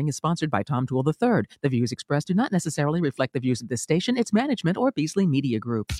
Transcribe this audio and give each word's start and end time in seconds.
is 0.00 0.16
sponsored 0.16 0.50
by 0.50 0.62
Tom 0.62 0.86
Toole 0.86 1.04
III. 1.06 1.42
The 1.60 1.68
views 1.68 1.92
expressed 1.92 2.28
do 2.28 2.34
not 2.34 2.50
necessarily 2.50 3.00
reflect 3.00 3.34
the 3.34 3.40
views 3.40 3.60
of 3.60 3.68
this 3.68 3.82
station, 3.82 4.16
its 4.16 4.32
management, 4.32 4.78
or 4.78 4.90
Beasley 4.90 5.26
Media 5.26 5.58
Group. 5.58 5.92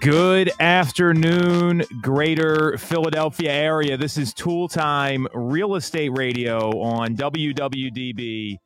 Good 0.00 0.50
afternoon, 0.60 1.84
greater 2.02 2.76
Philadelphia 2.78 3.52
area. 3.52 3.96
This 3.96 4.16
is 4.16 4.34
Tool 4.34 4.68
Time 4.68 5.26
Real 5.34 5.74
Estate 5.74 6.10
Radio 6.10 6.70
on 6.80 7.16
WWDB 7.16 8.56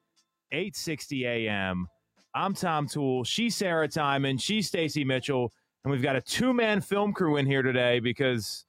860 0.50 1.26
AM. 1.26 1.86
I'm 2.34 2.54
Tom 2.54 2.86
Toole. 2.86 3.24
She's 3.24 3.54
Sarah 3.54 3.88
Tymon. 3.88 4.40
She's 4.40 4.66
Stacy 4.66 5.04
Mitchell. 5.04 5.52
And 5.84 5.92
we've 5.92 6.02
got 6.02 6.16
a 6.16 6.20
two 6.20 6.54
man 6.54 6.80
film 6.80 7.12
crew 7.12 7.36
in 7.36 7.46
here 7.46 7.62
today 7.62 8.00
because 8.00 8.64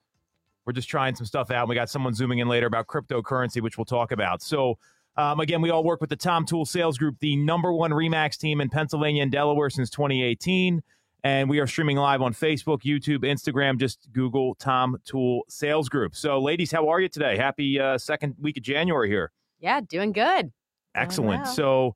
we're 0.65 0.73
just 0.73 0.89
trying 0.89 1.15
some 1.15 1.25
stuff 1.25 1.51
out. 1.51 1.67
We 1.67 1.75
got 1.75 1.89
someone 1.89 2.13
zooming 2.13 2.39
in 2.39 2.47
later 2.47 2.67
about 2.67 2.87
cryptocurrency, 2.87 3.61
which 3.61 3.77
we'll 3.77 3.85
talk 3.85 4.11
about. 4.11 4.41
So, 4.41 4.77
um, 5.17 5.39
again, 5.39 5.61
we 5.61 5.69
all 5.69 5.83
work 5.83 6.01
with 6.01 6.09
the 6.09 6.15
Tom 6.15 6.45
Toole 6.45 6.65
Sales 6.65 6.97
Group, 6.97 7.17
the 7.19 7.35
number 7.35 7.73
one 7.73 7.91
Remax 7.91 8.37
team 8.37 8.61
in 8.61 8.69
Pennsylvania 8.69 9.23
and 9.23 9.31
Delaware 9.31 9.69
since 9.69 9.89
2018. 9.89 10.81
And 11.25 11.49
we 11.49 11.59
are 11.59 11.67
streaming 11.67 11.97
live 11.97 12.21
on 12.21 12.33
Facebook, 12.33 12.81
YouTube, 12.81 13.19
Instagram. 13.19 13.77
Just 13.79 14.11
Google 14.11 14.55
Tom 14.55 14.97
Toole 15.05 15.43
Sales 15.47 15.87
Group. 15.87 16.15
So, 16.15 16.39
ladies, 16.39 16.71
how 16.71 16.89
are 16.89 16.99
you 16.99 17.07
today? 17.07 17.37
Happy 17.37 17.79
uh, 17.79 17.97
second 17.97 18.35
week 18.41 18.57
of 18.57 18.63
January 18.63 19.09
here. 19.09 19.31
Yeah, 19.59 19.79
doing 19.81 20.11
good. 20.11 20.51
Excellent. 20.95 21.43
Well. 21.43 21.53
So, 21.53 21.95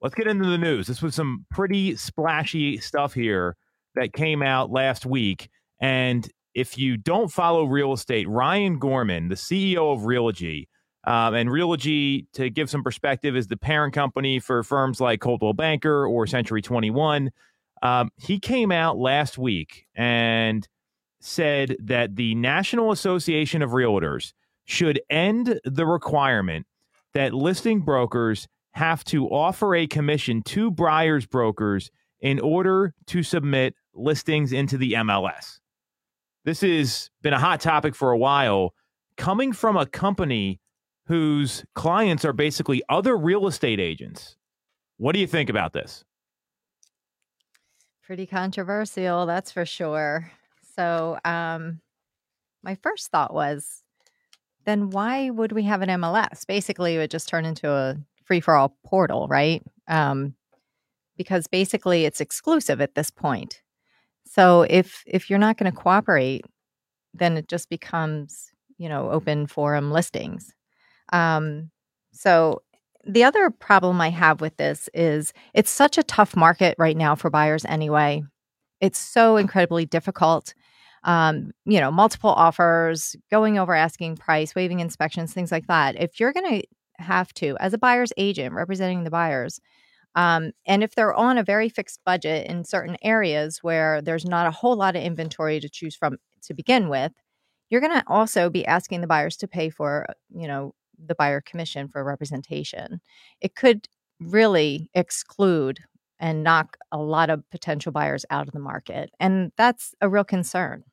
let's 0.00 0.14
get 0.14 0.26
into 0.26 0.48
the 0.48 0.56
news. 0.56 0.86
This 0.86 1.02
was 1.02 1.14
some 1.14 1.44
pretty 1.50 1.96
splashy 1.96 2.78
stuff 2.78 3.12
here 3.12 3.56
that 3.94 4.12
came 4.12 4.42
out 4.42 4.70
last 4.70 5.04
week. 5.04 5.48
And 5.80 6.26
if 6.56 6.78
you 6.78 6.96
don't 6.96 7.28
follow 7.30 7.64
real 7.64 7.92
estate, 7.92 8.26
Ryan 8.26 8.78
Gorman, 8.78 9.28
the 9.28 9.34
CEO 9.34 9.92
of 9.92 10.00
Realogy, 10.00 10.68
um, 11.06 11.34
and 11.34 11.50
Realogy, 11.50 12.26
to 12.32 12.48
give 12.48 12.70
some 12.70 12.82
perspective, 12.82 13.36
is 13.36 13.46
the 13.46 13.58
parent 13.58 13.92
company 13.92 14.40
for 14.40 14.62
firms 14.62 14.98
like 14.98 15.20
Coldwell 15.20 15.52
Banker 15.52 16.06
or 16.06 16.26
Century 16.26 16.62
21. 16.62 17.30
Um, 17.82 18.10
he 18.16 18.40
came 18.40 18.72
out 18.72 18.96
last 18.96 19.36
week 19.36 19.86
and 19.94 20.66
said 21.20 21.76
that 21.78 22.16
the 22.16 22.34
National 22.34 22.90
Association 22.90 23.60
of 23.60 23.70
Realtors 23.72 24.32
should 24.64 24.98
end 25.10 25.60
the 25.62 25.84
requirement 25.84 26.66
that 27.12 27.34
listing 27.34 27.82
brokers 27.82 28.48
have 28.72 29.04
to 29.04 29.28
offer 29.28 29.74
a 29.74 29.86
commission 29.86 30.42
to 30.44 30.70
buyers 30.70 31.26
brokers 31.26 31.90
in 32.20 32.40
order 32.40 32.94
to 33.08 33.22
submit 33.22 33.74
listings 33.94 34.54
into 34.54 34.78
the 34.78 34.94
MLS. 34.94 35.60
This 36.46 36.60
has 36.60 37.10
been 37.22 37.32
a 37.32 37.40
hot 37.40 37.60
topic 37.60 37.96
for 37.96 38.12
a 38.12 38.16
while, 38.16 38.72
coming 39.16 39.52
from 39.52 39.76
a 39.76 39.84
company 39.84 40.60
whose 41.06 41.64
clients 41.74 42.24
are 42.24 42.32
basically 42.32 42.84
other 42.88 43.16
real 43.16 43.48
estate 43.48 43.80
agents. 43.80 44.36
What 44.96 45.12
do 45.12 45.18
you 45.18 45.26
think 45.26 45.50
about 45.50 45.72
this? 45.72 46.04
Pretty 48.04 48.26
controversial, 48.26 49.26
that's 49.26 49.50
for 49.50 49.66
sure. 49.66 50.30
So, 50.76 51.18
um, 51.24 51.80
my 52.62 52.76
first 52.76 53.08
thought 53.08 53.34
was 53.34 53.82
then 54.66 54.90
why 54.90 55.30
would 55.30 55.50
we 55.50 55.64
have 55.64 55.82
an 55.82 55.88
MLS? 56.00 56.46
Basically, 56.46 56.94
it 56.94 56.98
would 56.98 57.10
just 57.10 57.28
turn 57.28 57.44
into 57.44 57.68
a 57.68 57.96
free 58.22 58.40
for 58.40 58.54
all 58.54 58.76
portal, 58.84 59.26
right? 59.26 59.64
Um, 59.88 60.36
because 61.16 61.48
basically 61.48 62.04
it's 62.04 62.20
exclusive 62.20 62.80
at 62.80 62.94
this 62.94 63.10
point. 63.10 63.62
So 64.36 64.66
if 64.68 65.02
if 65.06 65.30
you're 65.30 65.38
not 65.38 65.56
going 65.56 65.72
to 65.72 65.76
cooperate, 65.78 66.44
then 67.14 67.38
it 67.38 67.48
just 67.48 67.70
becomes 67.70 68.50
you 68.78 68.88
know 68.88 69.10
open 69.10 69.46
forum 69.46 69.90
listings. 69.90 70.52
Um, 71.12 71.70
so 72.12 72.62
the 73.06 73.24
other 73.24 73.50
problem 73.50 74.00
I 74.00 74.10
have 74.10 74.42
with 74.42 74.56
this 74.58 74.90
is 74.94 75.32
it's 75.54 75.70
such 75.70 75.96
a 75.98 76.02
tough 76.02 76.36
market 76.36 76.74
right 76.78 76.96
now 76.96 77.14
for 77.14 77.30
buyers 77.30 77.64
anyway. 77.64 78.24
It's 78.80 78.98
so 78.98 79.38
incredibly 79.38 79.86
difficult. 79.86 80.54
Um, 81.04 81.52
you 81.64 81.80
know, 81.80 81.90
multiple 81.90 82.30
offers, 82.30 83.16
going 83.30 83.58
over 83.58 83.74
asking 83.74 84.18
price, 84.18 84.54
waiving 84.54 84.80
inspections, 84.80 85.32
things 85.32 85.52
like 85.52 85.68
that. 85.68 85.96
If 86.00 86.20
you're 86.20 86.34
going 86.34 86.60
to 86.60 86.66
have 87.04 87.32
to, 87.34 87.56
as 87.60 87.72
a 87.74 87.78
buyer's 87.78 88.12
agent 88.18 88.54
representing 88.54 89.04
the 89.04 89.10
buyers, 89.10 89.60
um, 90.16 90.52
and 90.66 90.82
if 90.82 90.94
they're 90.94 91.14
on 91.14 91.38
a 91.38 91.44
very 91.44 91.68
fixed 91.68 92.00
budget 92.04 92.46
in 92.48 92.64
certain 92.64 92.96
areas 93.02 93.58
where 93.62 94.02
there's 94.02 94.24
not 94.24 94.46
a 94.46 94.50
whole 94.50 94.76
lot 94.76 94.96
of 94.96 95.02
inventory 95.02 95.60
to 95.60 95.68
choose 95.68 95.94
from 95.96 96.16
to 96.42 96.54
begin 96.54 96.88
with, 96.88 97.12
you're 97.70 97.80
going 97.80 97.92
to 97.92 98.04
also 98.06 98.50
be 98.50 98.66
asking 98.66 99.00
the 99.00 99.06
buyers 99.06 99.36
to 99.38 99.48
pay 99.48 99.70
for, 99.70 100.06
you 100.30 100.48
know, 100.48 100.74
the 101.04 101.14
buyer 101.14 101.40
commission 101.40 101.88
for 101.88 102.02
representation. 102.04 103.00
It 103.40 103.54
could 103.54 103.88
really 104.20 104.90
exclude 104.94 105.80
and 106.18 106.42
knock 106.42 106.78
a 106.92 106.98
lot 106.98 107.28
of 107.30 107.48
potential 107.50 107.92
buyers 107.92 108.24
out 108.30 108.48
of 108.48 108.54
the 108.54 108.60
market. 108.60 109.10
And 109.20 109.52
that's 109.58 109.94
a 110.00 110.08
real 110.08 110.24
concern. 110.24 110.84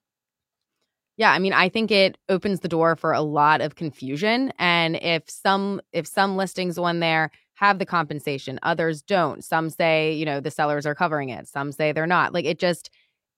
Yeah, 1.18 1.32
I 1.32 1.38
mean, 1.40 1.54
I 1.54 1.70
think 1.70 1.92
it 1.92 2.18
opens 2.28 2.62
the 2.62 2.68
door 2.68 2.96
for 2.96 3.14
a 3.14 3.22
lot 3.22 3.62
of 3.62 3.76
confusion 3.76 4.52
and 4.58 4.96
if 4.96 5.30
some 5.30 5.80
if 5.92 6.08
some 6.08 6.36
listings 6.38 6.78
on 6.78 7.00
there 7.02 7.30
have 7.64 7.80
the 7.80 7.86
compensation, 7.86 8.60
others 8.64 9.02
don't. 9.02 9.44
Some 9.44 9.70
say, 9.70 10.14
you 10.14 10.26
know, 10.26 10.40
the 10.40 10.52
sellers 10.52 10.86
are 10.86 10.96
covering 10.96 11.30
it. 11.30 11.48
Some 11.48 11.72
say 11.72 11.92
they're 11.92 12.08
not. 12.08 12.34
Like 12.34 12.46
it 12.46 12.60
just 12.60 12.90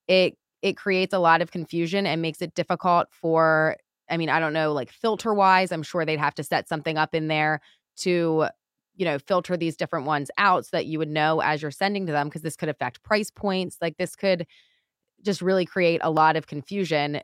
it 0.07 0.37
it 0.61 0.77
creates 0.77 1.13
a 1.13 1.19
lot 1.19 1.41
of 1.41 1.51
confusion 1.51 2.07
and 2.07 2.21
makes 2.21 2.41
it 2.41 2.55
difficult 2.55 3.07
for 3.11 3.77
I 4.09 4.17
mean, 4.17 4.29
I 4.29 4.39
don't 4.39 4.53
know 4.53 4.73
like 4.73 4.91
filter 4.91 5.33
wise, 5.33 5.71
I'm 5.71 5.83
sure 5.83 6.05
they'd 6.05 6.19
have 6.19 6.35
to 6.35 6.43
set 6.43 6.69
something 6.69 6.97
up 6.97 7.15
in 7.15 7.27
there 7.27 7.61
to 7.97 8.47
you 8.97 9.05
know, 9.05 9.19
filter 9.19 9.57
these 9.57 9.75
different 9.75 10.05
ones 10.05 10.31
out 10.37 10.65
so 10.65 10.69
that 10.77 10.85
you 10.85 10.99
would 10.99 11.09
know 11.09 11.41
as 11.41 11.61
you're 11.61 11.71
sending 11.71 12.05
to 12.05 12.13
them 12.13 12.27
because 12.27 12.41
this 12.41 12.55
could 12.55 12.69
affect 12.69 13.03
price 13.03 13.29
points. 13.29 13.77
Like 13.81 13.97
this 13.97 14.15
could 14.15 14.47
just 15.23 15.41
really 15.41 15.65
create 15.65 16.01
a 16.03 16.11
lot 16.11 16.35
of 16.35 16.47
confusion 16.47 17.21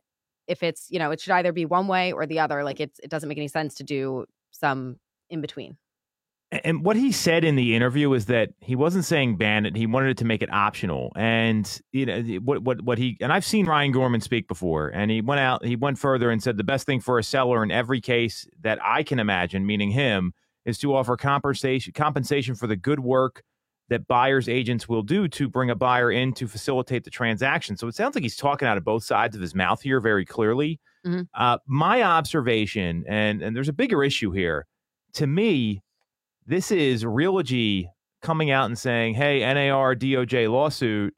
if 0.48 0.64
it's, 0.64 0.88
you 0.90 1.00
know, 1.00 1.12
it 1.12 1.22
should 1.22 1.34
either 1.34 1.54
be 1.54 1.66
one 1.66 1.88
way 1.88 2.12
or 2.14 2.26
the 2.26 2.40
other. 2.40 2.64
Like 2.64 2.80
it's 2.80 3.00
it 3.00 3.10
doesn't 3.10 3.30
make 3.30 3.38
any 3.38 3.48
sense 3.48 3.76
to 3.76 3.84
do 3.84 4.26
some 4.52 4.98
in 5.30 5.42
between. 5.42 5.78
And 6.52 6.84
what 6.84 6.98
he 6.98 7.14
said 7.14 7.46
in 7.46 7.56
the 7.56 7.76
interview 7.76 8.12
is 8.12 8.26
that 8.26 8.50
he 8.60 8.76
wasn't 8.76 9.06
saying 9.06 9.38
ban 9.38 9.66
it; 9.66 9.76
he 9.78 9.86
wanted 9.86 10.10
it 10.10 10.18
to 10.18 10.26
make 10.26 10.42
it 10.42 10.52
optional. 10.52 11.14
And 11.16 11.82
you 11.94 12.06
know 12.06 12.22
what 12.44 12.62
what 12.62 12.82
what 12.82 12.98
he 12.98 13.18
and 13.22 13.32
I've 13.32 13.46
seen 13.46 13.66
Ryan 13.66 13.94
Gorman 13.94 14.20
speak 14.20 14.50
before, 14.50 14.90
and 14.90 15.10
he 15.10 15.22
went 15.22 15.40
out, 15.40 15.64
he 15.64 15.78
went 15.78 15.98
further 15.98 16.30
and 16.30 16.44
said 16.44 16.58
the 16.58 16.64
best 16.66 16.86
thing 16.86 17.00
for 17.00 17.18
a 17.18 17.24
seller 17.24 17.64
in 17.64 17.72
every 17.72 18.02
case 18.02 18.46
that 18.62 18.80
I 18.84 19.04
can 19.04 19.18
imagine, 19.18 19.66
meaning 19.66 19.92
him, 19.92 20.34
is 20.66 20.78
to 20.80 20.94
offer 20.94 21.16
compensation 21.16 21.94
compensation 21.94 22.56
for 22.56 22.68
the 22.68 22.76
good 22.76 23.00
work 23.00 23.44
that 23.88 24.08
buyers 24.08 24.50
agents 24.50 24.90
will 24.90 25.04
do 25.04 25.30
to 25.30 25.48
bring 25.48 25.70
a 25.70 25.76
buyer 25.76 26.12
in 26.12 26.34
to 26.34 26.48
facilitate 26.48 27.04
the 27.06 27.10
transaction. 27.10 27.78
So 27.78 27.88
it 27.88 27.96
sounds 27.96 28.16
like 28.16 28.24
he's 28.24 28.38
talking 28.38 28.68
out 28.68 28.78
of 28.78 28.84
both 28.84 29.04
sides 29.04 29.36
of 29.36 29.42
his 29.42 29.56
mouth 29.56 29.82
here 29.82 30.02
very 30.02 30.26
clearly. 30.26 30.80
Mm-hmm. 31.06 31.22
Uh, 31.34 31.58
my 31.66 32.02
observation, 32.02 33.06
and 33.08 33.42
and 33.42 33.56
there's 33.56 33.70
a 33.70 33.74
bigger 33.74 34.04
issue 34.04 34.32
here. 34.32 34.68
To 35.14 35.28
me, 35.28 35.82
this 36.46 36.72
is 36.72 37.04
Realogy 37.04 37.88
coming 38.22 38.52
out 38.52 38.66
and 38.66 38.78
saying, 38.78 39.16
hey, 39.16 39.40
NAR 39.40 39.96
DOJ 39.96 40.52
lawsuit, 40.52 41.14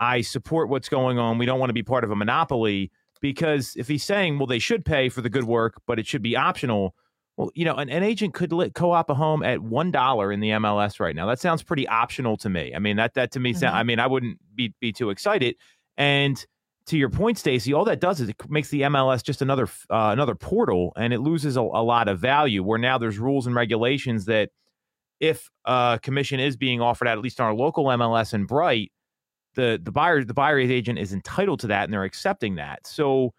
I 0.00 0.20
support 0.20 0.68
what's 0.68 0.88
going 0.88 1.18
on. 1.18 1.38
We 1.38 1.46
don't 1.46 1.58
want 1.60 1.70
to 1.70 1.74
be 1.74 1.82
part 1.82 2.04
of 2.04 2.10
a 2.10 2.16
monopoly. 2.16 2.90
Because 3.20 3.74
if 3.76 3.86
he's 3.86 4.02
saying, 4.02 4.38
well, 4.38 4.48
they 4.48 4.58
should 4.58 4.84
pay 4.84 5.08
for 5.08 5.20
the 5.20 5.30
good 5.30 5.44
work, 5.44 5.80
but 5.86 6.00
it 6.00 6.06
should 6.08 6.22
be 6.22 6.34
optional, 6.34 6.96
well, 7.36 7.50
you 7.54 7.64
know, 7.64 7.76
an, 7.76 7.88
an 7.88 8.02
agent 8.02 8.34
could 8.34 8.52
co 8.74 8.90
op 8.90 9.10
a 9.10 9.14
home 9.14 9.44
at 9.44 9.60
one 9.60 9.92
dollar 9.92 10.32
in 10.32 10.40
the 10.40 10.50
MLS 10.50 10.98
right 10.98 11.14
now. 11.14 11.26
That 11.26 11.38
sounds 11.38 11.62
pretty 11.62 11.86
optional 11.86 12.36
to 12.38 12.50
me. 12.50 12.72
I 12.74 12.80
mean, 12.80 12.96
that 12.96 13.14
that 13.14 13.30
to 13.32 13.40
me, 13.40 13.52
mm-hmm. 13.52 13.60
sound, 13.60 13.76
I 13.76 13.84
mean, 13.84 14.00
I 14.00 14.08
wouldn't 14.08 14.38
be 14.54 14.74
be 14.80 14.92
too 14.92 15.10
excited. 15.10 15.54
And 15.96 16.44
to 16.92 16.98
your 16.98 17.08
point, 17.08 17.38
Stacy, 17.38 17.72
all 17.72 17.86
that 17.86 18.00
does 18.00 18.20
is 18.20 18.28
it 18.28 18.36
makes 18.50 18.68
the 18.68 18.82
MLS 18.82 19.22
just 19.22 19.40
another 19.40 19.64
uh, 19.88 20.10
another 20.12 20.34
portal, 20.34 20.92
and 20.94 21.14
it 21.14 21.20
loses 21.20 21.56
a, 21.56 21.62
a, 21.62 21.82
lot 21.82 22.06
of 22.06 22.20
value. 22.20 22.62
Where 22.62 22.78
now 22.78 22.98
there's 22.98 23.18
rules 23.18 23.46
and 23.46 23.56
regulations 23.56 24.26
that 24.26 24.50
if 25.18 25.50
a 25.64 25.98
commission 26.02 26.38
is 26.38 26.54
being 26.54 26.82
offered 26.82 27.08
at, 27.08 27.16
at 27.16 27.24
least 27.24 27.40
on 27.40 27.46
our 27.46 27.54
local 27.54 27.86
MLS 27.86 28.34
and 28.34 28.46
Bright, 28.46 28.92
the 29.54 29.80
the 29.82 29.90
buyer 29.90 30.22
the 30.22 30.34
buyer 30.34 30.58
agent 30.58 30.98
is 30.98 31.14
entitled 31.14 31.60
to 31.60 31.68
that, 31.68 31.84
and 31.84 31.94
they're 31.94 32.04
accepting 32.04 32.56
that. 32.56 32.86
So, 32.86 33.32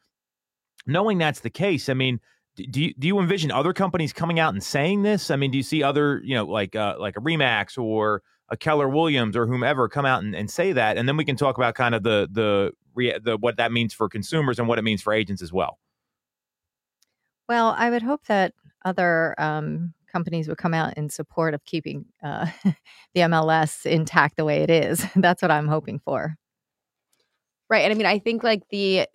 knowing 0.87 1.19
that's 1.19 1.41
the 1.41 1.51
case, 1.51 1.89
I 1.89 1.93
mean, 1.93 2.21
do 2.55 2.81
you 2.81 2.95
do 2.97 3.05
you 3.05 3.19
envision 3.19 3.51
other 3.51 3.71
companies 3.71 4.13
coming 4.13 4.39
out 4.39 4.55
and 4.55 4.63
saying 4.63 5.03
this? 5.03 5.29
I 5.29 5.35
mean, 5.35 5.51
do 5.51 5.57
you 5.57 5.63
see 5.63 5.83
other 5.83 6.21
you 6.23 6.33
know 6.33 6.45
like 6.45 6.75
uh, 6.75 6.95
like 6.97 7.17
a 7.17 7.21
Remax 7.21 7.77
or 7.77 8.23
a 8.49 8.57
Keller 8.57 8.89
Williams 8.89 9.37
or 9.37 9.45
whomever 9.45 9.87
come 9.87 10.07
out 10.07 10.23
and, 10.23 10.35
and 10.35 10.49
say 10.49 10.73
that, 10.73 10.97
and 10.97 11.07
then 11.07 11.17
we 11.17 11.23
can 11.25 11.35
talk 11.35 11.55
about 11.55 11.75
kind 11.75 11.93
of 11.93 12.01
the 12.01 12.27
the 12.31 12.71
the 12.95 13.37
what 13.39 13.57
that 13.57 13.71
means 13.71 13.93
for 13.93 14.09
consumers 14.09 14.59
and 14.59 14.67
what 14.67 14.79
it 14.79 14.83
means 14.83 15.01
for 15.01 15.13
agents 15.13 15.41
as 15.41 15.51
well. 15.51 15.79
Well, 17.49 17.75
I 17.77 17.89
would 17.89 18.03
hope 18.03 18.25
that 18.27 18.53
other 18.85 19.35
um, 19.37 19.93
companies 20.11 20.47
would 20.47 20.57
come 20.57 20.73
out 20.73 20.97
in 20.97 21.09
support 21.09 21.53
of 21.53 21.65
keeping 21.65 22.05
uh, 22.23 22.47
the 23.13 23.21
MLS 23.21 23.85
intact 23.85 24.37
the 24.37 24.45
way 24.45 24.61
it 24.61 24.69
is. 24.69 25.05
That's 25.15 25.41
what 25.41 25.51
I'm 25.51 25.67
hoping 25.67 25.99
for. 25.99 26.35
Right, 27.69 27.83
and 27.83 27.91
I 27.91 27.95
mean, 27.95 28.05
I 28.05 28.19
think 28.19 28.43
like 28.43 28.61
the, 28.69 29.07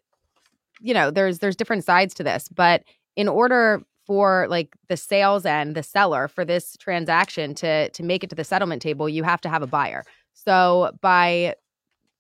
you 0.81 0.95
know, 0.95 1.11
there's 1.11 1.39
there's 1.39 1.57
different 1.57 1.85
sides 1.85 2.15
to 2.15 2.23
this, 2.23 2.49
but 2.49 2.83
in 3.15 3.29
order 3.29 3.83
for 4.07 4.47
like 4.49 4.75
the 4.89 4.97
sales 4.97 5.45
end, 5.45 5.77
the 5.77 5.83
seller 5.83 6.29
for 6.29 6.45
this 6.45 6.77
transaction 6.79 7.55
to 7.55 7.89
to 7.91 8.03
make 8.03 8.25
it 8.25 8.31
to 8.31 8.37
the 8.37 8.45
settlement 8.45 8.83
table, 8.83 9.09
you 9.09 9.23
have 9.23 9.41
to 9.43 9.49
have 9.49 9.63
a 9.63 9.67
buyer. 9.67 10.05
So 10.35 10.93
by 11.01 11.55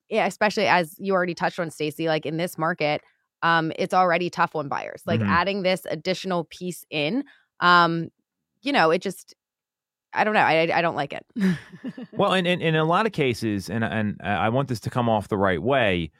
yeah, 0.08 0.26
especially 0.26 0.66
as 0.66 0.94
you 0.98 1.12
already 1.14 1.34
touched 1.34 1.58
on 1.58 1.70
Stacy, 1.70 2.08
like 2.08 2.26
in 2.26 2.36
this 2.36 2.56
market, 2.58 3.02
um, 3.42 3.72
it's 3.78 3.94
already 3.94 4.30
tough 4.30 4.56
on 4.56 4.68
buyers. 4.68 5.02
Like 5.06 5.20
Mhm. 5.20 5.28
adding 5.28 5.62
this 5.62 5.86
additional 5.90 6.44
piece 6.44 6.84
in, 6.90 7.24
um, 7.60 8.08
you 8.62 8.72
know, 8.72 8.90
it 8.90 9.02
just 9.02 9.34
I 10.12 10.24
don't 10.24 10.34
know. 10.34 10.40
I 10.40 10.70
I 10.72 10.80
don't 10.82 10.96
like 10.96 11.12
it. 11.12 11.24
Well, 12.12 12.32
and, 12.34 12.46
and, 12.46 12.62
and 12.62 12.74
in 12.74 12.80
a 12.80 12.84
lot 12.84 13.06
of 13.06 13.12
cases, 13.12 13.68
and 13.68 13.84
and 13.84 14.16
I 14.22 14.48
want 14.48 14.68
this 14.68 14.80
to 14.80 14.90
come 14.90 15.08
off 15.08 15.28
the 15.28 15.36
right 15.36 15.62
way, 15.62 16.10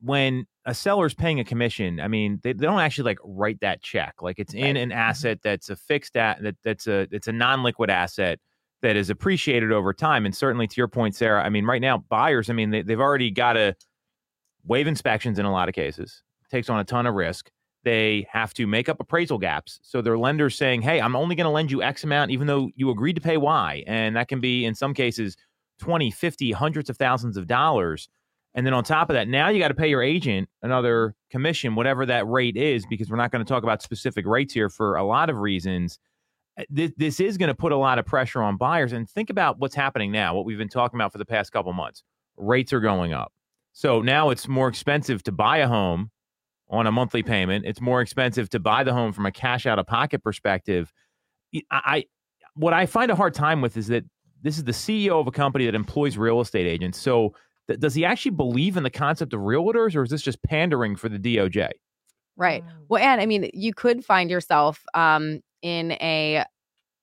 when 0.00 0.46
a 0.64 0.74
seller's 0.74 1.12
paying 1.14 1.40
a 1.40 1.44
commission, 1.44 1.98
I 2.00 2.06
mean, 2.08 2.38
they, 2.42 2.52
they 2.52 2.66
don't 2.66 2.78
actually 2.80 3.04
like 3.04 3.18
write 3.24 3.58
that 3.60 3.82
check. 3.82 4.22
Like 4.22 4.38
it's 4.38 4.54
in 4.54 4.76
an 4.76 4.92
asset 4.92 5.40
that's 5.42 5.70
a 5.70 5.76
fixed 5.76 6.16
at 6.16 6.40
that 6.42 6.54
that's 6.62 6.86
a 6.86 7.08
it's 7.10 7.26
a 7.28 7.32
non-liquid 7.32 7.90
asset 7.90 8.38
that 8.82 8.96
is 8.96 9.10
appreciated 9.10 9.72
over 9.72 9.92
time. 9.92 10.26
And 10.26 10.34
certainly 10.34 10.66
to 10.66 10.74
your 10.76 10.88
point, 10.88 11.14
Sarah, 11.14 11.42
I 11.42 11.48
mean, 11.48 11.64
right 11.64 11.80
now 11.80 11.98
buyers, 12.08 12.50
I 12.50 12.52
mean, 12.52 12.70
they, 12.70 12.82
they've 12.82 13.00
already 13.00 13.30
got 13.30 13.54
to 13.54 13.74
waive 14.64 14.86
inspections 14.86 15.38
in 15.38 15.46
a 15.46 15.52
lot 15.52 15.68
of 15.68 15.74
cases. 15.74 16.22
takes 16.50 16.68
on 16.68 16.80
a 16.80 16.84
ton 16.84 17.06
of 17.06 17.14
risk. 17.14 17.50
They 17.84 18.26
have 18.30 18.54
to 18.54 18.66
make 18.66 18.88
up 18.88 19.00
appraisal 19.00 19.38
gaps. 19.38 19.80
So 19.82 20.02
their 20.02 20.18
lender's 20.18 20.56
saying, 20.56 20.82
hey, 20.82 21.00
I'm 21.00 21.16
only 21.16 21.34
going 21.34 21.46
to 21.46 21.50
lend 21.50 21.70
you 21.70 21.82
X 21.82 22.04
amount, 22.04 22.30
even 22.30 22.46
though 22.46 22.70
you 22.76 22.90
agreed 22.90 23.14
to 23.14 23.20
pay 23.20 23.36
Y. 23.36 23.82
And 23.86 24.14
that 24.16 24.28
can 24.28 24.40
be, 24.40 24.64
in 24.64 24.74
some 24.74 24.94
cases, 24.94 25.36
20, 25.78 26.10
50, 26.10 26.52
hundreds 26.52 26.90
of 26.90 26.96
thousands 26.96 27.36
of 27.36 27.46
dollars. 27.46 28.08
And 28.54 28.66
then 28.66 28.74
on 28.74 28.84
top 28.84 29.10
of 29.10 29.14
that, 29.14 29.28
now 29.28 29.48
you 29.48 29.58
got 29.58 29.68
to 29.68 29.74
pay 29.74 29.88
your 29.88 30.02
agent 30.02 30.48
another 30.62 31.14
commission, 31.30 31.74
whatever 31.74 32.04
that 32.06 32.28
rate 32.28 32.56
is, 32.56 32.84
because 32.86 33.10
we're 33.10 33.16
not 33.16 33.32
going 33.32 33.44
to 33.44 33.48
talk 33.48 33.62
about 33.62 33.82
specific 33.82 34.26
rates 34.26 34.52
here 34.52 34.68
for 34.68 34.96
a 34.96 35.04
lot 35.04 35.30
of 35.30 35.38
reasons. 35.38 35.98
Uh, 36.58 36.64
This, 36.68 36.92
this 36.96 37.20
is 37.20 37.38
going 37.38 37.48
to 37.48 37.54
put 37.54 37.72
a 37.72 37.76
lot 37.76 37.98
of 37.98 38.06
pressure 38.06 38.42
on 38.42 38.56
buyers. 38.56 38.92
And 38.92 39.08
think 39.08 39.30
about 39.30 39.58
what's 39.58 39.74
happening 39.74 40.12
now, 40.12 40.34
what 40.34 40.44
we've 40.44 40.58
been 40.58 40.68
talking 40.68 40.98
about 40.98 41.12
for 41.12 41.18
the 41.18 41.24
past 41.24 41.52
couple 41.52 41.72
months. 41.72 42.02
Rates 42.36 42.72
are 42.72 42.80
going 42.80 43.12
up. 43.12 43.32
So 43.72 44.02
now 44.02 44.30
it's 44.30 44.48
more 44.48 44.68
expensive 44.68 45.22
to 45.24 45.32
buy 45.32 45.58
a 45.58 45.68
home 45.68 46.10
on 46.70 46.86
a 46.86 46.92
monthly 46.92 47.22
payment. 47.22 47.64
It's 47.66 47.80
more 47.80 48.00
expensive 48.00 48.48
to 48.50 48.58
buy 48.58 48.84
the 48.84 48.92
home 48.92 49.12
from 49.12 49.26
a 49.26 49.32
cash 49.32 49.66
out 49.66 49.78
of 49.78 49.86
pocket 49.86 50.22
perspective. 50.22 50.92
I, 51.54 51.60
I 51.70 52.04
what 52.54 52.74
I 52.74 52.86
find 52.86 53.10
a 53.10 53.14
hard 53.14 53.34
time 53.34 53.60
with 53.60 53.76
is 53.76 53.88
that 53.88 54.04
this 54.42 54.58
is 54.58 54.64
the 54.64 54.72
CEO 54.72 55.20
of 55.20 55.26
a 55.26 55.30
company 55.30 55.66
that 55.66 55.74
employs 55.74 56.18
real 56.18 56.40
estate 56.40 56.66
agents. 56.66 56.98
So 56.98 57.34
th- 57.68 57.80
does 57.80 57.94
he 57.94 58.04
actually 58.04 58.32
believe 58.32 58.76
in 58.76 58.82
the 58.82 58.90
concept 58.90 59.32
of 59.32 59.40
realtors, 59.40 59.94
or 59.94 60.02
is 60.02 60.10
this 60.10 60.22
just 60.22 60.42
pandering 60.42 60.96
for 60.96 61.08
the 61.08 61.18
DOJ? 61.18 61.70
right. 62.36 62.64
Well, 62.88 63.02
and 63.02 63.20
I 63.20 63.26
mean, 63.26 63.50
you 63.54 63.72
could 63.72 64.04
find 64.04 64.30
yourself 64.30 64.84
um, 64.94 65.40
in 65.62 65.92
a 65.92 66.44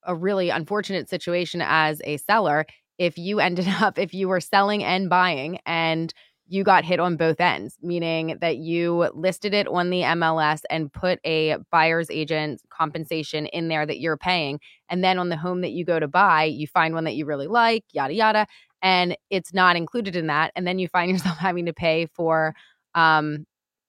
a 0.04 0.16
really 0.16 0.50
unfortunate 0.50 1.10
situation 1.10 1.62
as 1.64 2.02
a 2.06 2.18
seller 2.18 2.66
if 2.98 3.18
you 3.18 3.40
ended 3.40 3.68
up 3.82 3.98
if 4.00 4.14
you 4.14 4.28
were 4.28 4.40
selling 4.42 4.84
and 4.84 5.10
buying 5.10 5.60
and 5.66 6.14
you 6.50 6.64
got 6.64 6.84
hit 6.84 7.00
on 7.00 7.16
both 7.16 7.40
ends, 7.40 7.78
meaning 7.82 8.38
that 8.42 8.58
you 8.58 9.08
listed 9.14 9.54
it 9.54 9.68
on 9.68 9.92
the 9.92 10.02
MLS 10.02 10.62
and 10.72 10.92
put 10.92 11.20
a 11.24 11.58
buyer's 11.72 12.10
agent 12.10 12.60
compensation 12.70 13.46
in 13.46 13.68
there 13.68 13.86
that 13.86 14.00
you're 14.00 14.18
paying. 14.18 14.60
And 14.90 15.04
then 15.04 15.20
on 15.20 15.30
the 15.30 15.38
home 15.38 15.62
that 15.62 15.72
you 15.72 15.86
go 15.86 16.00
to 16.00 16.08
buy, 16.08 16.46
you 16.46 16.66
find 16.66 16.96
one 16.96 17.04
that 17.04 17.14
you 17.14 17.26
really 17.26 17.46
like, 17.46 17.84
yada, 17.94 18.16
yada, 18.16 18.48
and 18.82 19.16
it's 19.30 19.54
not 19.54 19.76
included 19.76 20.16
in 20.16 20.26
that. 20.28 20.52
And 20.56 20.66
then 20.66 20.80
you 20.80 20.88
find 20.88 21.12
yourself 21.12 21.38
having 21.38 21.68
to 21.68 21.74
pay 21.74 22.08
for, 22.08 22.56
um, 22.96 23.46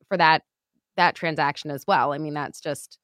for 0.08 0.18
that, 0.18 0.42
that 0.98 1.14
transaction 1.14 1.70
as 1.70 1.86
well. 1.86 2.12
I 2.12 2.18
mean, 2.18 2.34
that's 2.34 2.60
just 2.60 2.98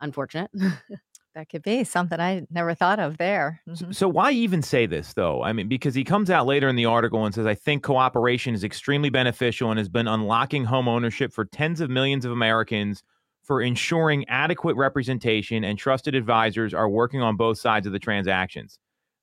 unfortunate. 0.00 0.50
That 1.34 1.48
could 1.48 1.62
be 1.62 1.84
something 1.84 2.20
I 2.20 2.46
never 2.50 2.74
thought 2.74 2.98
of 2.98 3.16
there. 3.16 3.62
Mhm. 3.68 3.94
So 3.94 4.08
why 4.08 4.32
even 4.32 4.60
say 4.60 4.86
this 4.86 5.14
though? 5.14 5.42
I 5.42 5.52
mean, 5.52 5.68
because 5.68 5.94
he 5.94 6.04
comes 6.04 6.30
out 6.30 6.46
later 6.46 6.68
in 6.68 6.76
the 6.76 6.84
article 6.84 7.24
and 7.24 7.34
says, 7.34 7.46
"I 7.46 7.54
think 7.54 7.82
cooperation 7.82 8.54
is 8.54 8.64
extremely 8.64 9.08
beneficial 9.08 9.70
and 9.70 9.78
has 9.78 9.88
been 9.88 10.08
unlocking 10.08 10.64
home 10.64 10.88
ownership 10.88 11.32
for 11.32 11.44
tens 11.44 11.80
of 11.80 11.88
millions 11.90 12.24
of 12.24 12.32
Americans 12.32 13.02
for 13.42 13.60
ensuring 13.62 14.28
adequate 14.28 14.76
representation 14.76 15.64
and 15.64 15.78
trusted 15.78 16.14
advisors 16.14 16.74
are 16.74 16.88
working 16.88 17.22
on 17.22 17.36
both 17.36 17.58
sides 17.58 17.86
of 17.86 17.92
the 17.92 17.98
transactions." 17.98 18.78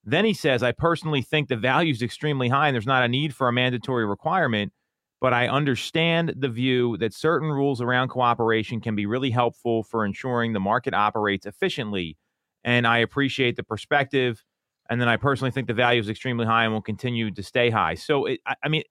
Then 0.05 0.23
he 0.25 0.33
says, 0.33 0.63
"I 0.63 0.71
personally 0.71 1.21
think 1.21 1.49
the 1.49 1.57
value 1.57 1.91
is 1.91 2.01
extremely 2.01 2.47
high 2.47 2.67
and 2.69 2.73
there's 2.75 2.87
not 2.87 3.03
a 3.03 3.07
need 3.09 3.35
for 3.35 3.47
a 3.49 3.53
mandatory 3.53 4.05
requirement." 4.05 4.71
But 5.21 5.33
I 5.33 5.47
understand 5.47 6.33
the 6.37 6.47
view 6.47 6.95
that 6.97 7.13
certain 7.13 7.49
rules 7.49 7.81
around 7.81 8.07
cooperation 8.09 8.79
can 8.79 8.95
be 8.95 9.05
really 9.05 9.31
helpful 9.31 9.83
for 9.83 10.05
ensuring 10.05 10.53
the 10.53 10.59
market 10.61 10.93
operates 10.93 11.45
efficiently. 11.45 12.17
And 12.63 12.87
I 12.87 12.99
appreciate 12.99 13.57
the 13.57 13.63
perspective. 13.63 14.43
And 14.89 14.99
then 14.99 15.09
I 15.09 15.17
personally 15.17 15.51
think 15.51 15.67
the 15.67 15.73
value 15.73 15.99
is 15.99 16.09
extremely 16.09 16.45
high 16.45 16.63
and 16.63 16.73
will 16.73 16.81
continue 16.81 17.31
to 17.31 17.43
stay 17.43 17.69
high. 17.69 17.95
So, 17.95 18.25
it, 18.25 18.39
I, 18.45 18.55
I 18.63 18.69
mean, 18.69 18.83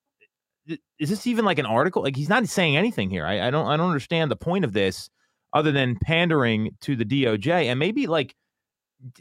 is 0.98 1.08
this 1.08 1.26
even 1.26 1.44
like 1.44 1.58
an 1.58 1.66
article? 1.66 2.02
Like 2.02 2.14
he's 2.16 2.28
not 2.28 2.46
saying 2.46 2.76
anything 2.76 3.10
here. 3.10 3.24
I, 3.24 3.48
I 3.48 3.50
don't. 3.50 3.66
I 3.66 3.76
don't 3.76 3.88
understand 3.88 4.30
the 4.30 4.36
point 4.36 4.64
of 4.64 4.72
this, 4.74 5.08
other 5.54 5.72
than 5.72 5.96
pandering 5.96 6.76
to 6.82 6.94
the 6.94 7.04
DOJ 7.04 7.64
and 7.66 7.78
maybe 7.78 8.06
like. 8.06 8.34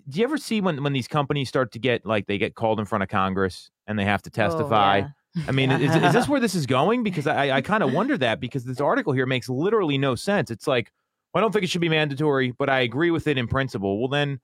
Do 0.09 0.19
you 0.19 0.23
ever 0.23 0.37
see 0.39 0.59
when 0.59 0.83
when 0.83 0.91
these 0.93 1.07
companies 1.07 1.49
start 1.49 1.71
to 1.73 1.79
get 1.79 2.03
like 2.05 2.25
they 2.25 2.37
get 2.39 2.55
called 2.55 2.79
in 2.79 2.85
front 2.85 3.03
of 3.03 3.09
Congress 3.09 3.69
and 3.85 3.97
they 3.97 4.05
have 4.05 4.23
to 4.23 4.29
Oh, 4.29 4.33
testify? 4.33 4.97
yeah. 4.97 5.07
I 5.47 5.51
mean, 5.51 5.71
is, 5.71 5.95
is 5.95 6.13
this 6.13 6.27
where 6.27 6.39
this 6.39 6.55
is 6.55 6.65
going? 6.65 7.03
Because 7.03 7.27
I, 7.27 7.51
I 7.57 7.61
kind 7.61 7.83
of 7.83 7.93
wonder 7.93 8.17
that 8.17 8.39
because 8.39 8.63
this 8.63 8.81
article 8.81 9.13
here 9.13 9.25
makes 9.25 9.49
literally 9.49 9.97
no 9.97 10.15
sense. 10.15 10.49
It's 10.49 10.67
like, 10.67 10.91
well, 11.33 11.41
I 11.41 11.43
don't 11.43 11.51
think 11.51 11.63
it 11.63 11.69
should 11.69 11.81
be 11.81 11.89
mandatory, 11.89 12.51
but 12.51 12.69
I 12.69 12.79
agree 12.79 13.11
with 13.11 13.27
it 13.27 13.37
in 13.37 13.47
principle. 13.47 13.99
Well, 13.99 14.09
then 14.09 14.39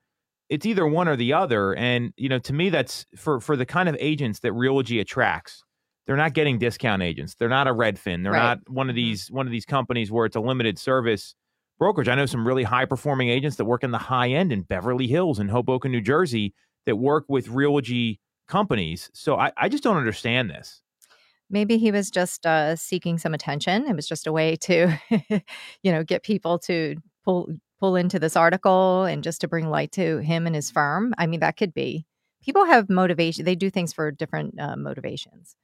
it's 0.50 0.66
either 0.66 0.86
one 0.86 1.08
or 1.08 1.16
the 1.16 1.34
other. 1.34 1.74
And, 1.74 2.14
you 2.18 2.30
know, 2.30 2.40
to 2.40 2.54
me, 2.54 2.70
that's 2.70 3.06
for, 3.16 3.40
for 3.40 3.56
the 3.56 3.66
kind 3.66 3.90
of 3.90 3.96
agents 4.00 4.40
that 4.40 4.52
Realogy 4.52 5.00
attracts. 5.00 5.64
They're 6.06 6.18
not 6.18 6.34
getting 6.34 6.60
discount 6.60 7.02
agents. 7.02 7.36
They're 7.36 7.50
not 7.50 7.68
a 7.68 7.74
Redfin. 7.74 8.24
They're 8.24 8.34
Right. 8.34 8.44
not 8.44 8.70
one 8.70 8.90
of 8.90 8.96
mm-hmm. 8.96 9.06
these 9.06 9.32
one 9.32 9.48
of 9.48 9.52
these 9.52 9.66
companies 9.66 10.12
where 10.12 10.26
it's 10.26 10.36
a 10.36 10.42
limited 10.42 10.78
service 10.78 11.34
brokerage. 11.80 12.10
I 12.10 12.16
know 12.16 12.26
some 12.26 12.46
really 12.46 12.64
high 12.64 12.86
performing 12.86 13.30
agents 13.30 13.56
that 13.56 13.66
work 13.66 13.84
in 13.84 13.92
the 13.92 13.98
high 13.98 14.30
end 14.30 14.52
in 14.52 14.64
Beverly 14.64 15.08
Hills 15.08 15.40
and 15.40 15.50
Hoboken, 15.50 15.92
New 15.92 16.02
Jersey, 16.02 16.54
that 16.86 16.98
work 16.98 17.26
with 17.30 17.48
Realogy 17.48 18.20
companies. 18.48 19.10
So 19.14 19.38
I, 19.38 19.52
I 19.58 19.70
just 19.70 19.84
don't 19.84 19.98
understand 19.98 20.50
this. 20.50 20.82
Maybe 21.50 21.78
he 21.78 21.92
was 21.92 22.10
just 22.10 22.46
uh, 22.46 22.76
seeking 22.76 23.18
some 23.18 23.34
attention. 23.34 23.88
It 23.88 23.96
was 23.96 24.08
just 24.08 24.28
a 24.28 24.32
way 24.32 24.56
to, 24.58 24.98
you 25.84 25.92
know, 25.92 26.04
get 26.04 26.24
people 26.24 26.60
to 26.60 26.96
pull 27.24 27.50
pull 27.80 27.96
into 27.98 28.18
this 28.18 28.38
article 28.38 29.04
and 29.04 29.24
just 29.24 29.42
to 29.42 29.48
bring 29.48 29.70
light 29.70 29.92
to 29.92 30.20
him 30.20 30.48
and 30.48 30.56
his 30.56 30.72
firm. 30.72 31.14
I 31.18 31.28
mean, 31.28 31.42
that 31.42 31.58
could 31.58 31.74
be. 31.74 32.06
People 32.42 32.64
have 32.64 32.90
motivation. 32.90 33.44
They 33.44 33.56
do 33.56 33.70
things 33.70 33.92
for 33.92 34.10
different 34.10 34.58
uh, 34.58 34.78
motivations. 34.78 35.58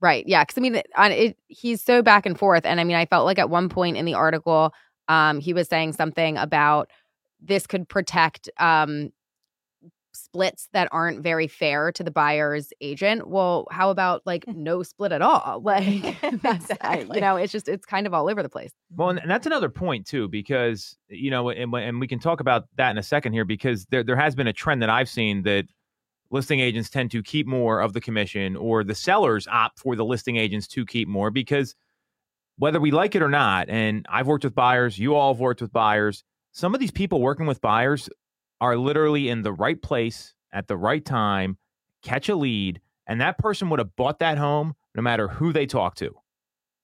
Right. 0.00 0.24
Yeah. 0.26 0.42
Because 0.42 0.58
I 0.58 0.60
mean, 0.60 0.82
on 0.96 1.12
it, 1.12 1.36
he's 1.46 1.82
so 1.82 2.02
back 2.02 2.26
and 2.26 2.38
forth, 2.38 2.66
and 2.66 2.80
I 2.80 2.84
mean, 2.84 2.96
I 2.96 3.06
felt 3.06 3.24
like 3.24 3.38
at 3.38 3.50
one 3.50 3.68
point 3.68 3.96
in 3.96 4.04
the 4.04 4.14
article, 4.14 4.72
um, 5.08 5.40
he 5.40 5.52
was 5.52 5.68
saying 5.68 5.92
something 5.92 6.36
about 6.36 6.90
this 7.40 7.66
could 7.66 7.88
protect 7.88 8.48
um, 8.58 9.10
splits 10.18 10.68
that 10.72 10.88
aren't 10.92 11.22
very 11.22 11.46
fair 11.46 11.92
to 11.92 12.02
the 12.02 12.10
buyer's 12.10 12.72
agent. 12.80 13.28
Well, 13.28 13.66
how 13.70 13.90
about 13.90 14.22
like 14.26 14.44
no 14.48 14.82
split 14.82 15.12
at 15.12 15.22
all? 15.22 15.60
Like 15.64 16.20
that's 16.42 16.70
uh, 16.70 16.76
I- 16.80 16.94
Exactly. 16.96 17.16
you 17.16 17.20
know, 17.20 17.36
it's 17.36 17.52
just 17.52 17.68
it's 17.68 17.86
kind 17.86 18.06
of 18.06 18.14
all 18.14 18.28
over 18.28 18.42
the 18.42 18.48
place. 18.48 18.70
Well, 18.96 19.10
and 19.10 19.18
and 19.20 19.30
that's 19.30 19.46
another 19.46 19.68
point 19.68 20.06
too, 20.06 20.28
because 20.28 20.96
eh, 21.10 21.14
you 21.16 21.30
know, 21.30 21.50
and, 21.50 21.72
and 21.74 22.00
we 22.00 22.06
can 22.08 22.18
talk 22.18 22.40
about 22.40 22.64
that 22.76 22.90
in 22.90 22.98
a 22.98 23.02
second 23.02 23.32
here, 23.32 23.44
because 23.44 23.86
there 23.86 24.02
there 24.02 24.16
has 24.16 24.34
been 24.34 24.46
a 24.46 24.52
trend 24.52 24.82
that 24.82 24.90
I've 24.90 25.08
seen 25.08 25.42
that 25.42 25.64
listing 26.30 26.60
agents 26.60 26.90
tend 26.90 27.10
to 27.12 27.22
keep 27.22 27.46
more 27.46 27.80
of 27.80 27.92
the 27.94 28.00
commission, 28.00 28.54
or 28.56 28.84
the 28.84 28.94
sellers 28.94 29.46
opt 29.48 29.78
for 29.78 29.96
the 29.96 30.04
listing 30.04 30.36
agents 30.36 30.66
to 30.68 30.84
keep 30.84 31.08
more, 31.08 31.30
because 31.30 31.74
whether 32.58 32.80
we 32.80 32.90
like 32.90 33.14
it 33.14 33.22
or 33.22 33.28
not, 33.30 33.68
and 33.70 34.04
I've 34.10 34.26
worked 34.26 34.44
with 34.44 34.54
buyers, 34.54 34.98
you 34.98 35.14
all 35.14 35.32
have 35.32 35.40
worked 35.40 35.62
with 35.62 35.72
buyers. 35.72 36.24
Some 36.52 36.74
of 36.74 36.80
these 36.80 36.90
people 36.90 37.20
working 37.20 37.46
with 37.46 37.60
buyers 37.60 38.08
are 38.60 38.76
literally 38.76 39.28
in 39.28 39.42
the 39.42 39.52
right 39.52 39.80
place 39.80 40.34
at 40.52 40.66
the 40.66 40.76
right 40.76 41.04
time, 41.04 41.58
catch 42.02 42.28
a 42.28 42.36
lead, 42.36 42.80
and 43.06 43.20
that 43.20 43.38
person 43.38 43.70
would 43.70 43.78
have 43.78 43.94
bought 43.96 44.18
that 44.18 44.38
home 44.38 44.74
no 44.94 45.02
matter 45.02 45.28
who 45.28 45.52
they 45.52 45.66
talked 45.66 45.98
to 45.98 46.14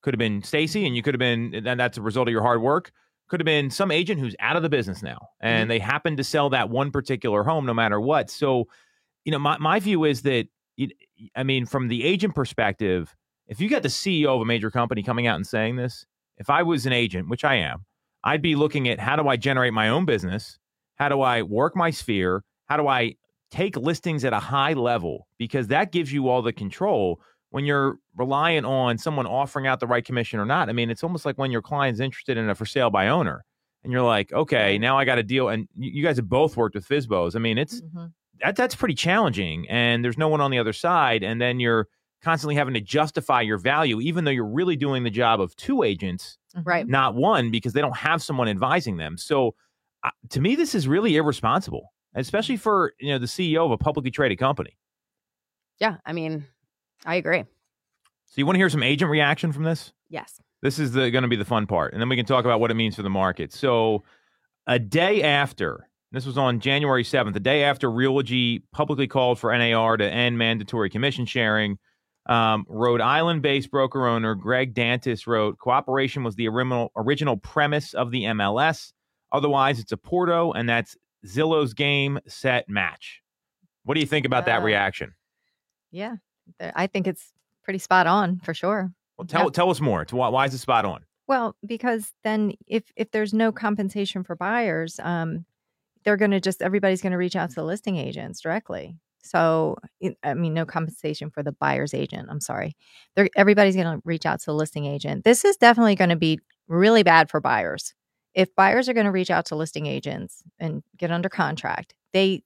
could 0.04 0.12
have 0.12 0.18
been 0.18 0.42
Stacy, 0.42 0.86
and 0.86 0.94
you 0.94 1.02
could 1.02 1.14
have 1.14 1.18
been, 1.18 1.54
and 1.66 1.80
that's 1.80 1.96
a 1.96 2.02
result 2.02 2.28
of 2.28 2.32
your 2.32 2.42
hard 2.42 2.60
work. 2.60 2.92
Could 3.28 3.40
have 3.40 3.46
been 3.46 3.70
some 3.70 3.90
agent 3.90 4.20
who's 4.20 4.36
out 4.38 4.54
of 4.54 4.62
the 4.62 4.68
business 4.68 5.02
now, 5.02 5.30
and 5.40 5.62
mm-hmm. 5.62 5.68
they 5.70 5.78
happen 5.78 6.18
to 6.18 6.22
sell 6.22 6.50
that 6.50 6.68
one 6.68 6.90
particular 6.90 7.42
home, 7.42 7.64
no 7.64 7.72
matter 7.72 7.98
what. 7.98 8.28
So, 8.28 8.68
you 9.24 9.32
know, 9.32 9.38
my 9.38 9.56
my 9.56 9.80
view 9.80 10.04
is 10.04 10.20
that, 10.22 10.46
it, 10.76 10.92
I 11.34 11.42
mean, 11.42 11.64
from 11.64 11.88
the 11.88 12.04
agent 12.04 12.34
perspective, 12.34 13.16
if 13.48 13.62
you 13.62 13.70
got 13.70 13.82
the 13.82 13.88
CEO 13.88 14.26
of 14.26 14.42
a 14.42 14.44
major 14.44 14.70
company 14.70 15.02
coming 15.02 15.26
out 15.26 15.36
and 15.36 15.46
saying 15.46 15.76
this, 15.76 16.04
if 16.36 16.50
I 16.50 16.62
was 16.62 16.84
an 16.84 16.92
agent, 16.92 17.30
which 17.30 17.42
I 17.42 17.54
am, 17.54 17.86
I'd 18.22 18.42
be 18.42 18.56
looking 18.56 18.88
at 18.88 19.00
how 19.00 19.16
do 19.16 19.26
I 19.26 19.38
generate 19.38 19.72
my 19.72 19.88
own 19.88 20.04
business, 20.04 20.58
how 20.96 21.08
do 21.08 21.20
I 21.20 21.42
work 21.42 21.76
my 21.76 21.90
sphere, 21.90 22.44
how 22.66 22.76
do 22.76 22.86
I 22.88 23.14
take 23.50 23.76
listings 23.76 24.24
at 24.24 24.32
a 24.32 24.38
high 24.40 24.72
level, 24.72 25.26
because 25.38 25.68
that 25.68 25.92
gives 25.92 26.12
you 26.12 26.28
all 26.28 26.42
the 26.42 26.52
control 26.52 27.20
when 27.50 27.64
you're 27.64 27.98
reliant 28.16 28.66
on 28.66 28.98
someone 28.98 29.26
offering 29.26 29.66
out 29.66 29.78
the 29.78 29.86
right 29.86 30.04
commission 30.04 30.40
or 30.40 30.44
not. 30.46 30.68
I 30.68 30.72
mean, 30.72 30.90
it's 30.90 31.04
almost 31.04 31.24
like 31.24 31.38
when 31.38 31.52
your 31.52 31.62
client's 31.62 32.00
interested 32.00 32.36
in 32.36 32.48
a 32.50 32.54
for 32.56 32.66
sale 32.66 32.90
by 32.90 33.06
owner 33.08 33.44
and 33.84 33.92
you're 33.92 34.02
like, 34.02 34.32
okay, 34.32 34.76
now 34.78 34.98
I 34.98 35.04
got 35.04 35.16
to 35.16 35.22
deal. 35.22 35.48
And 35.50 35.68
you 35.76 36.02
guys 36.02 36.16
have 36.16 36.28
both 36.28 36.56
worked 36.56 36.74
with 36.74 36.88
FSBOs. 36.88 37.36
I 37.36 37.38
mean, 37.38 37.58
it's 37.58 37.80
Mhm. 37.80 38.12
that 38.40 38.56
that's 38.56 38.74
pretty 38.74 38.94
challenging, 38.94 39.68
and 39.68 40.04
there's 40.04 40.18
no 40.18 40.26
one 40.26 40.40
on 40.40 40.50
the 40.50 40.58
other 40.58 40.72
side, 40.72 41.22
and 41.22 41.40
then 41.40 41.60
you're 41.60 41.86
constantly 42.22 42.56
having 42.56 42.74
to 42.74 42.80
justify 42.80 43.40
your 43.40 43.58
value, 43.58 44.00
even 44.00 44.24
though 44.24 44.30
you're 44.32 44.44
really 44.44 44.74
doing 44.76 45.04
the 45.04 45.10
job 45.10 45.40
of 45.40 45.54
two 45.54 45.82
agents, 45.84 46.38
Right. 46.64 46.88
not 46.88 47.14
one, 47.14 47.50
because 47.52 47.72
they 47.74 47.80
don't 47.82 47.96
have 47.96 48.20
someone 48.22 48.48
advising 48.48 48.96
them. 48.96 49.16
So, 49.16 49.54
to 50.30 50.40
me, 50.40 50.54
this 50.54 50.74
is 50.74 50.86
really 50.88 51.16
irresponsible, 51.16 51.92
especially 52.14 52.56
for 52.56 52.92
you 53.00 53.12
know 53.12 53.18
the 53.18 53.26
CEO 53.26 53.64
of 53.64 53.70
a 53.70 53.78
publicly 53.78 54.10
traded 54.10 54.38
company. 54.38 54.76
Yeah. 55.80 55.96
I 56.06 56.12
mean, 56.12 56.44
I 57.04 57.16
agree. 57.16 57.44
So, 58.26 58.34
you 58.36 58.46
want 58.46 58.54
to 58.56 58.58
hear 58.58 58.70
some 58.70 58.82
agent 58.82 59.10
reaction 59.10 59.52
from 59.52 59.64
this? 59.64 59.92
Yes. 60.08 60.40
This 60.62 60.78
is 60.78 60.92
going 60.92 61.22
to 61.22 61.28
be 61.28 61.36
the 61.36 61.44
fun 61.44 61.66
part, 61.66 61.92
and 61.92 62.00
then 62.00 62.08
we 62.08 62.16
can 62.16 62.24
talk 62.24 62.44
about 62.44 62.58
what 62.58 62.70
it 62.70 62.74
means 62.74 62.96
for 62.96 63.02
the 63.02 63.10
market. 63.10 63.52
So, 63.52 64.02
a 64.66 64.78
day 64.78 65.22
after 65.22 65.88
this 66.10 66.26
was 66.26 66.38
on 66.38 66.60
January 66.60 67.04
seventh, 67.04 67.34
the 67.34 67.40
day 67.40 67.64
after 67.64 67.90
Realogy 67.90 68.62
publicly 68.72 69.06
called 69.06 69.38
for 69.38 69.56
NAR 69.56 69.96
to 69.96 70.08
end 70.08 70.38
mandatory 70.38 70.88
commission 70.88 71.26
sharing. 71.26 71.78
Um, 72.26 72.64
Rhode 72.68 73.02
Island-based 73.02 73.70
broker 73.70 74.06
owner 74.06 74.34
Greg 74.34 74.74
Dantis 74.74 75.26
wrote, 75.26 75.58
"Cooperation 75.58 76.24
was 76.24 76.36
the 76.36 76.48
original 76.48 76.90
original 76.96 77.36
premise 77.36 77.92
of 77.92 78.10
the 78.10 78.22
MLS. 78.24 78.92
Otherwise, 79.34 79.78
it's 79.80 79.92
a 79.92 79.98
portal, 79.98 80.54
and 80.54 80.66
that's 80.66 80.96
Zillow's 81.26 81.74
game 81.74 82.18
set 82.26 82.68
match." 82.68 83.20
What 83.84 83.94
do 83.94 84.00
you 84.00 84.06
think 84.06 84.24
about 84.24 84.46
that 84.46 84.62
Uh, 84.62 84.64
reaction? 84.64 85.14
Yeah. 85.90 86.16
I 86.60 86.86
think 86.86 87.06
it's 87.06 87.32
pretty 87.62 87.78
spot 87.78 88.06
on 88.06 88.38
for 88.40 88.54
sure. 88.54 88.90
Well, 89.18 89.26
tell 89.26 89.44
yeah. 89.44 89.50
tell 89.50 89.70
us 89.70 89.80
more. 89.80 90.06
Why, 90.10 90.28
why 90.28 90.46
is 90.46 90.54
it 90.54 90.58
spot 90.58 90.84
on? 90.84 91.04
Well, 91.26 91.56
because 91.64 92.12
then 92.22 92.52
if 92.66 92.84
if 92.96 93.10
there's 93.10 93.32
no 93.34 93.52
compensation 93.52 94.24
for 94.24 94.36
buyers, 94.36 94.98
um, 95.02 95.44
they're 96.04 96.16
going 96.16 96.32
to 96.32 96.40
just 96.40 96.62
everybody's 96.62 97.00
going 97.02 97.12
to 97.12 97.18
reach 97.18 97.36
out 97.36 97.50
to 97.50 97.54
the 97.56 97.64
listing 97.64 97.96
agents 97.96 98.40
directly. 98.40 98.96
So, 99.22 99.78
I 100.22 100.34
mean, 100.34 100.52
no 100.52 100.66
compensation 100.66 101.30
for 101.30 101.42
the 101.42 101.52
buyer's 101.52 101.94
agent. 101.94 102.28
I'm 102.30 102.40
sorry. 102.42 102.76
They're, 103.16 103.30
everybody's 103.36 103.74
going 103.74 103.86
to 103.96 104.02
reach 104.04 104.26
out 104.26 104.40
to 104.40 104.46
the 104.46 104.54
listing 104.54 104.84
agent. 104.84 105.24
This 105.24 105.46
is 105.46 105.56
definitely 105.56 105.94
going 105.94 106.10
to 106.10 106.16
be 106.16 106.40
really 106.68 107.02
bad 107.02 107.30
for 107.30 107.40
buyers. 107.40 107.94
If 108.34 108.54
buyers 108.54 108.88
are 108.88 108.94
going 108.94 109.06
to 109.06 109.12
reach 109.12 109.30
out 109.30 109.46
to 109.46 109.56
listing 109.56 109.86
agents 109.86 110.42
and 110.58 110.82
get 110.96 111.10
under 111.10 111.28
contract, 111.28 111.94
they 112.12 112.42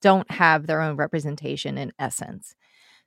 don't 0.00 0.30
have 0.30 0.66
their 0.66 0.80
own 0.80 0.96
representation 0.96 1.78
in 1.78 1.92
essence. 1.98 2.54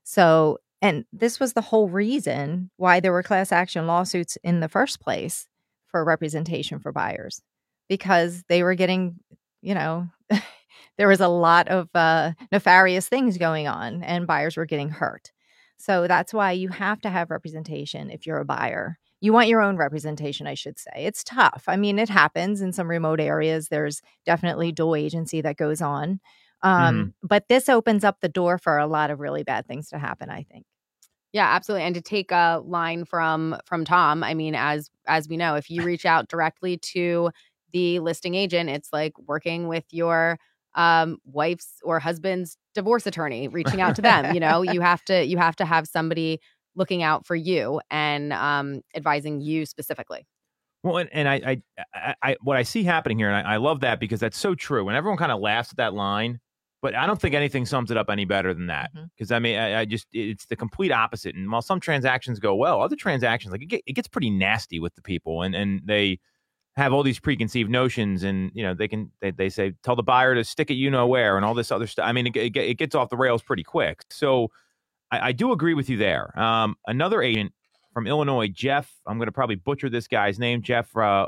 So, 0.03 0.59
and 0.81 1.05
this 1.13 1.39
was 1.39 1.53
the 1.53 1.61
whole 1.61 1.89
reason 1.89 2.71
why 2.77 2.99
there 2.99 3.11
were 3.11 3.23
class 3.23 3.51
action 3.51 3.87
lawsuits 3.87 4.37
in 4.43 4.59
the 4.59 4.69
first 4.69 4.99
place 4.99 5.47
for 5.87 6.03
representation 6.03 6.79
for 6.79 6.91
buyers 6.91 7.41
because 7.87 8.43
they 8.47 8.63
were 8.63 8.75
getting, 8.75 9.15
you 9.61 9.75
know, 9.75 10.07
there 10.97 11.07
was 11.07 11.19
a 11.21 11.27
lot 11.27 11.67
of 11.67 11.89
uh, 11.93 12.31
nefarious 12.51 13.07
things 13.07 13.37
going 13.37 13.67
on 13.67 14.03
and 14.03 14.27
buyers 14.27 14.57
were 14.57 14.65
getting 14.65 14.89
hurt. 14.89 15.31
So 15.77 16.07
that's 16.07 16.33
why 16.33 16.51
you 16.51 16.69
have 16.69 17.01
to 17.01 17.09
have 17.09 17.31
representation 17.31 18.09
if 18.09 18.25
you're 18.25 18.39
a 18.39 18.45
buyer. 18.45 18.97
You 19.21 19.33
want 19.33 19.47
your 19.47 19.61
own 19.61 19.77
representation, 19.77 20.47
I 20.47 20.55
should 20.55 20.79
say. 20.79 20.91
It's 21.05 21.23
tough. 21.23 21.63
I 21.67 21.77
mean, 21.77 21.99
it 21.99 22.09
happens 22.09 22.59
in 22.61 22.73
some 22.73 22.89
remote 22.89 23.19
areas. 23.19 23.69
There's 23.69 24.01
definitely 24.25 24.71
dual 24.71 24.95
agency 24.95 25.41
that 25.41 25.57
goes 25.57 25.81
on. 25.81 26.19
Um, 26.63 27.13
But 27.23 27.47
this 27.47 27.69
opens 27.69 28.03
up 28.03 28.19
the 28.21 28.29
door 28.29 28.57
for 28.57 28.77
a 28.77 28.87
lot 28.87 29.11
of 29.11 29.19
really 29.19 29.43
bad 29.43 29.67
things 29.67 29.89
to 29.89 29.99
happen, 29.99 30.29
I 30.29 30.43
think. 30.43 30.65
Yeah, 31.33 31.47
absolutely. 31.47 31.85
And 31.85 31.95
to 31.95 32.01
take 32.01 32.31
a 32.31 32.61
line 32.65 33.05
from 33.05 33.55
from 33.65 33.85
Tom, 33.85 34.23
I 34.23 34.33
mean, 34.33 34.53
as 34.55 34.89
as 35.07 35.29
we 35.29 35.37
know, 35.37 35.55
if 35.55 35.69
you 35.69 35.83
reach 35.83 36.05
out 36.05 36.27
directly 36.27 36.77
to 36.77 37.31
the 37.71 37.99
listing 37.99 38.35
agent, 38.35 38.69
it's 38.69 38.91
like 38.91 39.13
working 39.27 39.67
with 39.67 39.85
your 39.91 40.37
um 40.75 41.17
wife's 41.25 41.79
or 41.83 41.99
husband's 41.99 42.57
divorce 42.73 43.05
attorney 43.05 43.49
reaching 43.49 43.81
out 43.81 43.93
to 43.93 44.01
them 44.01 44.33
you 44.33 44.39
know 44.39 44.61
you 44.61 44.79
have 44.79 45.03
to 45.03 45.25
you 45.25 45.37
have 45.37 45.53
to 45.57 45.65
have 45.65 45.85
somebody 45.85 46.39
looking 46.75 47.03
out 47.03 47.25
for 47.25 47.35
you 47.35 47.81
and 47.89 48.33
um 48.33 48.81
advising 48.95 49.41
you 49.41 49.65
specifically 49.65 50.25
Well, 50.83 50.97
and, 50.97 51.09
and 51.13 51.29
I, 51.29 51.35
I, 51.35 51.61
I, 51.93 52.15
I, 52.23 52.37
what 52.41 52.57
I 52.57 52.63
see 52.63 52.83
happening 52.83 53.19
here, 53.19 53.29
and 53.29 53.47
I, 53.47 53.53
I 53.53 53.57
love 53.57 53.81
that 53.81 53.99
because 53.99 54.19
that's 54.19 54.37
so 54.37 54.55
true. 54.55 54.87
And 54.87 54.97
everyone 54.97 55.17
kind 55.17 55.31
of 55.31 55.39
laughs 55.39 55.71
at 55.71 55.77
that 55.77 55.93
line, 55.93 56.39
but 56.81 56.95
I 56.95 57.05
don't 57.05 57.21
think 57.21 57.35
anything 57.35 57.65
sums 57.67 57.91
it 57.91 57.97
up 57.97 58.09
any 58.09 58.25
better 58.25 58.53
than 58.53 58.67
that. 58.67 58.89
Because 59.15 59.31
I 59.31 59.39
mean, 59.39 59.59
I, 59.59 59.81
I 59.81 59.85
just 59.85 60.07
it's 60.11 60.47
the 60.47 60.55
complete 60.55 60.91
opposite. 60.91 61.35
And 61.35 61.51
while 61.51 61.61
some 61.61 61.79
transactions 61.79 62.39
go 62.39 62.55
well, 62.55 62.81
other 62.81 62.95
transactions 62.95 63.51
like 63.51 63.61
it, 63.61 63.67
get, 63.67 63.81
it 63.85 63.93
gets 63.93 64.07
pretty 64.07 64.31
nasty 64.31 64.79
with 64.79 64.95
the 64.95 65.01
people, 65.03 65.43
and 65.43 65.53
and 65.53 65.81
they 65.85 66.19
have 66.75 66.93
all 66.93 67.03
these 67.03 67.19
preconceived 67.19 67.69
notions, 67.69 68.23
and 68.23 68.49
you 68.55 68.63
know 68.63 68.73
they 68.73 68.87
can 68.87 69.11
they, 69.21 69.29
they 69.29 69.49
say 69.49 69.73
tell 69.83 69.95
the 69.95 70.03
buyer 70.03 70.33
to 70.33 70.43
stick 70.43 70.71
it 70.71 70.75
you 70.75 70.89
know 70.89 71.05
where, 71.05 71.35
and 71.35 71.45
all 71.45 71.53
this 71.53 71.71
other 71.71 71.85
stuff. 71.85 72.05
I 72.07 72.11
mean, 72.13 72.27
it, 72.27 72.35
it, 72.35 72.57
it 72.57 72.77
gets 72.79 72.95
off 72.95 73.09
the 73.09 73.17
rails 73.17 73.43
pretty 73.43 73.63
quick. 73.63 74.01
So 74.09 74.47
I, 75.11 75.27
I 75.27 75.31
do 75.31 75.51
agree 75.51 75.73
with 75.73 75.89
you 75.89 75.97
there. 75.97 76.37
Um, 76.39 76.75
another 76.87 77.21
agent 77.21 77.51
from 77.93 78.07
Illinois, 78.07 78.47
Jeff. 78.47 78.91
I'm 79.05 79.17
going 79.17 79.27
to 79.27 79.33
probably 79.33 79.55
butcher 79.55 79.89
this 79.89 80.07
guy's 80.07 80.39
name, 80.39 80.61
Jeff 80.61 80.95
uh, 80.95 81.27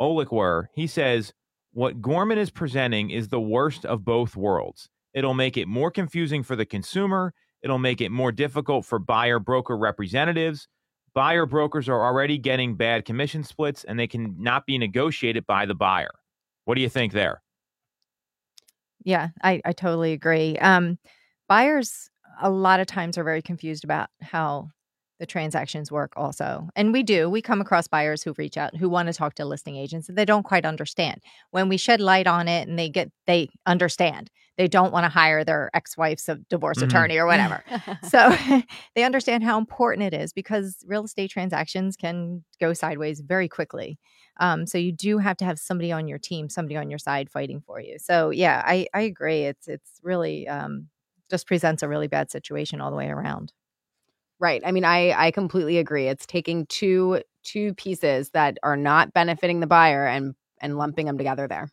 Olikwer. 0.00 0.66
He 0.74 0.86
says 0.86 1.32
what 1.72 2.00
Gorman 2.00 2.38
is 2.38 2.50
presenting 2.50 3.10
is 3.10 3.28
the 3.28 3.40
worst 3.40 3.84
of 3.84 4.04
both 4.04 4.36
worlds. 4.36 4.88
It'll 5.14 5.34
make 5.34 5.56
it 5.56 5.66
more 5.66 5.90
confusing 5.90 6.42
for 6.42 6.56
the 6.56 6.66
consumer. 6.66 7.32
It'll 7.62 7.78
make 7.78 8.00
it 8.00 8.10
more 8.10 8.32
difficult 8.32 8.84
for 8.84 8.98
buyer 8.98 9.38
broker 9.38 9.76
representatives. 9.76 10.68
Buyer 11.14 11.46
brokers 11.46 11.88
are 11.88 12.04
already 12.04 12.36
getting 12.36 12.76
bad 12.76 13.06
commission 13.06 13.42
splits, 13.42 13.84
and 13.84 13.98
they 13.98 14.06
can 14.06 14.36
not 14.38 14.66
be 14.66 14.76
negotiated 14.76 15.46
by 15.46 15.64
the 15.64 15.74
buyer. 15.74 16.10
What 16.66 16.74
do 16.74 16.82
you 16.82 16.90
think 16.90 17.12
there? 17.12 17.42
Yeah, 19.04 19.28
I, 19.42 19.62
I 19.64 19.72
totally 19.72 20.12
agree. 20.12 20.58
Um, 20.58 20.98
buyers 21.48 22.10
a 22.40 22.50
lot 22.50 22.80
of 22.80 22.86
times 22.86 23.18
are 23.18 23.24
very 23.24 23.42
confused 23.42 23.84
about 23.84 24.08
how 24.22 24.70
the 25.18 25.26
transactions 25.26 25.90
work 25.90 26.12
also. 26.14 26.68
And 26.76 26.92
we 26.92 27.02
do. 27.02 27.30
We 27.30 27.40
come 27.40 27.62
across 27.62 27.88
buyers 27.88 28.22
who 28.22 28.34
reach 28.36 28.58
out 28.58 28.76
who 28.76 28.88
want 28.90 29.06
to 29.06 29.14
talk 29.14 29.34
to 29.36 29.46
listing 29.46 29.74
agents 29.76 30.08
and 30.10 30.18
they 30.18 30.26
don't 30.26 30.42
quite 30.42 30.66
understand. 30.66 31.22
When 31.52 31.70
we 31.70 31.78
shed 31.78 32.00
light 32.02 32.26
on 32.26 32.48
it 32.48 32.68
and 32.68 32.78
they 32.78 32.90
get 32.90 33.10
they 33.26 33.48
understand. 33.64 34.30
They 34.58 34.68
don't 34.68 34.92
want 34.92 35.04
to 35.04 35.10
hire 35.10 35.44
their 35.44 35.70
ex-wife's 35.74 36.28
a 36.30 36.36
divorce 36.48 36.78
Mhm. 36.78 36.84
attorney 36.84 37.16
or 37.18 37.26
whatever. 37.26 37.62
so 38.02 38.34
they 38.94 39.04
understand 39.04 39.44
how 39.44 39.58
important 39.58 40.12
it 40.12 40.14
is 40.14 40.32
because 40.32 40.82
real 40.86 41.04
estate 41.04 41.30
transactions 41.30 41.96
can 41.96 42.42
go 42.60 42.72
sideways 42.72 43.20
very 43.20 43.48
quickly. 43.48 43.98
Um, 44.38 44.66
so 44.66 44.76
you 44.78 44.92
do 44.92 45.18
have 45.18 45.36
to 45.38 45.44
have 45.44 45.58
somebody 45.58 45.92
on 45.92 46.08
your 46.08 46.18
team, 46.18 46.48
somebody 46.48 46.76
on 46.76 46.90
your 46.90 46.98
side 46.98 47.30
fighting 47.30 47.62
for 47.66 47.80
you. 47.80 47.98
So 47.98 48.30
yeah, 48.30 48.62
I, 48.66 48.86
I 48.94 49.02
agree. 49.02 49.44
It's 49.44 49.66
it's 49.68 50.00
really 50.02 50.46
um, 50.48 50.88
just 51.30 51.46
presents 51.46 51.82
a 51.82 51.88
really 51.88 52.08
bad 52.08 52.30
situation 52.30 52.80
all 52.80 52.90
the 52.90 52.96
way 52.96 53.08
around. 53.08 53.52
Right. 54.38 54.62
I 54.64 54.72
mean, 54.72 54.84
I 54.84 55.12
I 55.12 55.30
completely 55.30 55.78
agree. 55.78 56.08
It's 56.08 56.26
taking 56.26 56.66
two 56.66 57.22
two 57.42 57.74
pieces 57.74 58.30
that 58.30 58.58
are 58.62 58.76
not 58.76 59.14
benefiting 59.14 59.60
the 59.60 59.66
buyer 59.66 60.06
and 60.06 60.34
and 60.60 60.76
lumping 60.76 61.06
them 61.06 61.18
together 61.18 61.48
there. 61.48 61.70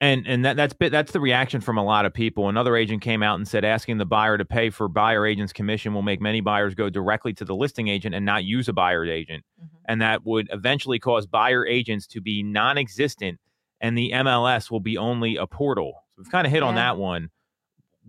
And 0.00 0.26
and 0.26 0.44
that 0.44 0.56
that's 0.56 0.72
bit 0.72 0.92
that's 0.92 1.12
the 1.12 1.20
reaction 1.20 1.60
from 1.60 1.76
a 1.76 1.84
lot 1.84 2.06
of 2.06 2.14
people. 2.14 2.48
Another 2.48 2.76
agent 2.76 3.02
came 3.02 3.22
out 3.22 3.34
and 3.36 3.46
said 3.46 3.64
asking 3.64 3.98
the 3.98 4.06
buyer 4.06 4.38
to 4.38 4.44
pay 4.44 4.70
for 4.70 4.88
buyer 4.88 5.26
agent's 5.26 5.52
commission 5.52 5.92
will 5.92 6.02
make 6.02 6.20
many 6.20 6.40
buyers 6.40 6.74
go 6.74 6.88
directly 6.88 7.32
to 7.34 7.44
the 7.44 7.54
listing 7.54 7.88
agent 7.88 8.14
and 8.14 8.24
not 8.24 8.44
use 8.44 8.68
a 8.68 8.72
buyer 8.72 9.04
agent. 9.04 9.44
Mm-hmm. 9.60 9.76
And 9.88 10.00
that 10.00 10.24
would 10.24 10.48
eventually 10.52 10.98
cause 10.98 11.26
buyer 11.26 11.66
agents 11.66 12.06
to 12.08 12.20
be 12.20 12.42
non-existent 12.42 13.40
and 13.80 13.96
the 13.96 14.12
MLS 14.12 14.70
will 14.70 14.80
be 14.80 14.96
only 14.96 15.36
a 15.36 15.46
portal. 15.46 15.94
So 16.10 16.22
we've 16.22 16.30
kind 16.30 16.46
of 16.46 16.52
hit 16.52 16.62
on 16.62 16.76
that 16.76 16.96
one. 16.96 17.30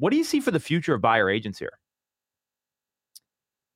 What 0.02 0.10
do 0.10 0.18
you 0.18 0.24
see 0.24 0.40
for 0.40 0.50
the 0.50 0.60
future 0.60 0.96
of 0.96 1.02
buyer 1.02 1.30
agents 1.30 1.60
here? 1.60 1.78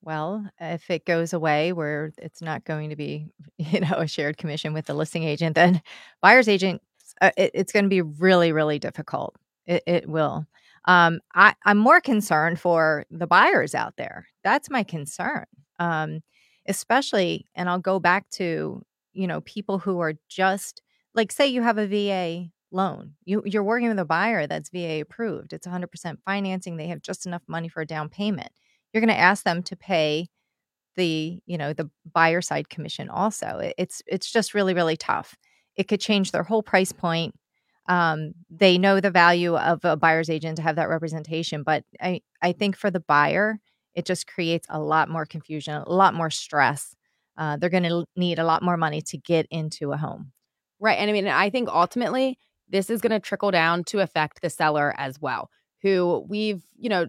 Well, 0.01 0.49
if 0.59 0.89
it 0.89 1.05
goes 1.05 1.33
away 1.33 1.71
where 1.71 2.13
it's 2.17 2.41
not 2.41 2.65
going 2.65 2.89
to 2.89 2.95
be, 2.95 3.27
you 3.59 3.81
know, 3.81 3.97
a 3.97 4.07
shared 4.07 4.37
commission 4.37 4.73
with 4.73 4.87
the 4.87 4.95
listing 4.95 5.21
agent, 5.23 5.53
then 5.53 5.83
buyer's 6.23 6.49
agent, 6.49 6.81
uh, 7.21 7.29
it, 7.37 7.51
it's 7.53 7.71
going 7.71 7.85
to 7.85 7.89
be 7.89 8.01
really, 8.01 8.51
really 8.51 8.79
difficult. 8.79 9.35
It, 9.67 9.83
it 9.85 10.09
will. 10.09 10.47
Um, 10.85 11.19
I, 11.35 11.53
I'm 11.63 11.77
more 11.77 12.01
concerned 12.01 12.59
for 12.59 13.05
the 13.11 13.27
buyers 13.27 13.75
out 13.75 13.93
there. 13.97 14.25
That's 14.43 14.71
my 14.71 14.81
concern. 14.81 15.45
Um, 15.77 16.21
especially, 16.67 17.45
and 17.53 17.69
I'll 17.69 17.77
go 17.77 17.99
back 17.99 18.27
to, 18.31 18.81
you 19.13 19.27
know, 19.27 19.41
people 19.41 19.77
who 19.77 19.99
are 19.99 20.13
just 20.27 20.81
like, 21.13 21.31
say 21.31 21.45
you 21.45 21.61
have 21.61 21.77
a 21.77 21.85
VA 21.85 22.49
loan. 22.75 23.13
You, 23.25 23.43
you're 23.45 23.63
working 23.63 23.89
with 23.89 23.99
a 23.99 24.05
buyer 24.05 24.47
that's 24.47 24.69
VA 24.69 25.01
approved. 25.01 25.53
It's 25.53 25.67
100% 25.67 26.19
financing. 26.25 26.77
They 26.77 26.87
have 26.87 27.01
just 27.01 27.25
enough 27.25 27.43
money 27.47 27.69
for 27.69 27.81
a 27.81 27.87
down 27.87 28.09
payment 28.09 28.49
you're 28.93 29.01
going 29.01 29.09
to 29.13 29.19
ask 29.19 29.43
them 29.43 29.61
to 29.61 29.75
pay 29.75 30.27
the 30.95 31.39
you 31.45 31.57
know 31.57 31.73
the 31.73 31.89
buyer 32.13 32.41
side 32.41 32.69
commission 32.69 33.09
also 33.09 33.59
It- 33.59 33.75
it's 33.77 34.01
it's 34.07 34.31
just 34.31 34.53
really 34.53 34.73
really 34.73 34.95
tough 34.97 35.35
it 35.75 35.87
could 35.87 35.99
change 35.99 36.31
their 36.31 36.43
whole 36.43 36.63
price 36.63 36.91
point 36.91 37.35
um, 37.87 38.33
they 38.49 38.77
know 38.79 38.99
the 38.99 39.11
value 39.11 39.55
of 39.55 39.85
a 39.85 39.95
buyer's 39.95 40.29
agent 40.29 40.55
to 40.57 40.63
have 40.63 40.77
that 40.77 40.89
representation 40.89 41.63
but 41.63 41.83
i 42.01 42.21
i 42.41 42.51
think 42.53 42.77
for 42.77 42.89
the 42.89 42.99
buyer 43.01 43.59
it 43.93 44.05
just 44.05 44.27
creates 44.27 44.65
a 44.69 44.79
lot 44.79 45.09
more 45.09 45.25
confusion 45.25 45.75
a 45.75 45.91
lot 45.91 46.13
more 46.13 46.29
stress 46.29 46.95
uh, 47.37 47.57
they're 47.57 47.69
going 47.69 47.83
to 47.83 48.05
need 48.15 48.39
a 48.39 48.45
lot 48.45 48.63
more 48.63 48.77
money 48.77 49.01
to 49.01 49.17
get 49.17 49.45
into 49.51 49.91
a 49.91 49.97
home 49.97 50.31
Right. 50.79 50.99
And 50.99 51.09
I 51.09 51.13
mean, 51.13 51.27
I 51.27 51.49
think 51.49 51.69
ultimately 51.69 52.37
this 52.69 52.89
is 52.89 53.01
going 53.01 53.11
to 53.11 53.19
trickle 53.19 53.51
down 53.51 53.83
to 53.85 53.99
affect 53.99 54.41
the 54.41 54.49
seller 54.49 54.93
as 54.97 55.19
well, 55.21 55.49
who 55.81 56.25
we've, 56.27 56.63
you 56.77 56.89
know, 56.89 57.07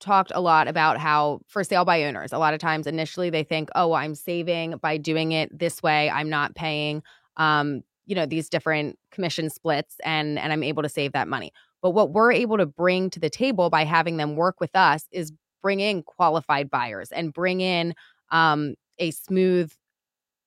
talked 0.00 0.32
a 0.34 0.40
lot 0.40 0.66
about 0.68 0.98
how 0.98 1.40
for 1.46 1.62
sale 1.62 1.84
by 1.84 2.04
owners, 2.04 2.32
a 2.32 2.38
lot 2.38 2.54
of 2.54 2.60
times 2.60 2.86
initially 2.86 3.30
they 3.30 3.44
think, 3.44 3.70
oh, 3.74 3.92
I'm 3.92 4.14
saving 4.14 4.76
by 4.78 4.96
doing 4.96 5.32
it 5.32 5.56
this 5.56 5.82
way. 5.82 6.10
I'm 6.10 6.28
not 6.28 6.54
paying, 6.54 7.02
um, 7.36 7.82
you 8.04 8.16
know, 8.16 8.26
these 8.26 8.48
different 8.48 8.98
commission 9.12 9.48
splits 9.48 9.96
and 10.04 10.38
and 10.38 10.52
I'm 10.52 10.64
able 10.64 10.82
to 10.82 10.88
save 10.88 11.12
that 11.12 11.28
money. 11.28 11.52
But 11.80 11.90
what 11.90 12.10
we're 12.12 12.32
able 12.32 12.58
to 12.58 12.66
bring 12.66 13.10
to 13.10 13.20
the 13.20 13.30
table 13.30 13.70
by 13.70 13.84
having 13.84 14.16
them 14.16 14.36
work 14.36 14.60
with 14.60 14.74
us 14.74 15.06
is 15.12 15.32
bring 15.62 15.80
in 15.80 16.02
qualified 16.02 16.68
buyers 16.68 17.12
and 17.12 17.32
bring 17.32 17.60
in 17.60 17.94
um, 18.30 18.74
a 18.98 19.12
smooth 19.12 19.72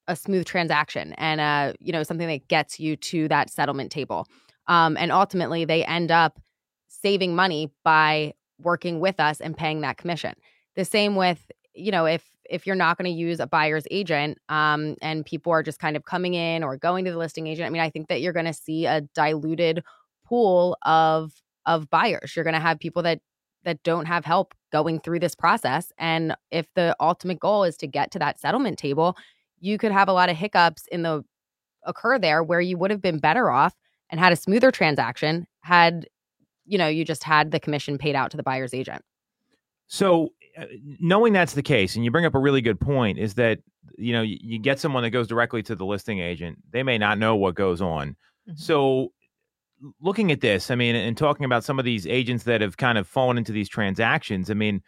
a 0.08 0.16
smooth 0.16 0.46
transaction 0.46 1.14
and 1.14 1.42
uh 1.42 1.74
you 1.80 1.92
know 1.92 2.04
something 2.04 2.28
that 2.28 2.48
gets 2.48 2.80
you 2.80 2.96
to 2.96 3.28
that 3.28 3.50
settlement 3.50 3.92
table 3.92 4.28
um 4.68 4.98
and 4.98 5.12
ultimately 5.12 5.66
they 5.66 5.84
end 5.86 6.12
up 6.12 6.40
saving 6.88 7.36
money 7.36 7.72
by 7.84 8.34
working 8.60 9.00
with 9.00 9.20
us 9.20 9.42
and 9.42 9.58
paying 9.58 9.82
that 9.82 9.98
commission. 9.98 10.34
The 10.76 10.86
same 10.86 11.16
with 11.16 11.52
you 11.74 11.92
know 11.92 12.06
if 12.06 12.24
if 12.50 12.68
you're 12.68 12.76
not 12.76 12.98
going 12.98 13.12
to 13.12 13.18
use 13.18 13.40
a 13.40 13.48
buyer's 13.48 13.88
agent 13.92 14.38
um 14.50 14.96
and 15.02 15.26
people 15.26 15.52
are 15.52 15.64
just 15.64 15.80
kind 15.80 15.98
of 15.98 16.06
coming 16.06 16.36
in 16.36 16.64
or 16.64 16.78
going 16.78 17.04
to 17.06 17.12
the 17.12 17.18
listing 17.18 17.48
agent 17.48 17.66
i 17.66 17.70
mean 17.70 17.82
i 17.82 17.90
think 17.90 18.08
that 18.08 18.22
you're 18.22 18.34
going 18.34 18.46
to 18.46 18.54
see 18.54 18.86
a 18.86 19.02
diluted 19.14 19.84
pool 20.26 20.78
of 20.84 21.34
of 21.66 21.90
buyers. 21.90 22.36
You're 22.36 22.46
going 22.46 22.54
to 22.54 22.60
have 22.60 22.80
people 22.80 23.04
that 23.04 23.20
that 23.64 23.82
don't 23.84 24.06
have 24.06 24.26
help 24.26 24.54
going 24.72 25.00
through 25.00 25.20
this 25.20 25.34
process 25.34 25.92
and 25.98 26.36
if 26.52 26.68
the 26.76 26.96
ultimate 27.00 27.40
goal 27.40 27.64
is 27.64 27.76
to 27.78 27.88
get 27.88 28.12
to 28.12 28.20
that 28.20 28.40
settlement 28.40 28.78
table 28.78 29.18
you 29.60 29.80
could 29.80 29.92
have 29.92 30.08
a 30.08 30.14
lot 30.14 30.30
of 30.30 30.38
hiccups 30.38 30.86
in 30.92 31.02
the 31.02 31.24
occur 31.84 32.20
there 32.20 32.44
where 32.44 32.62
you 32.62 32.78
would 32.78 32.92
have 32.92 33.02
been 33.02 33.18
better 33.18 33.50
off 33.50 33.74
and 34.10 34.20
had 34.20 34.34
a 34.34 34.36
smoother 34.36 34.72
transaction 34.72 35.48
had 35.62 36.08
you 36.66 36.78
know 36.78 36.88
you 36.88 37.06
just 37.06 37.24
had 37.24 37.52
the 37.52 37.60
commission 37.60 37.98
paid 37.98 38.16
out 38.16 38.32
to 38.32 38.38
the 38.38 38.44
buyer's 38.44 38.74
agent 38.74 39.04
so 39.88 40.30
uh, 40.58 40.66
knowing 41.00 41.34
that's 41.34 41.54
the 41.54 41.64
case 41.64 41.96
and 41.96 42.06
you 42.06 42.12
bring 42.12 42.26
up 42.26 42.36
a 42.36 42.40
really 42.40 42.62
good 42.62 42.80
point 42.80 43.18
is 43.18 43.36
that 43.36 43.60
you 43.98 44.14
know 44.14 44.22
you, 44.22 44.38
you 44.42 44.60
get 44.60 44.80
someone 44.80 45.04
that 45.04 45.12
goes 45.12 45.28
directly 45.28 45.62
to 45.62 45.76
the 45.76 45.86
listing 45.86 46.20
agent 46.20 46.58
they 46.72 46.84
may 46.84 46.98
not 46.98 47.18
know 47.18 47.36
what 47.36 47.56
goes 47.56 47.82
on 47.82 48.10
mm-hmm. 48.10 48.54
so 48.56 49.12
looking 50.02 50.32
at 50.32 50.42
this 50.42 50.72
i 50.72 50.76
mean 50.76 50.96
and 50.96 51.18
talking 51.18 51.46
about 51.46 51.64
some 51.64 51.80
of 51.80 51.86
these 51.86 52.08
agents 52.08 52.44
that 52.44 52.62
have 52.62 52.78
kind 52.78 52.98
of 52.98 53.08
fallen 53.08 53.38
into 53.38 53.52
these 53.52 53.70
transactions 53.70 54.50
i 54.50 54.54
mean 54.54 54.82